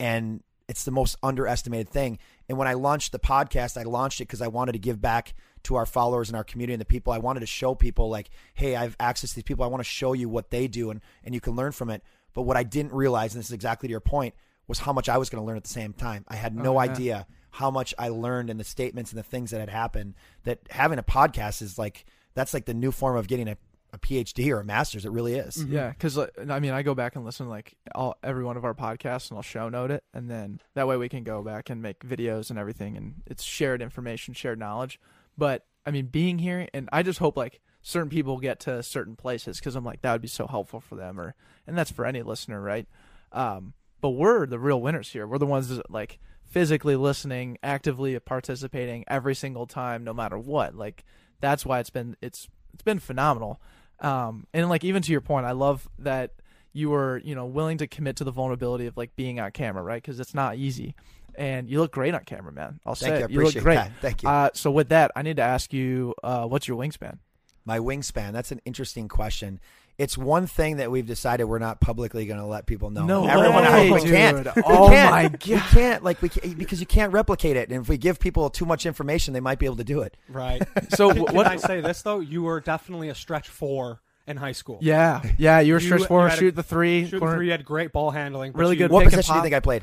[0.00, 2.18] And it's the most underestimated thing.
[2.48, 5.34] And when I launched the podcast, I launched it because I wanted to give back
[5.64, 7.12] to our followers and our community and the people.
[7.12, 9.64] I wanted to show people, like, hey, I have access to these people.
[9.64, 12.02] I want to show you what they do and, and you can learn from it.
[12.34, 14.34] But what I didn't realize, and this is exactly to your point,
[14.66, 16.24] was how much I was going to learn at the same time.
[16.28, 16.92] I had oh, no Oh, yeah.
[16.92, 20.14] idea how much I learned and the statements and the things that had happened.
[20.44, 22.04] That having a podcast is like,
[22.34, 23.56] that's like the new form of getting a,
[23.94, 25.06] a PhD or a master's.
[25.06, 25.56] It really is.
[25.56, 25.72] Mm-hmm.
[25.72, 28.64] Yeah, because I mean, I go back and listen to like all every one of
[28.66, 31.70] our podcasts, and I'll show note it, and then that way we can go back
[31.70, 35.00] and make videos and everything, and it's shared information, shared knowledge.
[35.38, 39.16] But I mean, being here, and I just hope like certain people get to certain
[39.16, 41.34] places because I'm like that would be so helpful for them, or
[41.66, 42.86] and that's for any listener, right?
[43.32, 45.26] Um, but we're the real winners here.
[45.26, 50.74] We're the ones that like physically listening, actively participating every single time, no matter what.
[50.74, 51.04] Like
[51.40, 53.60] that's why it's been it's it's been phenomenal.
[54.00, 56.32] Um, and like even to your point, I love that
[56.72, 59.82] you were you know willing to commit to the vulnerability of like being on camera,
[59.82, 60.02] right?
[60.02, 60.94] Because it's not easy,
[61.38, 62.80] and you look great on camera, man.
[62.84, 63.24] I'll Thank say you.
[63.24, 63.30] It.
[63.30, 63.76] you look great.
[63.76, 63.92] that.
[64.02, 64.28] Thank you.
[64.28, 67.18] Uh, so with that, I need to ask you, uh, what's your wingspan?
[67.64, 68.32] My wingspan.
[68.32, 69.60] That's an interesting question.
[69.98, 73.04] It's one thing that we've decided we're not publicly going to let people know.
[73.04, 74.44] No everyone way, we can't.
[74.44, 74.54] dude.
[74.56, 75.10] We Oh can't.
[75.10, 75.22] my
[75.54, 77.68] We can't like we can't, because you can't replicate it.
[77.68, 80.16] And if we give people too much information, they might be able to do it.
[80.28, 80.62] Right.
[80.94, 81.46] So Can, wh- can?
[81.46, 82.20] I say this though?
[82.20, 84.78] You were definitely a stretch four in high school.
[84.80, 85.58] yeah, yeah.
[85.60, 87.52] You were You- stretch you four, had a- shoot the three, Shooting corner- three, you
[87.52, 88.52] had great ball handling.
[88.52, 89.82] but Really you- good What pick and position do you think I played?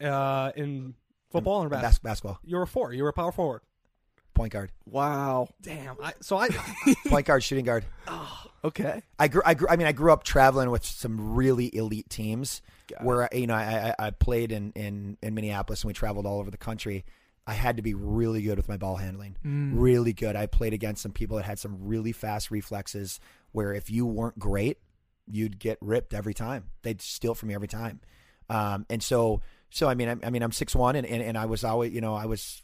[0.00, 0.94] Uh, in
[1.30, 1.90] football or basketball.
[1.90, 2.38] bas- basketball.
[2.44, 2.92] You were a four.
[2.92, 3.62] You were a power forward.
[4.34, 4.70] Point guard.
[4.86, 5.48] Wow.
[5.60, 5.96] Damn.
[6.02, 6.48] I, so I.
[7.08, 7.84] Point guard, shooting guard.
[8.06, 9.02] Oh, Okay.
[9.18, 9.68] I grew, I grew.
[9.68, 12.60] I mean, I grew up traveling with some really elite teams.
[12.88, 16.26] Got where you know I, I I played in, in in Minneapolis and we traveled
[16.26, 17.04] all over the country.
[17.46, 19.36] I had to be really good with my ball handling.
[19.44, 19.72] Mm.
[19.74, 20.36] Really good.
[20.36, 23.18] I played against some people that had some really fast reflexes.
[23.52, 24.78] Where if you weren't great,
[25.26, 26.66] you'd get ripped every time.
[26.82, 28.00] They'd steal from you every time.
[28.50, 29.40] Um, and so
[29.70, 31.92] so I mean I, I mean I'm six one and, and and I was always
[31.92, 32.62] you know I was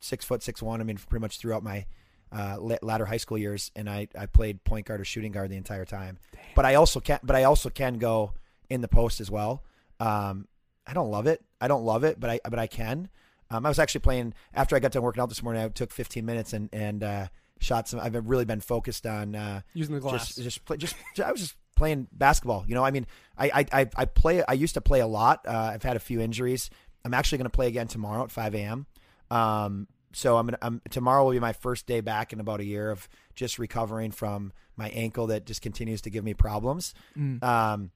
[0.00, 0.80] six foot six one.
[0.80, 1.86] I mean pretty much throughout my
[2.32, 5.56] uh, latter high school years, and I, I played point guard or shooting guard the
[5.56, 6.18] entire time.
[6.54, 8.32] But I also can but I also can go
[8.68, 9.62] in the post as well.
[10.00, 10.48] Um,
[10.86, 11.42] I don't love it.
[11.60, 13.08] I don't love it, but I but I can.
[13.50, 15.62] Um, I was actually playing after I got done working out this morning.
[15.62, 17.26] I took 15 minutes and and uh,
[17.60, 18.00] shot some.
[18.00, 20.34] I've really been focused on uh, Using the glass.
[20.34, 22.64] just just play, just I was just playing basketball.
[22.66, 23.06] You know, I mean,
[23.38, 24.42] I I I, play.
[24.44, 25.46] I used to play a lot.
[25.46, 26.70] Uh, I've had a few injuries.
[27.04, 28.86] I'm actually going to play again tomorrow at 5 a.m.
[29.30, 30.58] Um, so I'm gonna.
[30.60, 34.10] I'm, tomorrow will be my first day back in about a year of just recovering
[34.10, 36.94] from my ankle that just continues to give me problems.
[37.16, 37.42] Mm.
[37.42, 37.90] Um,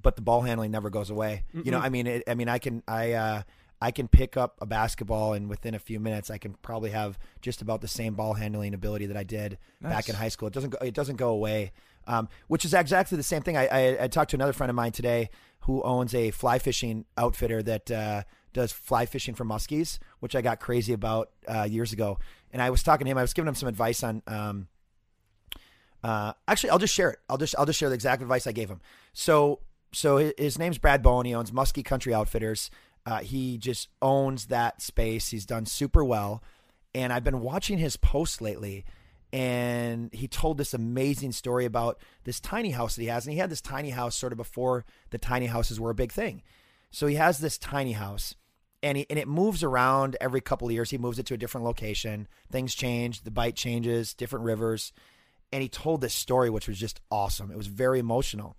[0.00, 1.44] but the ball handling never goes away.
[1.52, 3.42] You know, I mean, it, I mean, I can, I, uh,
[3.80, 7.18] I can pick up a basketball and within a few minutes I can probably have
[7.40, 10.48] just about the same ball handling ability that I did back in high school.
[10.48, 11.72] It doesn't go, it doesn't go away.
[12.06, 13.56] Um, which is exactly the same thing.
[13.56, 15.30] I, I, I talked to another friend of mine today
[15.60, 18.22] who owns a fly fishing outfitter that uh,
[18.52, 22.18] does fly fishing for muskies, which I got crazy about uh, years ago.
[22.52, 23.18] And I was talking to him.
[23.18, 24.22] I was giving him some advice on.
[24.26, 24.68] Um,
[26.02, 27.18] uh, actually, I'll just share it.
[27.28, 28.80] I'll just I'll just share the exact advice I gave him.
[29.12, 29.60] So
[29.92, 31.26] so hi- his name's Brad Bowen.
[31.26, 32.70] He owns Muskie Country Outfitters.
[33.06, 35.28] Uh, he just owns that space.
[35.28, 36.42] He's done super well,
[36.94, 38.84] and I've been watching his posts lately.
[39.32, 43.38] And he told this amazing story about this tiny house that he has, and he
[43.38, 46.42] had this tiny house sort of before the tiny houses were a big thing.
[46.90, 48.34] So he has this tiny house,
[48.82, 50.90] and he and it moves around every couple of years.
[50.90, 52.28] He moves it to a different location.
[52.50, 54.92] Things change, the bite changes, different rivers,
[55.50, 57.50] and he told this story, which was just awesome.
[57.50, 58.56] It was very emotional.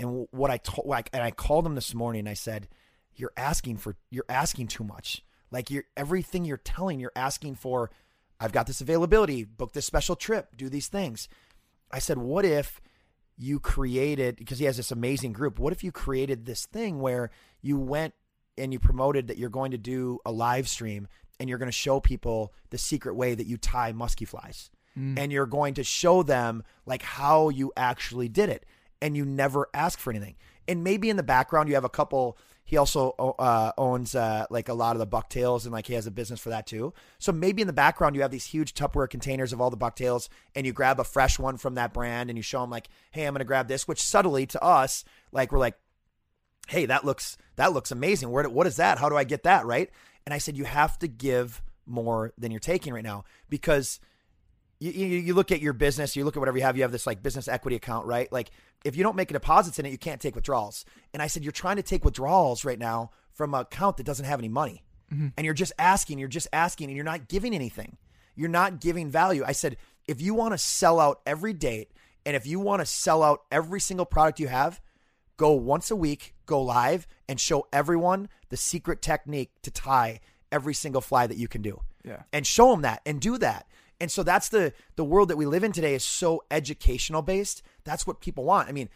[0.00, 2.20] And what I told, like, and I called him this morning.
[2.20, 2.68] and I said,
[3.14, 5.22] "You're asking for, you're asking too much.
[5.50, 7.90] Like, you're everything you're telling, you're asking for.
[8.40, 9.44] I've got this availability.
[9.44, 10.56] Book this special trip.
[10.56, 11.28] Do these things."
[11.90, 12.80] I said, "What if
[13.36, 15.58] you created because he has this amazing group?
[15.58, 18.14] What if you created this thing where you went
[18.56, 21.06] and you promoted that you're going to do a live stream
[21.38, 25.18] and you're going to show people the secret way that you tie musky flies?" Mm.
[25.18, 28.64] and you're going to show them like how you actually did it
[29.00, 30.34] and you never ask for anything
[30.66, 32.38] and maybe in the background you have a couple
[32.68, 36.06] he also uh, owns uh, like a lot of the bucktails and like he has
[36.06, 36.92] a business for that too.
[37.18, 40.28] So maybe in the background you have these huge tupperware containers of all the bucktails
[40.54, 43.24] and you grab a fresh one from that brand and you show him like hey
[43.24, 45.78] i'm to grab this which subtly to us like we're like
[46.66, 48.30] hey that looks that looks amazing.
[48.30, 48.98] Where what is that?
[48.98, 49.64] How do i get that?
[49.64, 49.88] Right?
[50.26, 53.98] And i said you have to give more than you're taking right now because
[54.80, 56.92] you, you, you look at your business, you look at whatever you have, you have
[56.92, 58.30] this like business equity account, right?
[58.32, 58.50] Like
[58.84, 60.84] if you don't make deposits in it, you can't take withdrawals.
[61.12, 64.26] And I said, you're trying to take withdrawals right now from an account that doesn't
[64.26, 64.84] have any money.
[65.12, 65.28] Mm-hmm.
[65.36, 67.96] And you're just asking, you're just asking, and you're not giving anything.
[68.36, 69.42] You're not giving value.
[69.44, 69.76] I said,
[70.06, 71.90] if you want to sell out every date
[72.24, 74.80] and if you want to sell out every single product you have,
[75.36, 80.20] go once a week, go live, and show everyone the secret technique to tie
[80.52, 81.80] every single fly that you can do.
[82.04, 82.22] Yeah.
[82.32, 83.66] And show them that and do that.
[84.00, 87.62] And so that's the the world that we live in today is so educational based.
[87.84, 88.68] That's what people want.
[88.68, 88.88] I mean,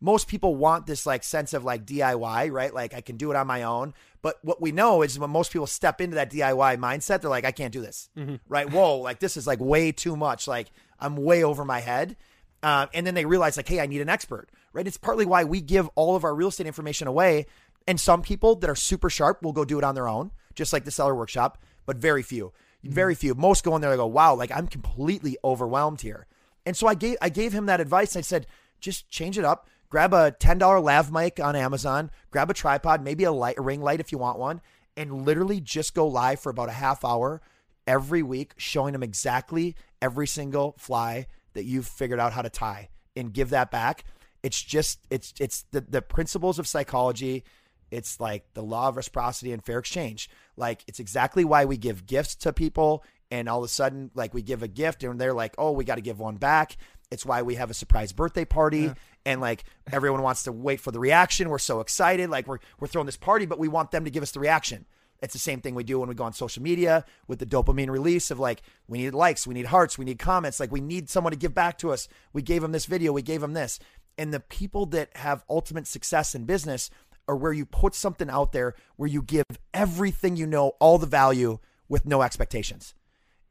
[0.00, 2.74] most people want this like sense of like DIY, right?
[2.74, 3.94] Like I can do it on my own.
[4.22, 7.44] But what we know is when most people step into that DIY mindset, they're like,
[7.44, 8.10] I can't do this,
[8.48, 8.70] right?
[8.70, 10.46] Whoa, like this is like way too much.
[10.46, 12.16] Like I'm way over my head.
[12.62, 14.86] Uh, and then they realize like, hey, I need an expert, right?
[14.86, 17.46] It's partly why we give all of our real estate information away.
[17.86, 20.72] And some people that are super sharp will go do it on their own, just
[20.72, 21.56] like the seller workshop,
[21.86, 22.52] but very few,
[22.84, 22.94] Mm-hmm.
[22.94, 23.34] very few.
[23.34, 26.26] Most go in there and go, wow, like I'm completely overwhelmed here.
[26.64, 28.16] And so I gave I gave him that advice.
[28.16, 28.46] I said,
[28.80, 29.68] just change it up.
[29.90, 32.10] Grab a ten dollar lav mic on Amazon.
[32.30, 34.60] Grab a tripod, maybe a light, a ring light if you want one,
[34.96, 37.42] and literally just go live for about a half hour
[37.86, 42.88] every week, showing them exactly every single fly that you've figured out how to tie,
[43.16, 44.04] and give that back.
[44.42, 47.44] It's just it's it's the the principles of psychology.
[47.90, 50.30] It's like the law of reciprocity and fair exchange.
[50.56, 54.34] Like it's exactly why we give gifts to people and all of a sudden like
[54.34, 56.76] we give a gift and they're like, "Oh, we got to give one back."
[57.10, 58.92] It's why we have a surprise birthday party
[59.26, 61.48] and like everyone wants to wait for the reaction.
[61.48, 64.22] We're so excited like we're we're throwing this party but we want them to give
[64.22, 64.86] us the reaction.
[65.22, 67.90] It's the same thing we do when we go on social media with the dopamine
[67.90, 71.10] release of like we need likes, we need hearts, we need comments, like we need
[71.10, 72.08] someone to give back to us.
[72.32, 73.78] We gave them this video, we gave them this.
[74.16, 76.90] And the people that have ultimate success in business
[77.30, 81.06] are where you put something out there where you give everything you know, all the
[81.06, 81.58] value
[81.88, 82.94] with no expectations.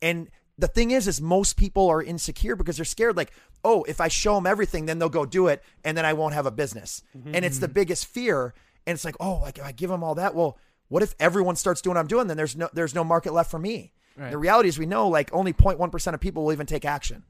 [0.02, 3.16] And the thing is, is most people are insecure because they're scared.
[3.16, 3.32] Like,
[3.64, 6.34] oh, if I show them everything, then they'll go do it, and then I won't
[6.34, 7.02] have a business.
[7.34, 8.54] And it's the biggest fear.
[8.86, 10.58] And it's like, oh, like if I give them all that, well,
[10.90, 12.28] what if everyone starts doing what I'm doing?
[12.28, 13.94] Then there's no there's no market left for me.
[14.18, 14.32] Right.
[14.32, 17.24] The reality is, we know like only 0.1 percent of people will even take action.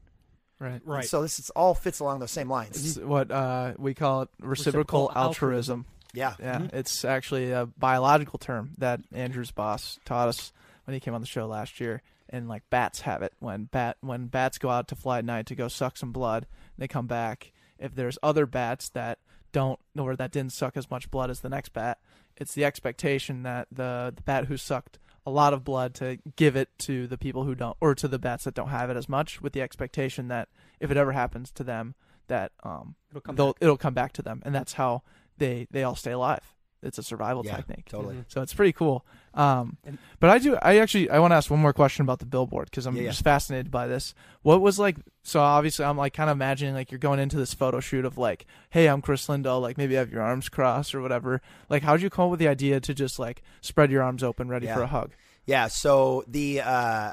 [0.58, 0.80] Right.
[0.84, 1.04] Right.
[1.04, 2.96] So this is all fits along those same lines.
[2.96, 5.86] It's what uh, we call it reciprocal, Reciprocal altruism.
[6.12, 6.34] Yeah.
[6.40, 10.52] Yeah, it's actually a biological term that Andrew's boss taught us
[10.84, 12.02] when he came on the show last year.
[12.32, 15.46] And like bats have it when bat when bats go out to fly at night
[15.46, 16.46] to go suck some blood,
[16.78, 17.52] they come back.
[17.78, 19.18] If there's other bats that
[19.52, 21.98] don't or that didn't suck as much blood as the next bat,
[22.36, 26.54] it's the expectation that the the bat who sucked a lot of blood to give
[26.54, 29.08] it to the people who don't or to the bats that don't have it as
[29.08, 31.94] much with the expectation that if it ever happens to them
[32.28, 33.54] that um It'll come back.
[33.60, 35.02] it'll come back to them and that's how
[35.40, 37.84] they they all stay alive it's a survival Yeah, technique.
[37.90, 38.14] totally.
[38.16, 38.24] Mhm.
[38.28, 39.04] So it's pretty cool.
[39.34, 39.76] Um,
[40.18, 40.56] but I do.
[40.62, 43.02] I actually I want to ask one more question about the billboard because I'm Yeah,
[43.02, 43.10] yeah.
[43.10, 44.14] just fascinated by this.
[44.40, 44.96] What was like?
[45.22, 48.16] So obviously I'm like kind of imagining like you're going into this photo shoot of
[48.16, 49.60] like, hey, I'm Kris Lindahl.
[49.60, 51.42] Like maybe you have your arms crossed or whatever.
[51.68, 54.22] Like how did you come up with the idea to just like spread your arms
[54.22, 54.76] open, ready Yeah.
[54.76, 55.10] for a hug?
[55.44, 57.12] Yeah, so the uh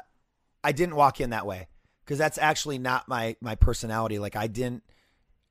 [0.64, 1.68] I didn't walk in that way
[2.06, 4.18] because that's actually not my my personality.
[4.18, 4.82] Like I didn't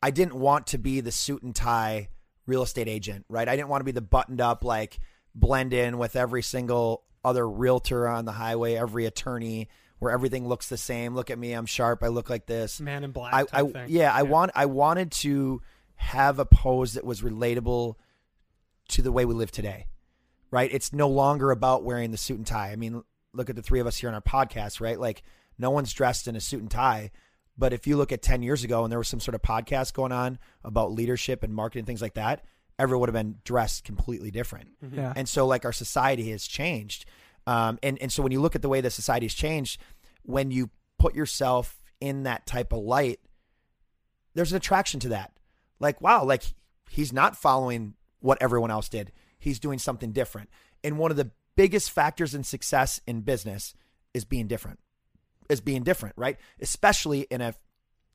[0.02, 2.10] I didn't want to be the suit and tie
[2.48, 3.48] real estate agent, right?
[3.48, 5.00] I didn't want to be the buttoned up like
[5.36, 9.70] blend in with every single other realtor on the highway, every attorney
[10.00, 11.14] where everything looks the same.
[11.14, 12.80] Look at me, I'm sharp, I look like this.
[12.80, 13.34] Man in black.
[13.34, 13.86] I, I thing.
[13.90, 15.62] yeah, I want I wanted to
[15.96, 17.96] have a pose that was relatable
[18.90, 19.88] to the way we live today.
[20.50, 20.72] Right?
[20.72, 22.72] It's no longer about wearing the suit and tie.
[22.72, 23.04] I mean,
[23.34, 24.98] look at the three of us here on our podcast, right?
[24.98, 25.24] Like
[25.58, 27.12] no one's dressed in a suit and tie.
[27.58, 29.94] But if you look at 10 years ago and there was some sort of podcast
[29.94, 32.46] going on about leadership and marketing things like that,
[32.78, 34.70] everyone would have been dressed completely different.
[34.92, 35.14] Yeah.
[35.16, 37.06] And so like our society has changed.
[37.48, 39.82] Um, and, and so when you look at the way that society has changed,
[40.24, 40.70] when you
[41.00, 43.20] put yourself in that type of light,
[44.36, 45.32] there's an attraction to that.
[45.80, 46.44] Like, wow, like
[46.90, 49.12] he's not following what everyone else did.
[49.40, 50.50] He's doing something different.
[50.84, 53.74] And one of the biggest factors in success in business
[54.14, 54.80] is being different.
[55.50, 56.38] Is being different, right?
[56.60, 57.54] Especially in a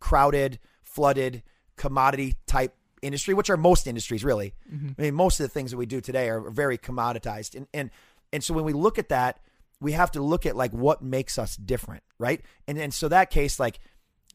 [0.00, 1.42] crowded, flooded,
[1.76, 4.54] commodity type industry, which are most industries really.
[4.72, 4.90] Mm-hmm.
[4.98, 7.54] I mean, most of the things that we do today are very commoditized.
[7.54, 7.90] And and
[8.32, 9.40] and so when we look at that,
[9.80, 12.40] we have to look at like what makes us different, right?
[12.66, 13.80] And and so that case, like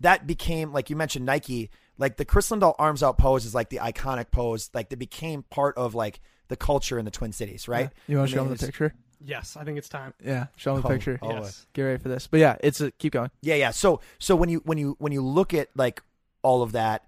[0.01, 3.69] that became like you mentioned Nike, like the Kris Lindahl arms out pose is like
[3.69, 6.19] the iconic pose, like that became part of like
[6.49, 7.89] the culture in the Twin Cities, right?
[8.07, 8.11] Yeah.
[8.11, 8.93] You want to show them the picture?
[9.23, 10.13] Yes, I think it's time.
[10.23, 10.47] Yeah.
[10.55, 11.19] Show them the Oh, picture.
[11.21, 11.65] oh, yes.
[11.73, 12.27] Get ready for this.
[12.27, 13.31] But yeah, it's a keep going.
[13.41, 13.71] Yeah, yeah.
[13.71, 16.01] So so when you when you when you look at like
[16.43, 17.03] all of that,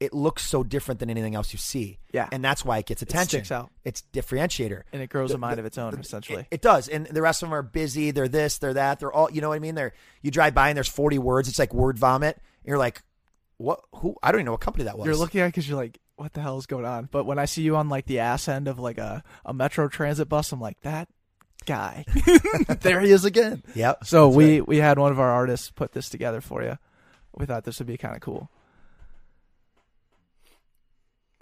[0.00, 1.98] it looks so different than anything else you see.
[2.12, 2.28] Yeah.
[2.32, 3.28] And that's why it gets attention.
[3.28, 3.70] sticks out.
[3.84, 4.82] It's differentiator.
[4.92, 6.40] And it grows The- a mind the- of its own, the- essentially.
[6.40, 6.88] It, it does.
[6.88, 8.10] And the rest of them are busy.
[8.10, 8.98] They're this, they're that.
[8.98, 9.76] They're all, you know what I mean?
[9.76, 11.48] They're, you drive by and there's 40 words.
[11.48, 12.34] It's like word vomit.
[12.36, 13.02] And you're like,
[13.58, 15.06] what, who, I don't even know what company that was.
[15.06, 17.08] You're looking at because you're like, what the hell is going on?
[17.12, 19.86] But when I see you on like the ass end of like a, a metro
[19.86, 21.08] transit bus, I'm like, that
[21.64, 22.04] guy.
[22.80, 23.62] there he is again.
[23.74, 24.04] Yep.
[24.04, 24.68] So That's we right.
[24.68, 26.78] we had one of our artists put this together for you.
[27.34, 28.50] We thought this would be kind of cool.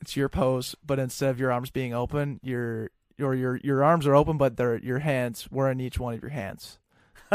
[0.01, 4.07] It's your pose, but instead of your arms being open, your your your your arms
[4.07, 5.49] are open, but they're your hands.
[5.51, 6.79] We're in each one of your hands.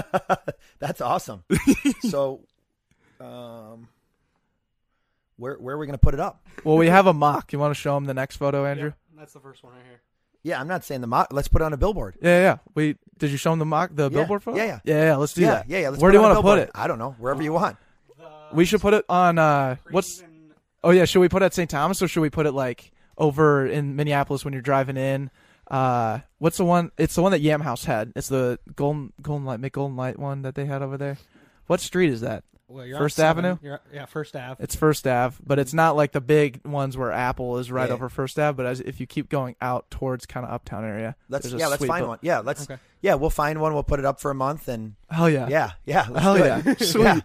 [0.80, 1.44] That's awesome.
[2.02, 2.42] so,
[3.20, 3.88] um,
[5.38, 6.46] where, where are we going to put it up?
[6.64, 7.54] Well, we have a mock.
[7.54, 8.94] You want to show them the next photo, Andrew?
[9.14, 10.02] Yeah, that's the first one right here.
[10.46, 11.30] Yeah, I'm not saying the mock.
[11.32, 12.18] let's put it on a billboard.
[12.22, 12.58] Yeah, yeah.
[12.76, 14.58] We did you show them the mock, the Yeah, billboard photo?
[14.58, 14.80] yeah, yeah.
[14.86, 15.16] yeah, yeah.
[15.16, 15.70] Let's do yeah, that.
[15.70, 15.90] yeah, yeah.
[15.90, 16.72] Let's Where do you it on a want to put it?
[16.76, 17.16] I don't know.
[17.18, 17.78] Wherever you want.
[18.54, 19.40] We should put it on.
[19.40, 20.24] uh What's?
[20.84, 21.68] Oh yeah, should we put it at St.
[21.68, 25.32] Thomas or should we put it like over in Minneapolis when you're driving in?
[25.70, 26.92] Uh, what's the one?
[27.00, 28.14] It's the one that Yam House had.
[28.16, 31.18] It's the golden golden light, make golden light one that they had over there.
[31.66, 32.44] What street is that?
[32.68, 33.26] Well, you're First on.
[33.28, 33.58] Avenue?
[33.62, 34.64] You're, yeah, First Ave.
[34.64, 37.94] It's First Ave, but it's not like the big ones where Apple is right Yeah.
[37.94, 38.56] over First Ave.
[38.56, 41.86] But as if you keep going out towards kind of uptown area, Let's yeah, let's
[41.86, 42.20] find bu- one.
[42.24, 42.82] Yeah, let's Okay.
[43.02, 43.74] yeah, we'll find one.
[43.76, 46.44] We'll put it up for a month and Hell yeah, yeah, yeah, let's hell do
[46.44, 46.82] yeah, it.
[46.82, 47.04] sweet.
[47.04, 47.20] Yeah.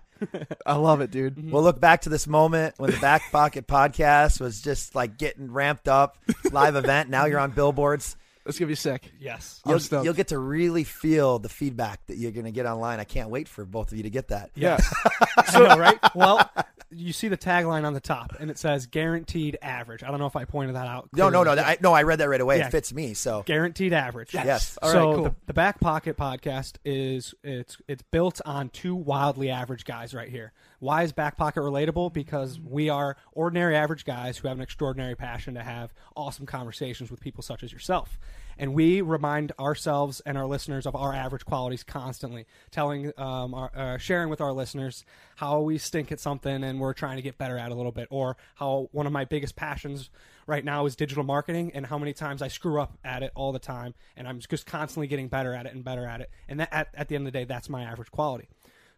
[0.67, 1.51] I love it, dude.
[1.51, 5.51] We'll look back to this moment when the Back Pocket podcast was just like getting
[5.51, 6.19] ramped up,
[6.53, 7.09] live event.
[7.09, 8.17] Now you're on billboards.
[8.45, 9.11] That's gonna be sick.
[9.21, 9.61] yes.
[9.65, 10.05] I'm You'll, stoked.
[10.05, 12.99] you'll get to really feel the feedback that you're going to get online.
[12.99, 14.51] I can't wait for both of you to get that.
[14.55, 14.79] Yeah,
[15.37, 15.99] I know, right?
[16.15, 16.51] Well,
[16.91, 20.27] you see the tagline on the top, and it says "guaranteed average." I don't know
[20.27, 21.09] if I pointed that out.
[21.13, 21.53] No, no, no.
[21.53, 22.59] I, no, I read that right away.
[22.59, 22.67] Yeah.
[22.67, 23.15] It fits me.
[23.15, 24.35] So guaranteed average.
[24.35, 24.79] Yes.
[24.83, 25.25] All right, so cool.
[25.25, 30.29] the, the Back Pocket podcast is it's it's built on two wildly average guys right
[30.29, 30.53] here.
[30.81, 32.13] Why is Back Pocket relatable?
[32.13, 37.11] Because we are ordinary average guys who have an extraordinary passion to have awesome conversations
[37.11, 38.19] with people such as yourself.
[38.61, 43.71] And we remind ourselves and our listeners of our average qualities constantly, telling, um, our,
[43.75, 45.05] uh, sharing with our listeners
[45.37, 48.07] how we stink at something and we're trying to get better at a little bit,
[48.11, 50.11] or how one of my biggest passions
[50.47, 53.51] right now is digital marketing and how many times I screw up at it all
[53.51, 56.31] the time and I'm just constantly getting better at it and better at it.
[56.49, 58.49] And that, at, at the end of the day, that's my average quality.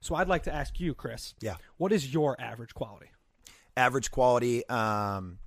[0.00, 1.34] So I'd like to ask you, Kris.
[1.40, 1.54] Yeah.
[1.78, 3.06] What is your average quality?
[3.76, 4.68] average quality.
[4.68, 5.38] Um,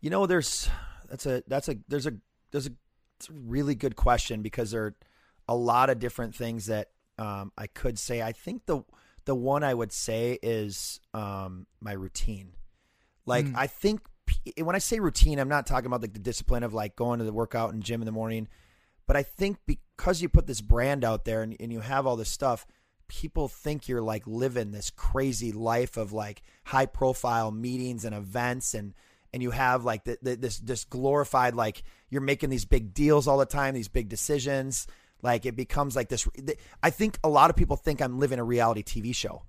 [0.00, 0.68] you know, there's
[1.08, 2.12] that's a that's a there's a
[2.50, 2.72] there's a
[3.18, 4.96] it's a really good question because there are
[5.48, 8.22] a lot of different things that um, I could say.
[8.22, 8.84] I think the
[9.24, 12.54] the one I would say is um, my routine.
[13.26, 13.56] Like Mm.
[13.56, 14.00] I think
[14.62, 17.24] when I say routine, I'm not talking about like the discipline of like going to
[17.24, 18.48] the workout and gym in the morning,
[19.06, 22.16] but I think because you put this brand out there and, and you have all
[22.16, 22.66] this stuff,
[23.08, 28.74] people think you're like living this crazy life of like high profile meetings and events
[28.74, 28.94] and
[29.32, 33.28] and you have like the, the, this this glorified like you're making these big deals
[33.28, 34.86] all the time, these big decisions.
[35.22, 36.28] Like it becomes like this.
[36.82, 39.42] I think a lot of people think I'm living a reality TV show,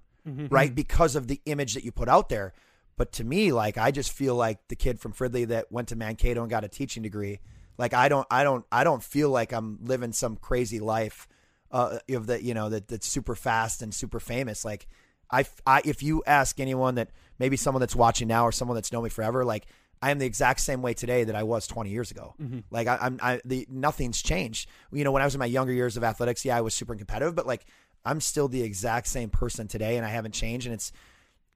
[0.49, 0.73] right?
[0.73, 2.53] Because of the image that you put out there.
[2.97, 5.95] But to me, like I just feel like the kid from Fridley that went to
[5.95, 7.39] Mankato and got a teaching degree.
[7.77, 11.27] Like I don't, I don't, I don't feel like I'm living some crazy life
[11.71, 14.65] uh, of that, you know, that that's super fast and super famous.
[14.65, 14.87] Like
[15.31, 18.91] I, I, if you ask anyone that maybe someone that's watching now or someone that's
[18.91, 19.67] known me forever, like
[20.01, 22.35] I am the exact same way today that I was 20 years ago.
[22.71, 24.69] Like I, I'm, I, the nothing's changed.
[24.91, 26.95] You know, when I was in my younger years of athletics, yeah, I was super
[26.95, 27.65] competitive, but like
[28.05, 30.67] I'm still the exact same person today, and I haven't changed.
[30.67, 30.91] And it's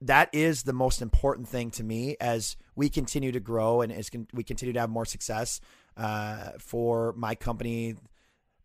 [0.02, 4.10] that is the most important thing to me as we continue to grow and as
[4.10, 5.60] con- we continue to have more success
[5.96, 7.94] uh, for my company,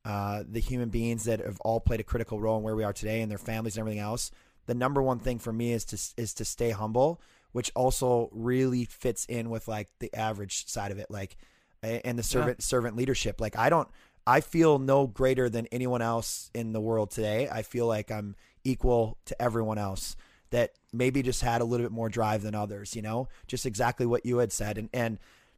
[0.04, 2.94] uh, the human beings that have all played a critical role in where we are
[2.94, 4.32] today and their families and everything else.
[4.70, 7.20] The number one thing for me is to is to stay humble,
[7.54, 11.38] which also really fits in with like the average side of it, like
[11.82, 13.42] and the servant servant leadership.
[13.42, 13.88] Like I don't,
[14.28, 17.50] I feel no greater than anyone else in the world today.
[17.52, 20.16] I feel like I'm equal to everyone else
[20.52, 22.96] that maybe just had a little bit more drive than others.
[22.96, 25.18] You know, just exactly what you had said, and and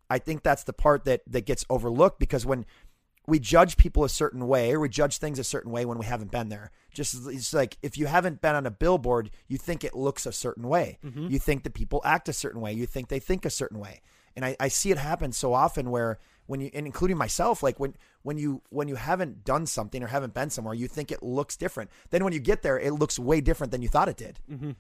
[0.10, 2.66] I think that's the part that that gets overlooked because when
[3.32, 6.06] we judge people a certain way or we judge things a certain way when we
[6.06, 6.70] haven't been there.
[6.94, 10.34] Just it's like if you haven't been on a billboard, you think it looks a
[10.34, 11.00] certain way.
[11.02, 11.28] Mm-hmm.
[11.28, 12.74] You think that people act a certain way.
[12.74, 14.02] You think they think a certain way.
[14.36, 17.80] And I, I see it happen so often where when you and including myself, like
[17.80, 21.24] when when you when you haven't done something or haven't been somewhere, you think it
[21.24, 21.90] looks different.
[22.10, 24.40] Then when you get there, it looks way different than you thought it did.
[24.52, 24.72] Mm-hmm.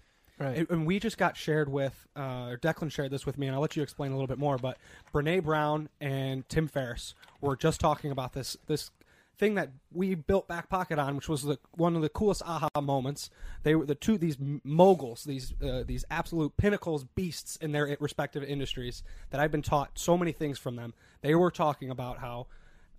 [0.42, 0.68] Right.
[0.70, 3.76] And- we just got shared with, uh, Declan shared this with me, and I'll let
[3.76, 4.58] you explain a little bit more.
[4.58, 4.78] But
[5.14, 8.90] Brene Brown and Tim Ferriss were just talking about this this
[9.38, 12.70] thing that we built Back Pocket on, which was the one of the coolest aha
[12.82, 13.30] moments.
[13.62, 18.44] They were the two these moguls, these uh, these absolute pinnacles, beasts in their respective
[18.44, 20.96] industries that I've been taught so many things from them.
[21.22, 22.48] They were talking about how.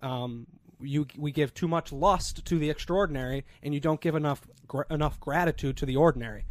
[0.01, 0.47] Um,
[0.81, 4.81] you, we give too much lust to the extraordinary, and you don't give enough gr-
[4.89, 6.43] enough gratitude to the ordinary.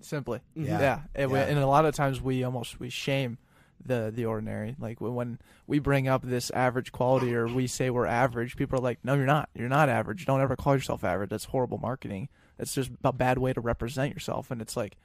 [0.00, 0.40] Simply.
[0.54, 0.80] Yeah.
[0.80, 1.00] yeah.
[1.14, 1.44] And, we, Yeah.
[1.46, 3.38] and a lot of times we almost we shame
[3.84, 4.74] the the ordinary.
[4.78, 8.78] Like when- when we bring up this average quality or we say we're average, people
[8.78, 9.48] are like, "No, you're not.
[9.54, 10.26] You're not average.
[10.26, 11.30] Don't ever call yourself average.
[11.30, 12.28] That's horrible marketing.
[12.56, 14.96] That's just a bad way to represent yourself." And it's like,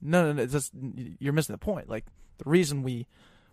[0.00, 0.42] no, no, no.
[0.42, 0.72] It's just
[1.18, 1.88] you're missing the point.
[1.88, 2.06] Like
[2.38, 3.06] the reason we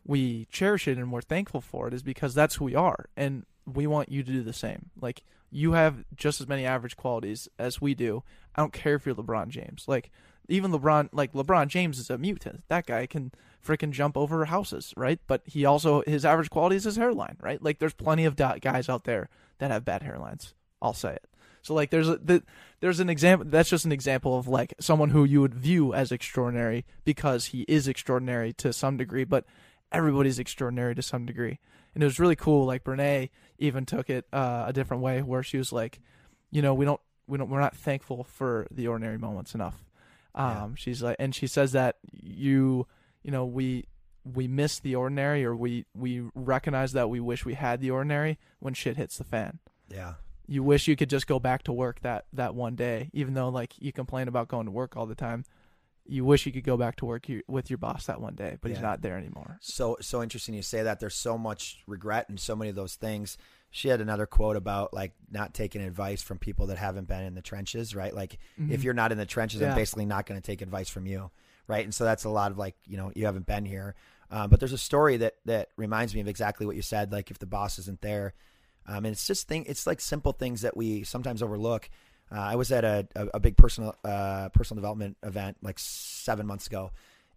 [0.05, 3.45] we cherish it and we're thankful for it is because that's who we are, and
[3.65, 4.91] we want you to do the same.
[4.99, 8.23] Like you have just as many average qualities as we do.
[8.55, 9.85] I don't care if you're LeBron James.
[9.87, 10.09] Like
[10.47, 12.63] even LeBron, like LeBron James is a mutant.
[12.67, 13.31] That guy can
[13.65, 15.19] freaking jump over houses, right?
[15.27, 17.61] But he also his average quality is his hairline, right?
[17.61, 19.29] Like there's plenty of guys out there
[19.59, 20.53] that have bad hairlines.
[20.81, 21.25] I'll say it.
[21.61, 22.43] So like there's a the,
[22.81, 26.11] there's an example that's just an example of like someone who you would view as
[26.11, 29.45] extraordinary because he is extraordinary to some degree, but
[29.91, 31.59] everybody's extraordinary to some degree.
[31.93, 32.65] And it was really cool.
[32.65, 33.29] Like Brene
[33.59, 36.01] even took it uh, a different way, where she was like,
[36.51, 39.85] you know, we don't we don't we're not thankful for the ordinary moments enough.
[40.35, 42.87] Um, she's like, and she says that you
[43.23, 43.85] you know we
[44.25, 48.39] we miss the ordinary or we we recognize that we wish we had the ordinary
[48.59, 49.59] when shit hits the fan.
[49.89, 50.13] Yeah.
[50.47, 53.49] you wish you could just go back to work that that one day even though
[53.49, 55.45] like you complain about going to work all the time.
[56.05, 58.57] You wish you could go back to work you, with your boss that one day
[58.59, 59.57] but he's not there anymore.
[59.61, 60.99] So so interesting you say that.
[60.99, 63.37] There's so much regret and so many of those things
[63.75, 67.35] she had another quote about like not taking advice from people that haven't been in
[67.35, 68.13] the trenches right?
[68.13, 68.37] Like
[68.71, 71.31] if you're not in the trenches i'm basically not going to take advice from you
[71.67, 71.83] right?
[71.83, 73.95] And so that's a lot of like you know you haven't been here.
[74.31, 77.31] Um, but there's a story that that reminds me of exactly what you said like
[77.31, 78.33] if the boss isn't there.
[78.85, 81.89] Um, and it's just thing it's like simple things that we sometimes overlook.
[82.31, 86.45] Uh, i was at a, a, a big personal uh, personal development event like seven
[86.47, 86.91] months ago.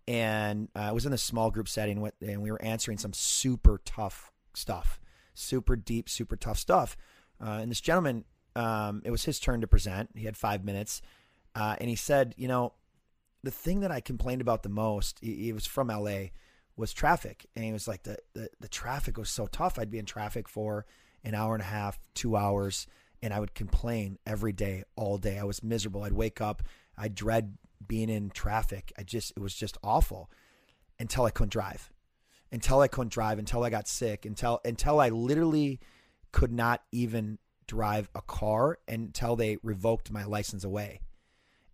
[0.09, 3.13] And uh, I was in a small group setting with, and we were answering some
[3.13, 5.01] super tough stuff,
[5.37, 6.97] super deep, super tough stuff.
[7.41, 10.11] Uh, and this gentleman, um, it was his turn to present.
[10.15, 11.03] He had five minutes,
[11.55, 12.73] uh, and he said, "You know,
[13.43, 16.29] the thing that I complained about the most, he, he was from LA,
[16.77, 19.79] was traffic, and he was like, the, the the traffic was so tough.
[19.79, 20.87] I'd be in traffic for
[21.25, 22.87] an hour and a half, two hours."
[23.23, 25.39] And I would complain every day, all day.
[25.39, 26.05] I was miserable.
[26.05, 26.63] I'd wake up.
[26.99, 28.93] I dread being in traffic.
[28.99, 30.31] I just it was just awful
[30.99, 31.91] until I couldn't drive.
[32.53, 35.81] Until I couldn't drive, until I got sick, until until I literally
[36.33, 41.01] could not even drive a car until they revoked my license away.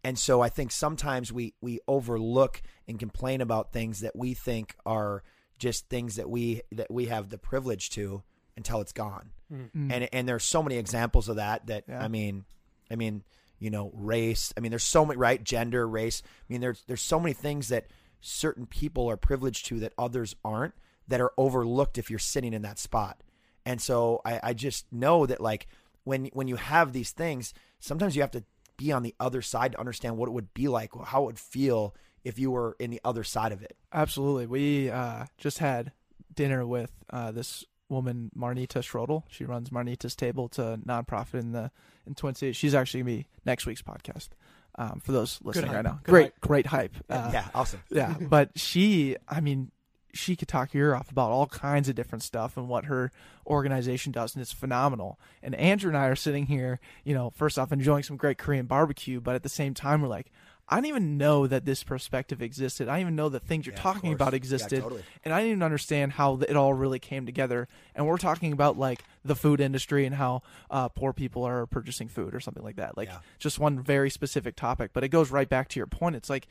[0.05, 4.74] And so I think sometimes we we overlook and complain about things that we think
[4.86, 5.23] are
[5.59, 8.23] just things that we that we have the privilege to
[8.57, 9.31] until it's gone.
[9.49, 9.65] Hmm.
[9.73, 9.93] Hmm.
[9.93, 12.03] And and there's so many examples of that that Yeah.
[12.03, 12.44] I mean
[12.90, 13.23] I mean,
[13.59, 14.53] you know, race.
[14.57, 16.23] I mean, there's so many right gender, race.
[16.24, 17.86] I mean, there's there's so many things that
[18.23, 20.74] certain people are privileged to that others aren't
[21.09, 23.23] that are overlooked if you're sitting in that spot.
[23.66, 25.66] And so I, I just know that like
[26.05, 28.44] when when you have these things, sometimes you have to
[28.77, 31.39] be on the other side to understand what it would be like, how it would
[31.39, 31.94] feel
[32.24, 33.77] if you were in the other side of it.
[33.93, 34.47] Absolutely.
[34.47, 35.93] We uh, just had
[36.35, 39.24] dinner with uh, this woman, Marnita Schroedl.
[39.28, 40.47] She runs Marnita's Table.
[40.57, 41.70] A nonprofit in the
[42.07, 42.57] in Twin Cities.
[42.57, 44.31] She's actually gonna be next week's podcast.
[44.77, 46.40] Um, for those listening right now, Good great, hype.
[46.40, 46.94] great hype.
[47.11, 47.81] Uh, yeah, awesome.
[47.90, 49.70] yeah, but she, I mean,
[50.15, 53.11] she could talk your ear off about all kinds of different stuff and what her
[53.47, 55.19] organization does, and it's phenomenal.
[55.43, 58.66] And Andrew and I are sitting here, you know, first off enjoying some great Korean
[58.66, 60.31] barbecue, but at the same time, we're like,
[60.73, 62.89] I didn't even know that this perspective existed.
[62.89, 65.03] I didn't even know the things you're Yeah, talking about Yeah, existed, totally.
[65.24, 67.69] and I didn't even understand how it all really came together.
[67.94, 72.09] And we're talking about like the food industry and how uh, poor people are purchasing
[72.09, 72.97] food or something like that.
[72.97, 73.19] Like Yeah.
[73.39, 76.16] just one very specific topic, but it goes right back to your point.
[76.16, 76.49] It's like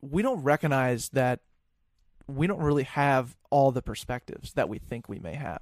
[0.00, 1.40] we don't recognize that
[2.28, 5.60] we don't really have all the perspectives that we think we may have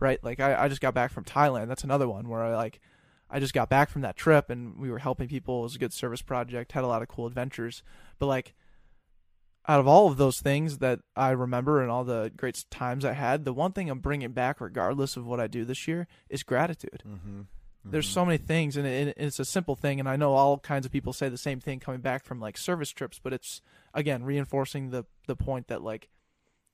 [0.00, 2.80] right like I, I just got back from thailand that's another one where i like
[3.30, 5.60] i just got back from that trip and we were helping people.
[5.60, 7.82] It was a good service project had a lot of cool adventures.
[8.18, 8.54] But like
[9.68, 13.12] out of all of those things that i remember and all the great times i
[13.12, 16.42] had the one thing i'm bringing back regardless of what i do this year is
[16.42, 17.02] gratitude.
[17.06, 17.42] Mm-hmm.
[17.84, 20.86] there's so many things and it, it's a simple thing and i know all kinds
[20.86, 23.60] of people say the same thing coming back from like service trips but it's
[23.92, 26.08] again reinforcing the the point that like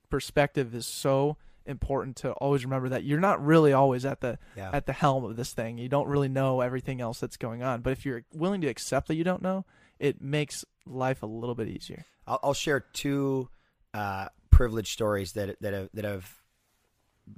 [0.08, 4.70] perspective is so important to always remember that you're not really always at the Yeah.
[4.72, 7.80] at the helm of this thing you don't really know everything else that's going on
[7.82, 9.64] but if you're willing to accept that you don't know
[9.98, 13.48] it makes life a little bit easier I'll, I'll share two
[13.94, 16.34] uh, privileged stories that that have that have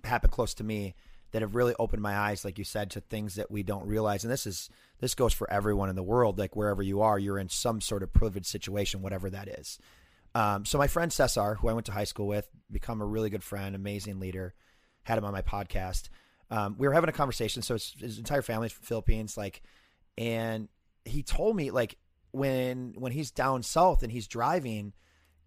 [0.05, 0.95] happened close to me
[1.33, 4.25] that have really opened my eyes, like you said, to things that we don't realize.
[4.25, 6.39] And this is this goes for everyone in the world.
[6.39, 9.79] Like wherever you are, you're in some sort of privileged situation, whatever that is.
[10.39, 13.29] Um, so my friend Cesar, who I went to high school with, become a really
[13.29, 14.55] good friend, amazing leader.
[15.03, 16.11] Had him on my podcast.
[16.49, 17.61] Um, we were having a conversation.
[17.61, 19.63] So his, his entire family's from Philippines, like,
[20.17, 20.69] and
[21.05, 21.97] he told me like
[22.31, 24.93] when when he's down south and he's driving,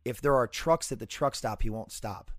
[0.03, 2.30] if there are trucks at the truck stop, he won't stop.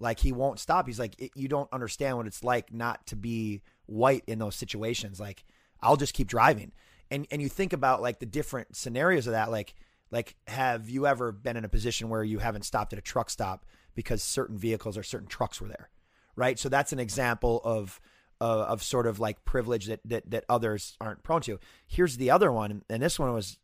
[0.00, 0.86] Like he won't stop.
[0.86, 5.20] He's like, you don't understand what it's like not to be white in those situations.
[5.20, 5.44] Like
[5.82, 6.72] I'll just keep driving.
[7.10, 9.50] And and you think about like the different scenarios of that.
[9.50, 9.74] Like
[10.12, 13.30] like have you ever been in a position where you haven't stopped at a truck
[13.30, 13.64] stop
[13.94, 15.90] because certain vehicles or certain trucks were there,
[16.36, 16.58] right?
[16.58, 18.00] So that's an example of
[18.40, 21.58] uh, of sort of like privilege that, that that others aren't prone to.
[21.86, 23.58] Here's the other one, and this one was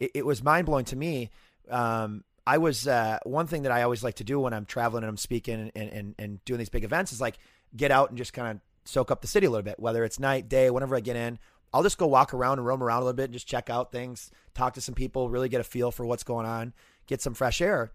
[0.00, 1.30] it, it was mind blowing to me.
[1.68, 5.04] Um, I was uh, one thing that I always like to do when I'm traveling
[5.04, 7.38] and I'm speaking and, and, and doing these big events is like
[7.76, 10.18] get out and just kind of soak up the city a little bit, whether it's
[10.18, 11.38] night, day, whenever I get in.
[11.72, 13.92] I'll just go walk around and roam around a little bit and just check out
[13.92, 16.72] things, talk to some people, really get a feel for what's going on,
[17.06, 17.92] get some fresh air.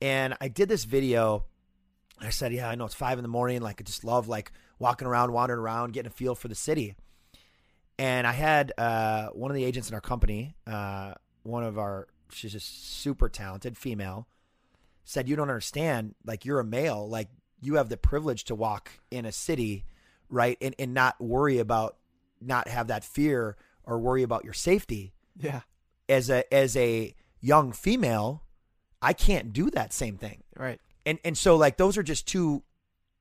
[0.00, 1.44] And I did this video.
[2.20, 3.60] I said, yeah, I know it's five in the morning.
[3.60, 6.94] Like I just love like walking around, wandering around, getting a feel for the city.
[7.98, 12.08] And I had uh, one of the agents in our company, uh, one of our,
[12.30, 14.26] she's just super talented female,
[15.04, 16.14] said, "You don't understand.
[16.24, 17.08] Like you're a male.
[17.08, 17.28] Like
[17.60, 19.86] you have the privilege to walk in a city,
[20.28, 21.96] right, and and not worry about,
[22.40, 25.12] not have that fear or worry about your safety.
[25.38, 25.60] yeah.
[26.08, 28.44] As a as a young female,
[29.02, 30.44] I can't do that same thing.
[30.56, 30.80] Right.
[31.04, 32.62] And and so like those are just two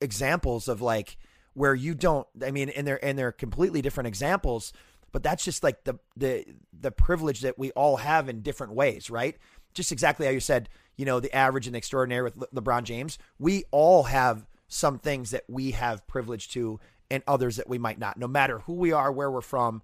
[0.02, 1.18] examples of like
[1.54, 4.74] where you don't i mean and they're and they're completely different examples
[5.14, 6.44] but that's just like the the
[6.78, 9.38] the privilege that we all have in different ways right?
[9.74, 10.68] Just exactly how you said
[10.98, 15.00] you know the average and the extraordinary with Le- lebron james we all have some
[15.00, 16.80] things that we have privilege to
[17.11, 19.82] and others that we might not no matter who we are where we're from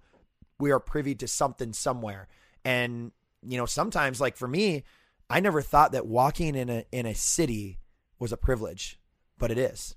[0.58, 2.28] we are privy to something somewhere
[2.64, 3.12] and
[3.42, 4.84] you know sometimes like for me
[5.30, 7.78] i never thought that walking in a in a city
[8.18, 8.98] was a privilege
[9.38, 9.94] but it is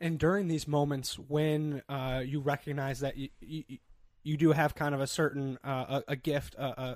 [0.00, 3.78] And during these moments when uh, you recognize that you, you
[4.24, 6.94] you do have kind of a certain uh, a, a gift, uh, uh,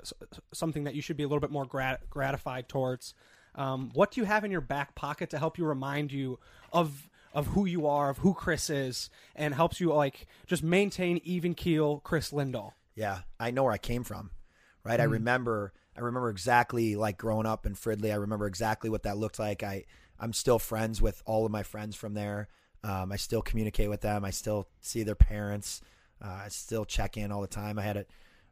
[0.53, 3.13] something that you should be a little bit more grat- gratified towards.
[3.55, 6.39] Um, what do you have in your back pocket to help you remind you
[6.71, 11.19] of of who you are, of who Kris is, and helps you like just maintain
[11.23, 12.73] even keel Kris Lindahl?
[12.95, 14.31] Yeah, I know where I came from,
[14.83, 14.99] right?
[14.99, 18.11] I remember, I remember exactly like growing up in Fridley.
[18.11, 19.61] I remember exactly what that looked like.
[19.61, 19.85] I,
[20.19, 22.47] I'm still friends with all of my friends from there.
[22.83, 24.25] Um, I still communicate with them.
[24.25, 25.81] I still see their parents.
[26.23, 27.77] Uh, I still check in all the time.
[27.77, 28.05] I had a,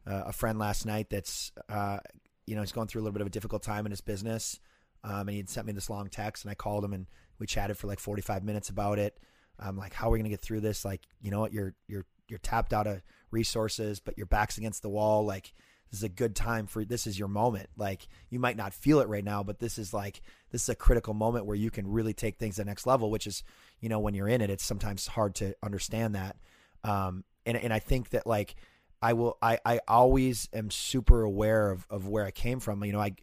[0.06, 1.98] uh, a friend last night that's, uh,
[2.46, 4.60] you know, he's going through a little bit of a difficult time in his business.
[5.02, 7.06] Um, and he'd sent me this long text and I called him and
[7.38, 9.18] we chatted for like 45 minutes about it.
[9.58, 10.84] I'm like, how are we going to get through this?
[10.84, 11.52] Like, you know what?
[11.52, 15.24] You're, you're, you're tapped out of resources, but your back's against the wall.
[15.24, 15.52] Like
[15.90, 17.68] this is a good time for this is your moment.
[17.76, 20.74] Like you might not feel it right now, but this is like this is a
[20.74, 23.10] critical moment where you can really take things to the next level.
[23.10, 23.42] Which is,
[23.80, 26.36] you know, when you're in it, it's sometimes hard to understand that.
[26.84, 28.56] Um, and and I think that like
[29.00, 32.82] I will I I always am super aware of of where I came from.
[32.84, 33.14] You know, I,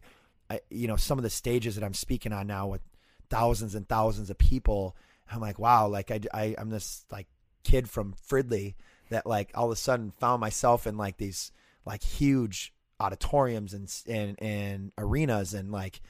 [0.48, 2.82] I you know some of the stages that I'm speaking on now with
[3.30, 4.96] thousands and thousands of people.
[5.30, 7.26] I'm like, wow, like I, I I'm this like
[7.62, 8.74] kid from Fridley
[9.10, 11.52] that like all of a sudden found myself in like these
[11.86, 16.00] like huge auditoriums and and and arenas and like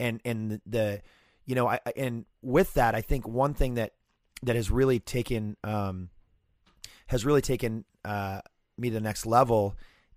[0.00, 1.00] and and the
[1.46, 3.92] you know I and with that I think one thing that
[4.42, 6.10] that has really taken um
[7.06, 8.40] has really taken uh
[8.76, 9.76] me to the next level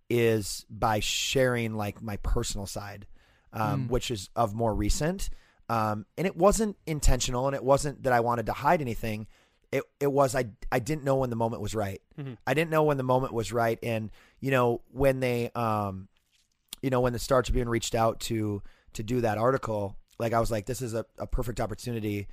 [0.10, 3.06] is by sharing like my personal side
[3.54, 3.90] um Mm.
[3.92, 5.30] which is of more recent
[5.70, 9.28] um and it wasn't intentional and it wasn't that I wanted to hide anything
[9.72, 12.02] it it was I I didn't know when the moment was right.
[12.18, 12.38] Mhm.
[12.46, 16.08] I didn't know when the moment was right and you know when they um
[16.82, 18.62] you know when the Star Tribune reached out to
[18.94, 22.28] to do that article like I was like this is a, a perfect opportunity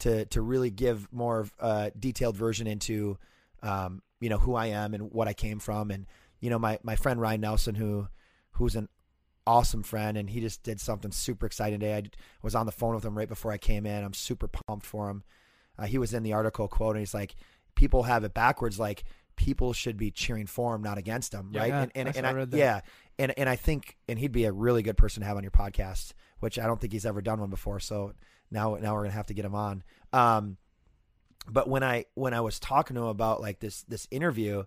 [0.00, 3.18] to to really give more of a detailed version into
[3.62, 6.06] um you know who I am and what I came from and
[6.40, 8.08] you know my my friend Ryan Nelson who
[8.52, 8.88] who's an
[9.48, 11.94] awesome friend and he just did something super exciting today.
[11.96, 12.02] I
[12.42, 14.04] was on the phone with him right before I came in.
[14.04, 15.24] I'm super pumped for him.
[15.78, 17.34] Uh, he was in the article quote and he's like
[17.74, 19.04] people have it backwards like
[19.36, 22.12] people should be cheering for him not against him Yeah, right yeah, and and, I
[22.30, 22.80] and saw- I, yeah
[23.18, 25.52] and and I think and he'd be a really good person to have on your
[25.52, 28.12] podcast which I don't think he's ever done one before so
[28.50, 30.56] now now we're gonna have to get him on um
[31.48, 34.64] but when I when I was talking to him about like this this interview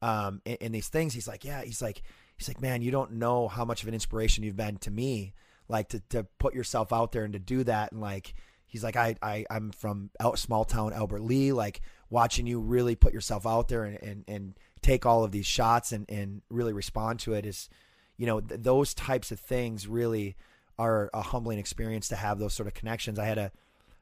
[0.00, 2.02] um and, and these things he's like yeah he's like
[2.36, 5.34] he's like man you don't know how much of an inspiration you've been to me
[5.68, 7.92] like to to put yourself out there and to do that.
[7.92, 8.34] And like
[8.66, 11.80] he's like I, I I'm from out small town Albert Lea like
[12.10, 15.92] watching you really put yourself out there and and, and take all of these shots
[15.92, 17.68] and and really respond to it is
[18.16, 20.36] you know th- those types of things really
[20.78, 23.18] are a humbling experience to have those sort of connections.
[23.18, 23.52] I had a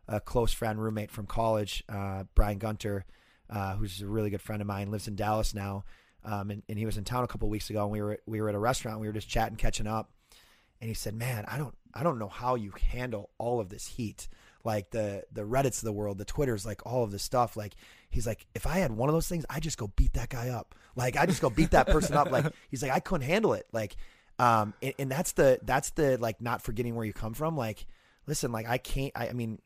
[0.07, 3.07] a close friend roommate from college uh, Brian Gunter
[3.49, 5.85] uh, who's a really good friend of mine lives in Dallas now
[6.25, 8.41] um, and, and he was in town a couple weeks ago and we were we
[8.41, 10.11] were at a restaurant we were just chatting catching up.
[10.81, 13.87] And he said man I don't I don't know how you handle all of this
[13.87, 14.29] heat.
[14.65, 17.57] Like the the reddits of the world the twitters like all of this stuff.
[17.57, 17.75] Like
[18.11, 20.49] he's like if i had one of those things i just go beat that guy
[20.49, 20.75] up.
[20.97, 22.31] Like i just go beat that person up.
[22.31, 23.67] Like he's like i couldn't handle it.
[23.73, 23.97] Like
[24.39, 27.57] um and, and that's the that's the like not forgetting where you come from.
[27.57, 27.87] Like
[28.27, 29.59] listen like i can't i, I mean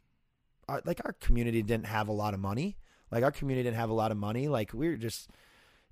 [0.68, 2.76] our, like our community didn't have a lot of money.
[3.10, 4.48] Like our community didn't have a lot of money.
[4.48, 5.30] Like we were just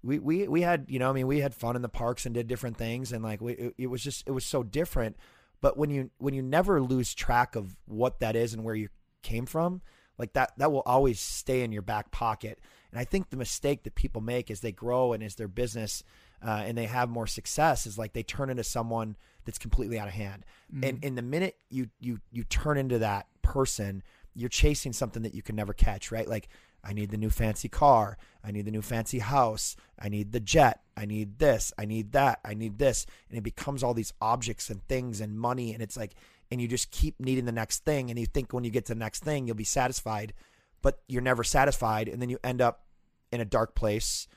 [0.06, 2.34] we, we we had you know I mean we had fun in the parks and
[2.34, 3.12] did different things.
[3.12, 5.16] And like we it, it was just it was so different.
[5.60, 8.88] But when you when you never lose track of what that is and where you
[9.22, 9.82] came from
[10.18, 12.60] like that that will always stay in your back pocket.
[12.90, 16.02] And i think the mistake that people make as they grow and as their business
[16.46, 20.08] uh, and they have more success is like they turn into someone that's completely out
[20.08, 20.44] of hand.
[20.82, 24.02] And in the minute you you you turn into that person
[24.34, 26.28] you're chasing something that you can never catch right?
[26.28, 26.48] Like
[26.84, 28.16] I need the new fancy car.
[28.44, 29.76] I need the new fancy house.
[29.98, 30.80] I need the jet.
[30.96, 31.72] I need this.
[31.76, 32.40] I need that.
[32.44, 33.06] I need this.
[33.28, 35.72] And it becomes all these objects and things and money.
[35.72, 36.14] And it's like,
[36.50, 38.08] and you just keep needing the next thing.
[38.08, 40.32] And you think when you get to the next thing, you'll be satisfied,
[40.80, 42.08] but you're never satisfied.
[42.08, 42.84] And then you end up
[43.32, 44.28] in a dark place.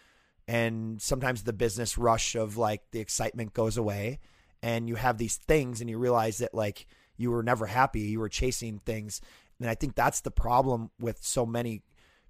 [0.48, 4.20] And sometimes the business rush of like the excitement goes away.
[4.64, 8.02] And you have these things and you realize that like you were never happy.
[8.02, 9.22] You were chasing things.
[9.60, 11.84] And I think that's the problem with so many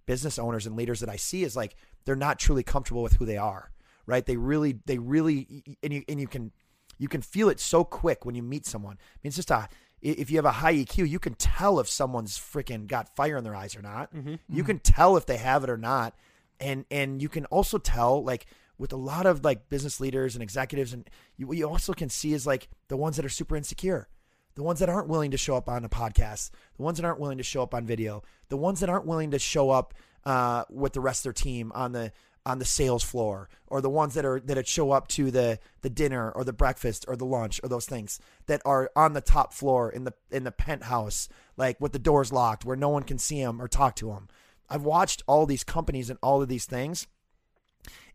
[0.09, 3.27] business owners and leaders that I see is like they're not truly comfortable with who
[3.27, 3.69] they are,
[4.07, 4.25] right?
[4.25, 6.51] They really, they really, and you and you can,
[6.97, 8.97] you can feel it so quick when you meet someone.
[8.99, 9.69] I mean, it's just a,
[10.01, 13.43] if you have a high EQ, you can tell if someone's freaking got fire in
[13.43, 14.11] their eyes or not.
[14.11, 14.63] Mm-hmm, you mm-hmm.
[14.63, 16.15] can tell if they have it or not,
[16.59, 18.47] and and you can also tell like
[18.79, 21.07] with a lot of like business leaders and executives, and
[21.37, 24.07] you, what you also can see is like the ones that are super insecure
[24.55, 27.19] the ones that aren't willing to show up on a podcast, the ones that aren't
[27.19, 29.93] willing to show up on video, the ones that aren't willing to show up
[30.25, 32.11] uh, with the rest of their team on the
[32.45, 35.89] on the sales floor, or the ones that are that show up to the the
[35.89, 39.53] dinner or the breakfast or the lunch or those things that are on the top
[39.53, 43.17] floor in the in the penthouse, like with the doors locked, where no one can
[43.17, 44.27] see them or talk to them.
[44.69, 47.07] I've watched all these companies and all of these things,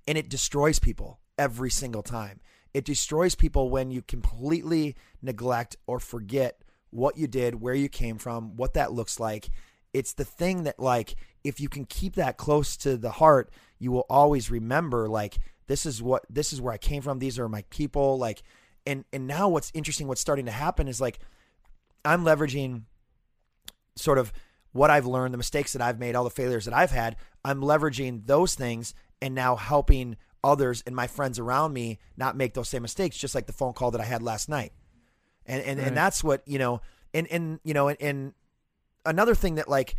[0.06, 2.40] and it destroys people every single time.
[2.74, 6.60] It destroys people when you completely neglect or forget
[6.90, 9.48] what you did, where you came from, what that looks like.
[9.92, 11.14] It's the thing that like
[11.44, 15.86] if you can keep that close to the heart, you will always remember like this
[15.86, 18.42] is what this is where I came from, these are my people like
[18.86, 21.20] and and now what's interesting what's starting to happen is like
[22.04, 22.82] I'm leveraging
[23.96, 24.32] sort of
[24.72, 27.60] what I've learned, the mistakes that I've made, all the failures that I've had, I'm
[27.60, 32.68] leveraging those things and now helping others and my friends around me not make those
[32.68, 34.72] same mistakes, just like the phone call that I had last night.
[35.46, 35.88] And and, Right.
[35.88, 36.80] and that's what you know.
[37.12, 38.32] And and you know, and, and
[39.06, 39.96] another thing that like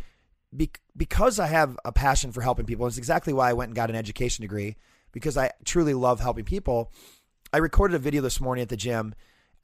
[0.56, 3.76] be, because I have a passion for helping people, it's exactly why I went and
[3.76, 4.76] got an education degree
[5.12, 6.92] because I truly love helping people.
[7.52, 9.14] I recorded a video this morning at the gym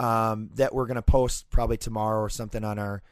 [0.00, 3.02] um, that we're going to post probably tomorrow or something on our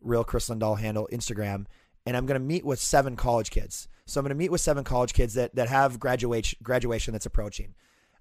[0.00, 1.66] real Kris Lindahl handle Instagram,
[2.06, 3.88] and I'm going to meet with seven college kids.
[4.06, 7.26] So I'm going to meet with seven college kids that that have graduation graduation that's
[7.26, 7.74] approaching,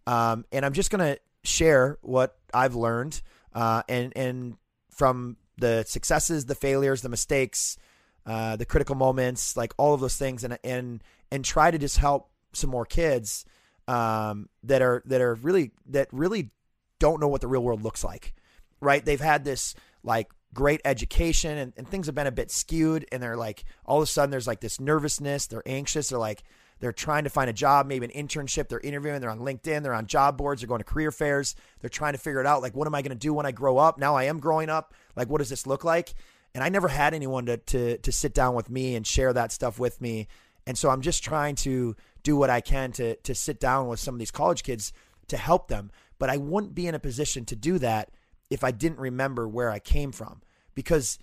[0.06, 3.22] um, and I'm just going to share what I've learned
[3.54, 4.58] uh, and and
[4.92, 7.78] from the successes, the failures, the mistakes,
[8.26, 11.98] uh, the critical moments, like all of those things, and and and try to just
[11.98, 13.46] help some more kids
[13.88, 16.52] um, that are that are really that really
[17.00, 18.34] don't know what the real world looks like,
[18.82, 19.04] right?
[19.04, 23.22] They've had this like great education and, and things have been a bit skewed, and
[23.22, 26.44] they're like all of a sudden there's like this nervousness, they're anxious, they're like
[26.80, 29.94] they're trying to find a job, maybe an internship, they're interviewing, they're on LinkedIn, they're
[29.94, 32.62] on job boards, they're going to career fairs, they're trying to figure it out.
[32.62, 33.98] Like, what am I going to do when I grow up?
[33.98, 34.94] Now I am growing up.
[35.16, 36.14] Like, what does this look like?
[36.56, 39.52] And I never had anyone to to to sit down with me and share that
[39.52, 40.28] stuff with me.
[40.66, 44.00] And so I'm just trying to do what I can to to sit down with
[44.00, 44.94] some of these college kids
[45.28, 45.92] to help them.
[46.18, 48.10] But I wouldn't be in a position to do that
[48.50, 50.42] if I didn't remember where I came from.
[50.76, 51.20] Because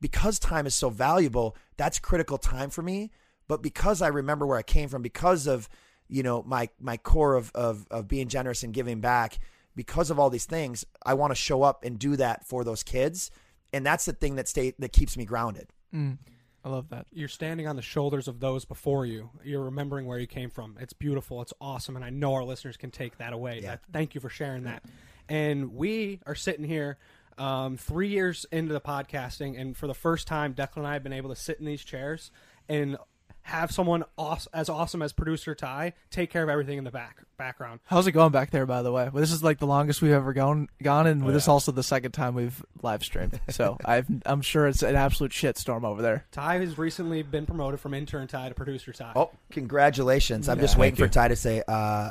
[0.00, 3.10] because time is so valuable, that's critical time for me.
[3.48, 5.68] But because I remember where I came from, because of
[6.08, 9.38] you know my my core of of, of being generous and giving back,
[9.74, 12.82] because of all these things, I want to show up and do that for those
[12.82, 13.30] kids,
[13.72, 15.68] and that's the thing that stay that keeps me grounded.
[15.94, 16.18] Mm,
[16.64, 17.06] I love that.
[17.12, 19.30] You're standing on the shoulders of those before you.
[19.42, 20.76] You're remembering where you came from.
[20.80, 21.42] It's beautiful.
[21.42, 23.60] It's awesome, and I know our listeners can take that away.
[23.62, 23.70] Yeah.
[23.70, 24.84] That- thank you for sharing that.
[25.30, 26.98] And we are sitting here,
[27.38, 31.04] um, three years into the podcasting, and for the first time, Declan and I have
[31.04, 32.32] been able to sit in these chairs
[32.68, 32.98] and
[33.42, 37.22] have someone awes- as awesome as producer Ty take care of everything in the back
[37.38, 37.80] background.
[37.86, 39.04] How's it going back there, by the way?
[39.04, 41.82] Well, this is like the longest we've ever gone, gone, and this is also the
[41.82, 43.40] second time we've live streamed.
[43.48, 46.26] So I've, I'm sure it's an absolute shitstorm over there.
[46.32, 49.12] Ty has recently been promoted from intern Ty to producer Ty.
[49.16, 50.48] Oh, congratulations!
[50.48, 51.08] I'm just waiting for.
[51.08, 52.10] Ty to say uh,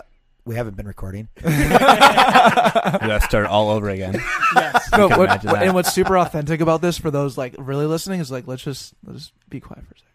[0.49, 1.29] we haven't been recording.
[1.43, 4.15] We gotta start all over again.
[4.55, 4.89] yes.
[4.97, 8.31] No, what, what- and what's super authentic about this for those like really listening is
[8.31, 10.09] like let's just let's just be quiet for a second.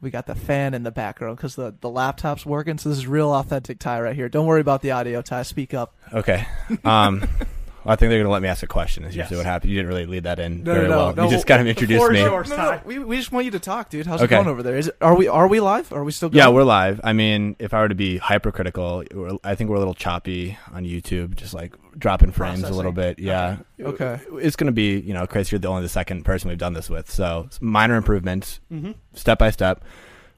[0.00, 3.06] We got the fan in the background because the the laptop's working, so this is
[3.06, 4.28] real authentic Ty right here.
[4.28, 5.42] Don't worry about the audio, Ty.
[5.44, 5.94] Speak up.
[6.12, 6.44] Okay.
[6.84, 7.28] Um, well,
[7.84, 9.04] I think they're gonna let me ask a question.
[9.04, 9.24] Is Yes.
[9.24, 9.70] usually what happened.
[9.72, 11.14] You didn't really lead that in No, very no, no, well.
[11.14, 12.24] no, you just kind of introduced floor is me.
[12.24, 12.48] yours.
[12.50, 14.06] No, no, we, we just want you to talk, dude.
[14.06, 14.34] How's Okay.
[14.36, 14.76] it going over there?
[14.76, 15.92] Is it are we are we live?
[15.92, 16.38] Are we still going?
[16.38, 17.00] Yeah, we're live.
[17.02, 20.56] I mean, if I were to be hypercritical, we're, I think we're a little choppy
[20.72, 23.18] on YouTube, just like dropping frames a little bit.
[23.18, 23.56] Yeah.
[23.80, 24.20] Okay.
[24.34, 26.72] It's going to be, you know, Kris, you're the only the second person we've done
[26.74, 27.10] this with.
[27.10, 28.92] So minor improvements, Mm-hmm.
[29.14, 29.84] step by step.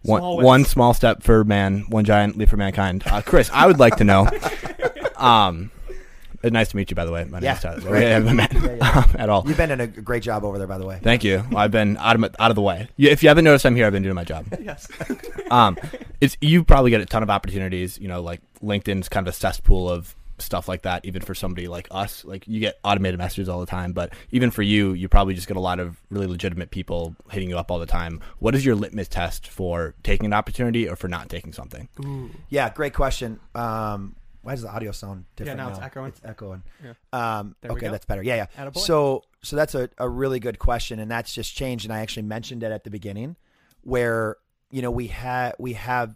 [0.03, 3.03] One, Small one small step for man, one giant leap for mankind.
[3.07, 4.29] Uh, Kris, I would like to know.
[5.17, 5.71] Um,
[6.45, 7.25] uh, nice to meet you, by the way.
[7.25, 7.53] My Yeah.
[7.53, 7.91] name's Tyler.
[7.93, 9.07] We haven't met yeah.
[9.19, 9.45] at all.
[9.47, 11.01] You've been doing a great job over there, by the way.
[11.03, 11.45] Thank you.
[11.51, 12.89] Well, I've been out of out of the way.
[12.97, 13.87] You- If you haven't noticed, I'm here.
[13.87, 14.47] I've been doing my job.
[14.61, 14.89] Yes.
[15.51, 15.77] Um,
[16.23, 17.99] it's you probably get a ton of opportunities.
[17.99, 21.05] You know, like LinkedIn's kind of a cesspool of stuff like that.
[21.05, 23.93] Even for somebody like us, like you get automated messages all the time.
[23.93, 27.51] But even for you, you probably just get a lot of really legitimate people hitting
[27.51, 28.21] you up all the time.
[28.39, 31.89] What is your litmus test for taking an opportunity or for not taking something?
[32.49, 33.39] Yeah, great question.
[33.55, 35.59] Um, why does the audio sound different?
[35.59, 36.09] now it's echoing.
[36.09, 36.63] It's echoing.
[36.85, 36.93] Yeah.
[37.13, 37.91] Um, okay, go.
[37.91, 38.23] that's better.
[38.23, 38.65] Yeah, yeah.
[38.65, 38.79] Attaboy.
[38.79, 41.87] So, so that's a, a really good question, and that's just changed.
[41.87, 43.37] And I actually mentioned it at the beginning,
[43.83, 44.37] where
[44.71, 46.15] you know we had we have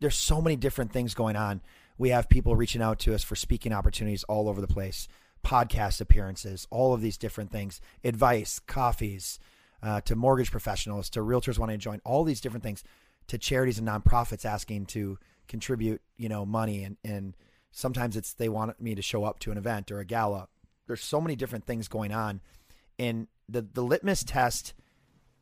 [0.00, 1.60] there's so many different things going on.
[1.96, 5.06] We have people reaching out to us for speaking opportunities all over the place,
[5.44, 9.38] podcast appearances, all of these different things, advice, coffees,
[9.82, 12.82] uh, to mortgage professionals, to realtors wanting to join, all these different things,
[13.28, 17.36] to charities and nonprofits asking to contribute, you know, money, and and
[17.70, 20.48] sometimes it's they want me to show up to an event or a gala.
[20.86, 22.40] There's so many different things going on,
[22.98, 24.74] and the the litmus test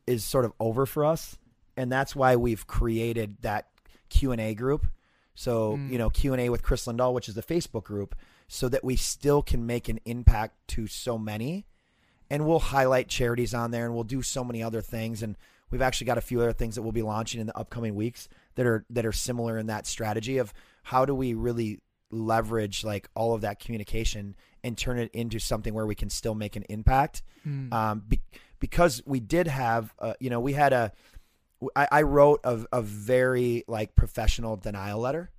[0.07, 1.37] is sort of over for us,
[1.77, 3.67] and that's why we've created that
[4.09, 4.87] Q and A group.
[5.35, 5.91] So Mm.
[5.91, 8.15] you know Q and A with Kris Lindahl, which is the Facebook group,
[8.47, 11.65] so that we still can make an impact to so many,
[12.29, 15.35] and we'll highlight charities on there, and we'll do so many other things, and
[15.71, 18.27] we've actually got a few other things that we'll be launching in the upcoming weeks
[18.55, 20.53] that are that are similar in that strategy of
[20.83, 21.79] how do we really
[22.11, 26.35] leverage like all of that communication and turn it into something where we can still
[26.35, 27.71] make an impact Mm.
[27.73, 28.19] um, be,
[28.59, 30.91] because we did have, uh, you know, we had a,
[31.75, 35.29] I, I wrote a, a very like professional denial letter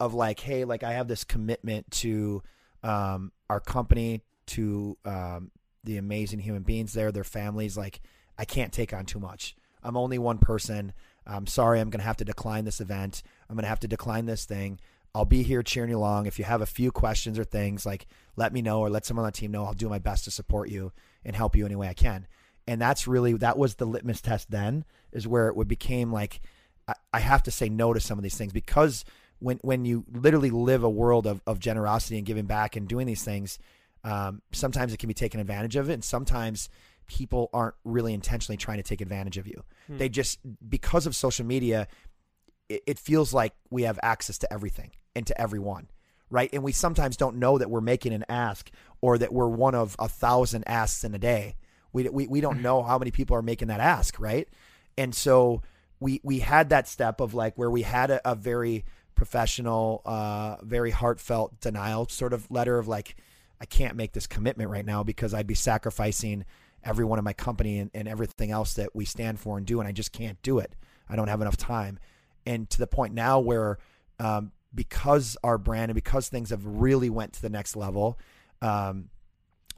[0.00, 2.42] of like, hey, like I have this commitment to
[2.82, 5.50] um, our company, to um,
[5.84, 7.76] the amazing human beings there, their families.
[7.76, 8.00] Like,
[8.38, 9.54] I can't take on too much.
[9.82, 10.92] I'm only one person.
[11.26, 13.22] I'm sorry, I'm going to have to decline this event.
[13.48, 14.80] I'm going to have to decline this thing.
[15.14, 16.26] I'll be here cheering you along.
[16.26, 18.06] If you have a few questions or things, like
[18.36, 19.64] let me know or let someone on the team know.
[19.64, 20.92] I'll do my best to support you
[21.24, 22.26] and help you any way I can.
[22.66, 24.50] And that's really that was the litmus test.
[24.50, 26.40] Then is where it would became like
[26.88, 29.04] I, I have to say no to some of these things because
[29.38, 33.06] when when you literally live a world of of generosity and giving back and doing
[33.06, 33.58] these things,
[34.04, 36.70] um, sometimes it can be taken advantage of it, and sometimes
[37.06, 39.62] people aren't really intentionally trying to take advantage of you.
[39.98, 41.88] They just because of social media,
[42.70, 45.88] it, it feels like we have access to everything and to everyone,
[46.30, 46.50] right?
[46.52, 48.70] And we sometimes don't know that we're making an ask
[49.00, 51.56] or that we're one of a thousand asks in a day.
[51.92, 54.48] We, we, we don't know how many people are making that ask, right?
[54.96, 55.62] And so
[56.00, 58.84] we we had that step of like where we had a, a very
[59.14, 63.16] professional, uh, very heartfelt denial sort of letter of like,
[63.60, 66.44] I can't make this commitment right now because I'd be sacrificing
[66.82, 69.88] everyone in my company and, and everything else that we stand for and do, and
[69.88, 70.74] I just can't do it.
[71.08, 71.98] I don't have enough time.
[72.44, 73.78] And to the point now where
[74.18, 78.18] um, because our brand and because things have really went to the next level,
[78.60, 79.10] um,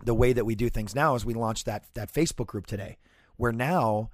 [0.05, 2.99] the way that we do things now is we launched that that Facebook group today,
[3.37, 4.11] where now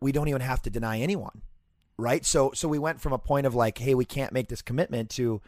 [0.00, 1.42] we don't even have to deny anyone,
[1.98, 2.24] right?
[2.24, 5.10] So so we went from a point of like, hey, we can't make this commitment
[5.10, 5.40] to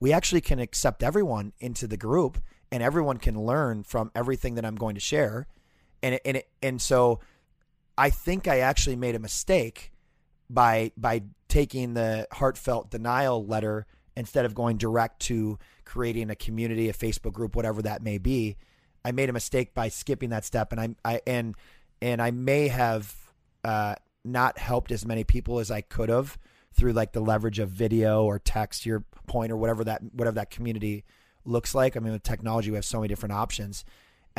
[0.00, 2.38] we actually can accept everyone into the group
[2.72, 5.46] and everyone can learn from everything that I'm going to share.
[6.02, 7.20] And it, and it, and so
[7.98, 9.92] I think I actually made a mistake
[10.48, 13.86] by by taking the heartfelt denial letter
[14.20, 18.56] instead of going direct to creating a community, a Facebook group, whatever that may be.
[19.04, 21.56] I made a mistake by skipping that step, and I, I and
[22.00, 23.14] and I may have
[23.64, 26.38] uh, not helped as many people as I could have
[26.72, 28.86] through like the leverage of video or text.
[28.86, 31.04] Your point or whatever that whatever that community
[31.44, 31.96] looks like.
[31.96, 33.84] I mean, with technology, we have so many different options.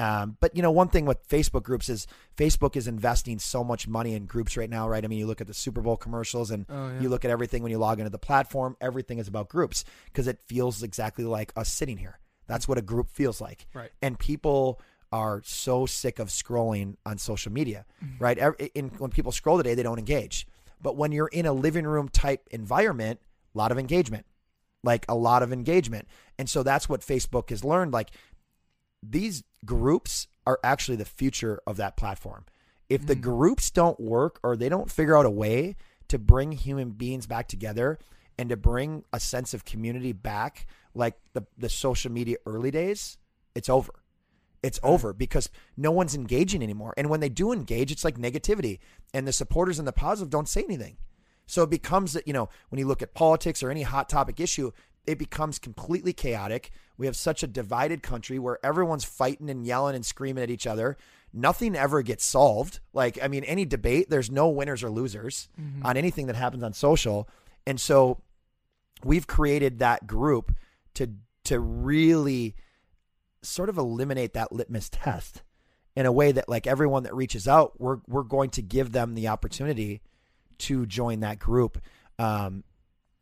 [0.01, 2.07] Um, but you know, one thing with Facebook groups is
[2.37, 5.03] Facebook is investing so much money in groups right now, right?
[5.03, 6.99] I mean, you look at the Super Bowl commercials and Oh, yeah.
[7.01, 8.75] you look at everything when you log into the platform.
[8.81, 12.19] Everything is about groups because it feels exactly like us sitting here.
[12.47, 13.67] That's what a group feels like.
[13.73, 13.91] Right.
[14.01, 17.85] And people are so sick of scrolling on social media,
[18.19, 18.37] right?
[18.37, 20.47] Every- In, when people scroll today, they don't engage.
[20.81, 23.19] But when you're in a living room type environment,
[23.53, 24.25] a lot of engagement,
[24.83, 26.07] like a lot of engagement.
[26.39, 27.91] And so that's what Facebook has learned.
[27.93, 28.09] Like
[29.03, 32.45] these groups are actually the future of that platform.
[32.89, 33.21] If the hmm.
[33.21, 35.75] groups don't work or they don't figure out a way
[36.07, 37.99] to bring human beings back together
[38.37, 43.17] and to bring a sense of community back like the, the social media early days,
[43.55, 43.93] it's over.
[44.63, 46.93] It's over because no one's engaging anymore.
[46.97, 48.79] And when they do engage, it's like negativity.
[49.13, 50.97] And the supporters and the positive don't say anything.
[51.47, 54.39] So it becomes that, you know, when you look at politics or any hot topic
[54.39, 54.71] issue,
[55.05, 56.71] it becomes completely chaotic.
[56.97, 60.67] We have such a divided country where everyone's fighting and yelling and screaming at each
[60.67, 60.97] other.
[61.33, 62.79] Nothing ever gets solved.
[62.93, 65.49] Like, I mean, any debate, there's no winners or losers
[65.83, 67.27] on anything that happens on social.
[67.65, 68.21] And so
[69.03, 70.53] we've created that group
[70.95, 71.09] to
[71.45, 72.55] to really
[73.41, 75.41] sort of eliminate that litmus test
[75.95, 79.15] in a way that like everyone that reaches out, we're we're going to give them
[79.15, 80.01] the opportunity
[80.59, 81.81] to join that group.
[82.19, 82.63] Um,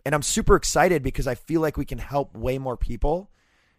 [0.06, 3.30] and I'm super excited because I feel like we can help way more people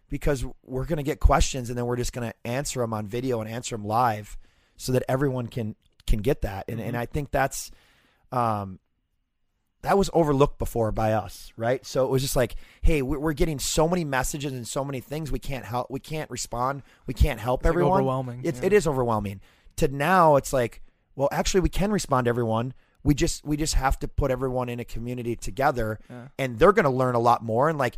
[0.09, 3.07] because we're going to get questions and then we're just going to answer them on
[3.07, 4.37] video and answer them live
[4.77, 5.75] so that everyone can
[6.07, 6.65] can get that.
[6.67, 7.71] And and I think that's
[8.31, 8.79] um
[9.81, 11.83] that was overlooked before by us, right?
[11.85, 15.31] So it was just like, hey, we're getting so many messages and so many things
[15.31, 17.93] we can't help, we can't respond, we can't help It's, like, everyone.
[17.93, 18.67] overwhelming, It's yeah.
[18.67, 19.41] it is overwhelming.
[19.77, 20.83] To now, it's like,
[21.15, 22.73] well, actually, we can respond to everyone.
[23.03, 26.27] We just we just have to put everyone in a community together, Yeah.
[26.37, 27.67] and they're going to learn a lot more.
[27.69, 27.97] And like,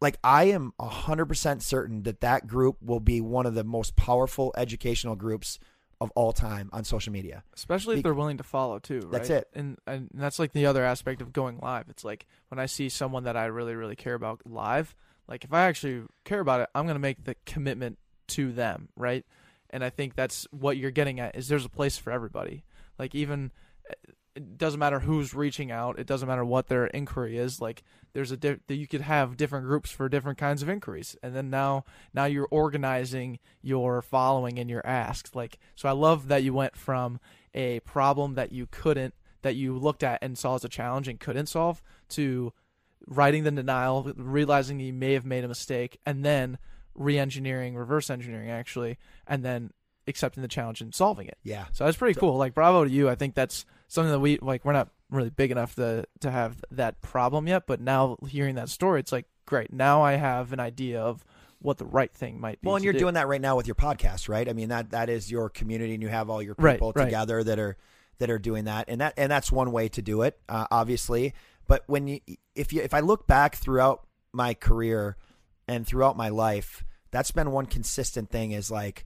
[0.00, 3.96] like I am hundred percent certain that that group will be one of the most
[3.96, 5.58] powerful educational groups
[6.00, 7.42] of all time on social media.
[7.54, 9.00] especially if they're willing to follow too.
[9.00, 9.12] Right?
[9.12, 9.48] That's it.
[9.54, 11.90] and and that's like the other aspect of going live.
[11.90, 14.94] It's like when I see someone that I really really care about live,
[15.28, 17.98] like if I actually care about it, I'm gonna make the commitment
[18.28, 19.26] to them, right?
[19.68, 22.64] And I think that's what you're getting at is there's a place for everybody.
[22.98, 23.50] Like even
[24.34, 25.98] it doesn't matter who's reaching out.
[25.98, 27.60] It doesn't matter what their inquiry is.
[27.60, 27.82] Like
[28.12, 31.34] there's a di- that you could have different groups for different kinds of inquiries, and
[31.34, 31.84] then now
[32.14, 35.34] now you're organizing your following and your asks.
[35.34, 37.18] Like so, I love that you went from
[37.54, 41.18] a problem that you couldn't that you looked at and saw as a challenge and
[41.18, 42.52] couldn't solve to
[43.06, 46.58] writing the denial, realizing you may have made a mistake, and then
[46.94, 49.72] re-engineering, reverse engineering actually, and then
[50.06, 51.38] accepting the challenge and solving it.
[51.42, 52.36] Yeah, So that's pretty cool.
[52.36, 53.08] Like bravo to you.
[53.08, 56.64] I think that's something that we like we're not really big enough to to have
[56.70, 59.72] that problem yet, but now hearing that story it's like great.
[59.72, 61.24] Now I have an idea of
[61.58, 62.68] what the right thing might be.
[62.68, 63.00] Well, and you're do.
[63.00, 64.48] doing that right now with your podcast, right?
[64.48, 67.04] I mean that that is your community, and you have all your people right.
[67.04, 67.76] together that are
[68.18, 71.34] that are doing that, and that and that's one way to do it, uh, obviously.
[71.66, 72.20] But when you
[72.54, 75.16] if you if I look back throughout my career
[75.66, 79.04] and throughout my life, that's been one consistent thing is like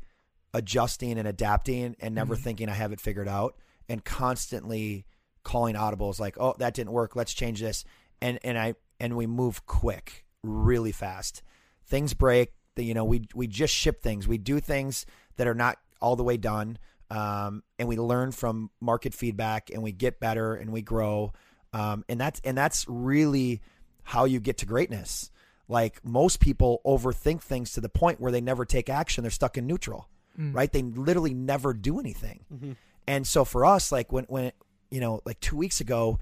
[0.52, 3.56] adjusting and adapting and never thinking I have it figured out
[3.88, 5.06] and constantly
[5.42, 7.16] calling audibles like, "Oh, that didn't work.
[7.16, 7.84] Let's change this."
[8.20, 11.42] And and I and we move quick, really fast.
[11.86, 12.52] Things break.
[12.76, 14.26] You know, we we just ship things.
[14.26, 15.06] We do things
[15.36, 16.78] that are not all the way done,
[17.10, 21.32] um, and we learn from market feedback, and we get better, and we grow.
[21.72, 23.60] Um, and that's and that's really
[24.04, 25.30] how you get to greatness.
[25.68, 29.22] Like most people overthink things to the point where they never take action.
[29.22, 30.70] They're stuck in neutral, right?
[30.70, 32.44] They literally never do anything.
[33.06, 34.52] And so for us, like when when
[34.90, 36.18] you know, like two weeks ago,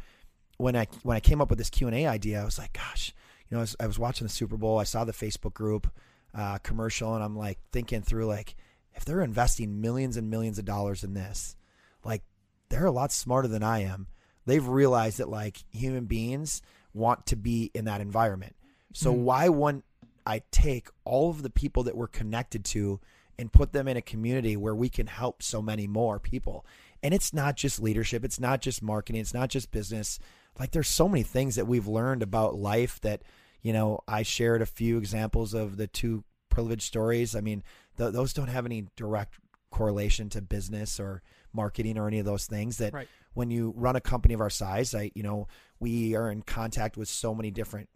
[0.56, 2.72] when I when I came up with this Q and A idea, I was like,
[2.72, 3.14] gosh,
[3.48, 4.78] you know, I was, I was watching the Super Bowl.
[4.78, 5.90] I saw the Facebook group
[6.34, 8.54] uh, commercial, and I'm like thinking through like
[8.94, 11.56] if they're investing millions and millions of dollars in this,
[12.04, 12.22] like
[12.68, 14.06] they're a lot smarter than I am.
[14.46, 16.62] They've realized that like human beings
[16.94, 18.56] want to be in that environment.
[18.92, 19.84] So why wouldn't
[20.26, 23.00] I take all of the people that we're connected to
[23.38, 26.66] and put them in a community where we can help so many more people?
[27.02, 30.18] And it's not just leadership, it's not just marketing, it's not just business.
[30.58, 33.22] Like there's so many things that we've learned about life that,
[33.62, 37.34] you know, I shared a few examples of the two privileged stories.
[37.34, 37.62] I mean,
[37.96, 39.34] th- those don't have any direct
[39.70, 41.22] correlation to business or
[41.52, 43.08] marketing or any of those things that Right.
[43.34, 45.48] when you run a company of our size, I, you know,
[45.80, 47.88] we are in contact with so many different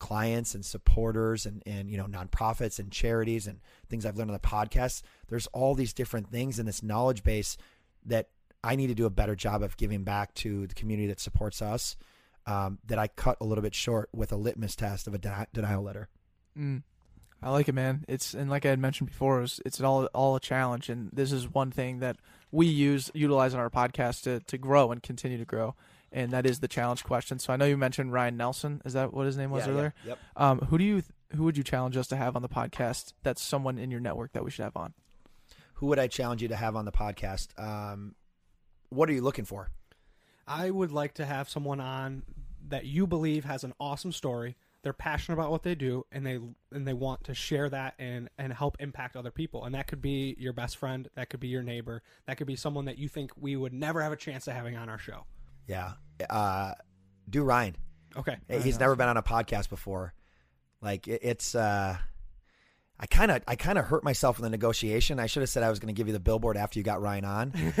[0.00, 4.38] clients and supporters and, and you know nonprofits and charities and things I've learned on
[4.40, 5.02] the podcast.
[5.28, 7.56] There's all these different things in this knowledge base
[8.06, 8.30] that
[8.64, 11.62] I need to do a better job of giving back to the community that supports
[11.62, 11.96] us.
[12.46, 15.46] Um, that I cut a little bit short with a litmus test of a deni-
[15.52, 16.08] denial letter.
[16.58, 16.82] Mm.
[17.42, 18.04] I like it, man.
[18.08, 21.32] It's and like I had mentioned before, it's, it's all all a challenge, and this
[21.32, 22.16] is one thing that
[22.50, 25.74] we use utilize on our podcast to to grow and continue to grow,
[26.12, 27.38] and that is the challenge question.
[27.38, 28.82] So I know you mentioned Ryan Nelson.
[28.84, 29.94] Is that what his name was earlier?
[30.06, 30.18] Yep.
[30.36, 31.02] Um, who do you
[31.36, 33.12] who would you challenge us to have on the podcast?
[33.22, 34.94] That's someone in your network that we should have on.
[35.74, 37.58] Who would I challenge you to have on the podcast?
[37.58, 38.14] Um,
[38.90, 39.70] what are you looking for?
[40.46, 42.24] I would like to have someone on
[42.68, 44.56] that you believe has an awesome story.
[44.82, 46.38] They're passionate about what they do, and they
[46.72, 49.64] and they want to share that and and help impact other people.
[49.64, 52.56] And that could be your best friend, that could be your neighbor, that could be
[52.56, 55.26] someone that you think we would never have a chance of having on our show.
[55.66, 55.92] Yeah.
[56.28, 56.72] Uh,
[57.28, 57.76] do Ryan.
[58.16, 60.12] Okay, He's never been on a podcast before.
[60.82, 61.96] Like it, it's uh
[62.98, 65.20] I kind of I kind of hurt myself in the negotiation.
[65.20, 67.00] I should have said I was going to give you the billboard after you got
[67.00, 67.52] Ryan on.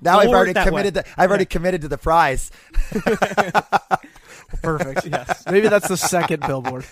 [0.00, 1.02] now I've We'll work already committed way.
[1.02, 2.50] to, I've already committed to the prize.
[4.62, 5.06] Perfect.
[5.10, 5.44] yes.
[5.50, 6.86] Maybe that's the second billboard.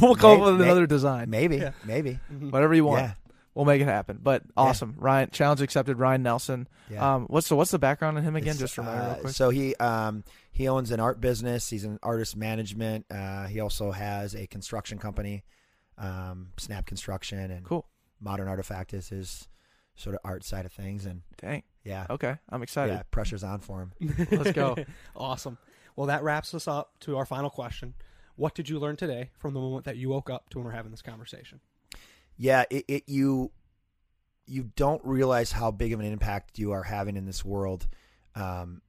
[0.00, 1.30] we'll come up May- with another design.
[1.30, 2.18] Maybe, maybe.
[2.50, 3.02] Whatever you want.
[3.02, 3.12] Yeah.
[3.56, 4.20] We'll make it happen.
[4.22, 4.96] But awesome.
[4.98, 5.98] Ryan challenge accepted.
[5.98, 6.68] Ryan Nelson.
[6.90, 7.14] Yeah.
[7.14, 8.50] Um, what's so what's the background on him again?
[8.50, 9.32] It's, Just remind me real uh, quick.
[9.32, 11.70] So he um he owns an art business.
[11.70, 13.06] He's an artist management.
[13.10, 15.42] Uh, he also has a construction company,
[15.96, 17.86] um, Snap Construction, and Cool.
[18.20, 19.48] Modern Artifact is his
[19.94, 21.06] sort of art side of things.
[21.06, 21.62] And Dang.
[21.82, 22.36] yeah, Okay.
[22.50, 22.92] I'm excited.
[22.92, 23.92] yeah, pressure's on for him.
[24.32, 24.76] Let's go.
[25.16, 25.56] awesome.
[25.96, 27.94] Well, that wraps us up to our final question.
[28.34, 30.72] What did you learn today from the moment that you woke up to when we're
[30.72, 31.60] having this conversation?
[32.36, 33.50] Yeah it, it you
[34.46, 37.88] you don't realize how big of an impact you are having in this world
[38.34, 38.80] um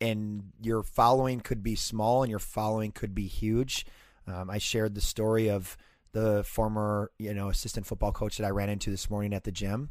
[0.00, 3.84] and your following could be small and your following could be huge.
[4.26, 5.76] Um, i shared the story of
[6.12, 9.52] the former you know assistant football coach that i ran into this morning at the
[9.52, 9.90] gym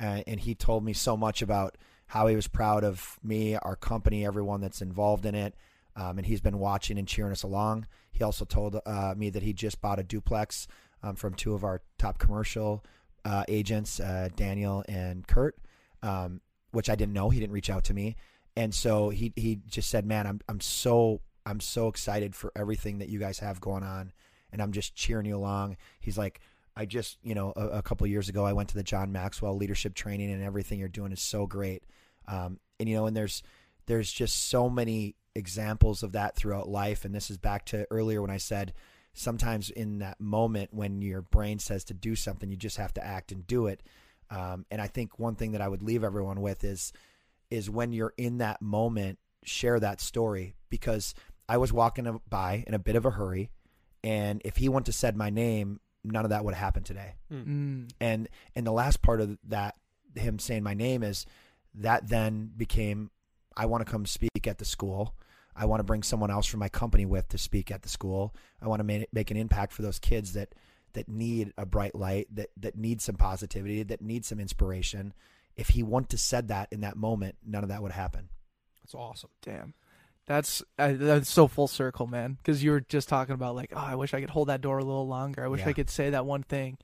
[0.00, 1.76] uh, and he told me so much about
[2.06, 5.54] how he was proud of me our company everyone that's involved in it
[5.96, 7.86] um, and he's been watching and cheering us along.
[8.12, 10.66] He also told uh, me that he just bought a duplex
[11.04, 12.82] um, from two of our top commercial
[13.24, 15.56] uh, agents, uh, Daniel and Kurt,
[16.02, 16.40] um,
[16.72, 17.30] which I didn't know.
[17.30, 18.16] He didn't reach out to me,
[18.56, 22.98] and so he he just said, "Man, I'm I'm so I'm so excited for everything
[22.98, 24.12] that you guys have going on,
[24.50, 26.40] and I'm just cheering you along." He's like,
[26.74, 29.56] "I just you know a, a couple years ago I went to the John Maxwell
[29.56, 31.84] leadership training, and everything you're doing is so great."
[32.26, 33.42] Um, and you know, and there's
[33.86, 38.22] there's just so many examples of that throughout life, and this is back to earlier
[38.22, 38.72] when I said
[39.14, 43.04] sometimes in that moment when your brain says to do something, you just have to
[43.04, 43.82] act and do it.
[44.30, 46.92] Um, and I think one thing that I would leave everyone with is
[47.50, 51.14] is when you're in that moment, share that story because
[51.48, 53.50] I was walking by in a bit of a hurry,
[54.02, 57.14] and if he wouldn't have said my name, none of that would have happened today.
[57.32, 57.90] Mm.
[58.00, 59.76] And and the last part of that,
[60.16, 61.26] him saying my name is
[61.74, 63.10] that then became
[63.56, 65.14] I want to come speak at the school.
[65.56, 68.34] I want to bring someone else from my company with to speak at the school.
[68.60, 70.54] I want to make, make an impact for those kids that
[70.94, 75.12] that need a bright light, that that need some positivity, that need some inspiration.
[75.56, 78.28] If he wouldn't have said that in that moment, none of that would happen.
[78.82, 79.30] That's awesome.
[79.42, 79.74] Damn.
[80.26, 82.38] That's uh, that's so full circle, man.
[82.42, 84.78] Because you were just talking about like, oh, I wish I could hold that door
[84.78, 85.44] a little longer.
[85.44, 85.68] I wish Yeah.
[85.68, 86.78] I could say that one thing,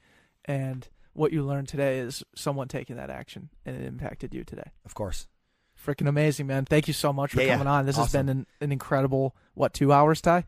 [0.45, 4.71] and what you learned today is someone taking that action and it impacted you today.
[4.85, 5.27] Of course.
[5.85, 6.65] Freaking amazing, man.
[6.65, 7.53] Thank you so much for Yeah, yeah.
[7.55, 7.87] coming on.
[7.87, 10.45] This has been an, an incredible what two hours, Ty?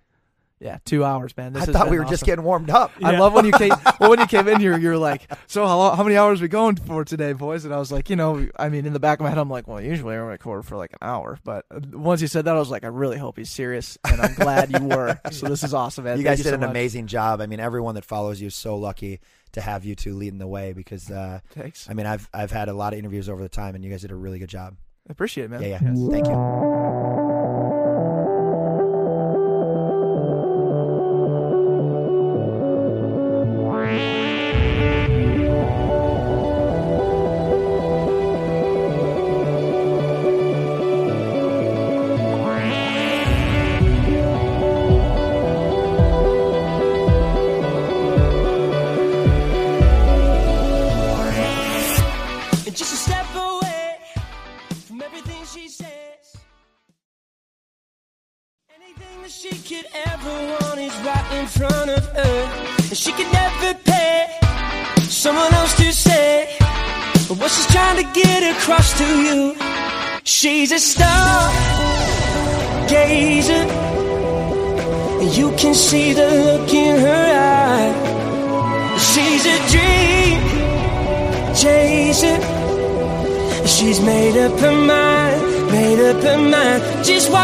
[0.61, 1.53] Yeah, two hours, man.
[1.55, 2.93] This I thought we were just getting warmed up.
[3.03, 3.73] I love when you came.
[3.99, 6.47] well, when you came in here, you're like, "So how long, how many hours we
[6.47, 9.19] going for today, boys?" And I was like, you know, I mean, in the back
[9.19, 11.81] of my head, I'm like, "Well, usually I record for like an hour," but uh,
[11.95, 14.71] once you said that, I was like, "I really hope he's serious," and I'm glad
[14.71, 15.19] you were.
[15.33, 16.19] So this is awesome, man.
[16.19, 16.71] you Thank guys did so an much.
[16.71, 17.41] amazing job.
[17.41, 19.19] I mean, everyone that follows you is so lucky
[19.53, 21.91] to have you two leading the way because, uh, Thanks.
[21.91, 24.03] I mean, I've I've had a lot of interviews over the time, and you guys
[24.03, 24.77] did a really good job.
[25.09, 25.63] I appreciate it, man.
[25.63, 25.79] Yeah, yeah.
[25.79, 27.32] Thank you.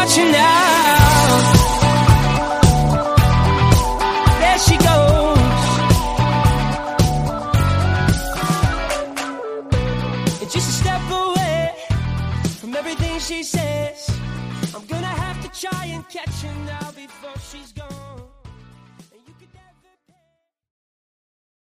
[0.09, 0.58] Watch now.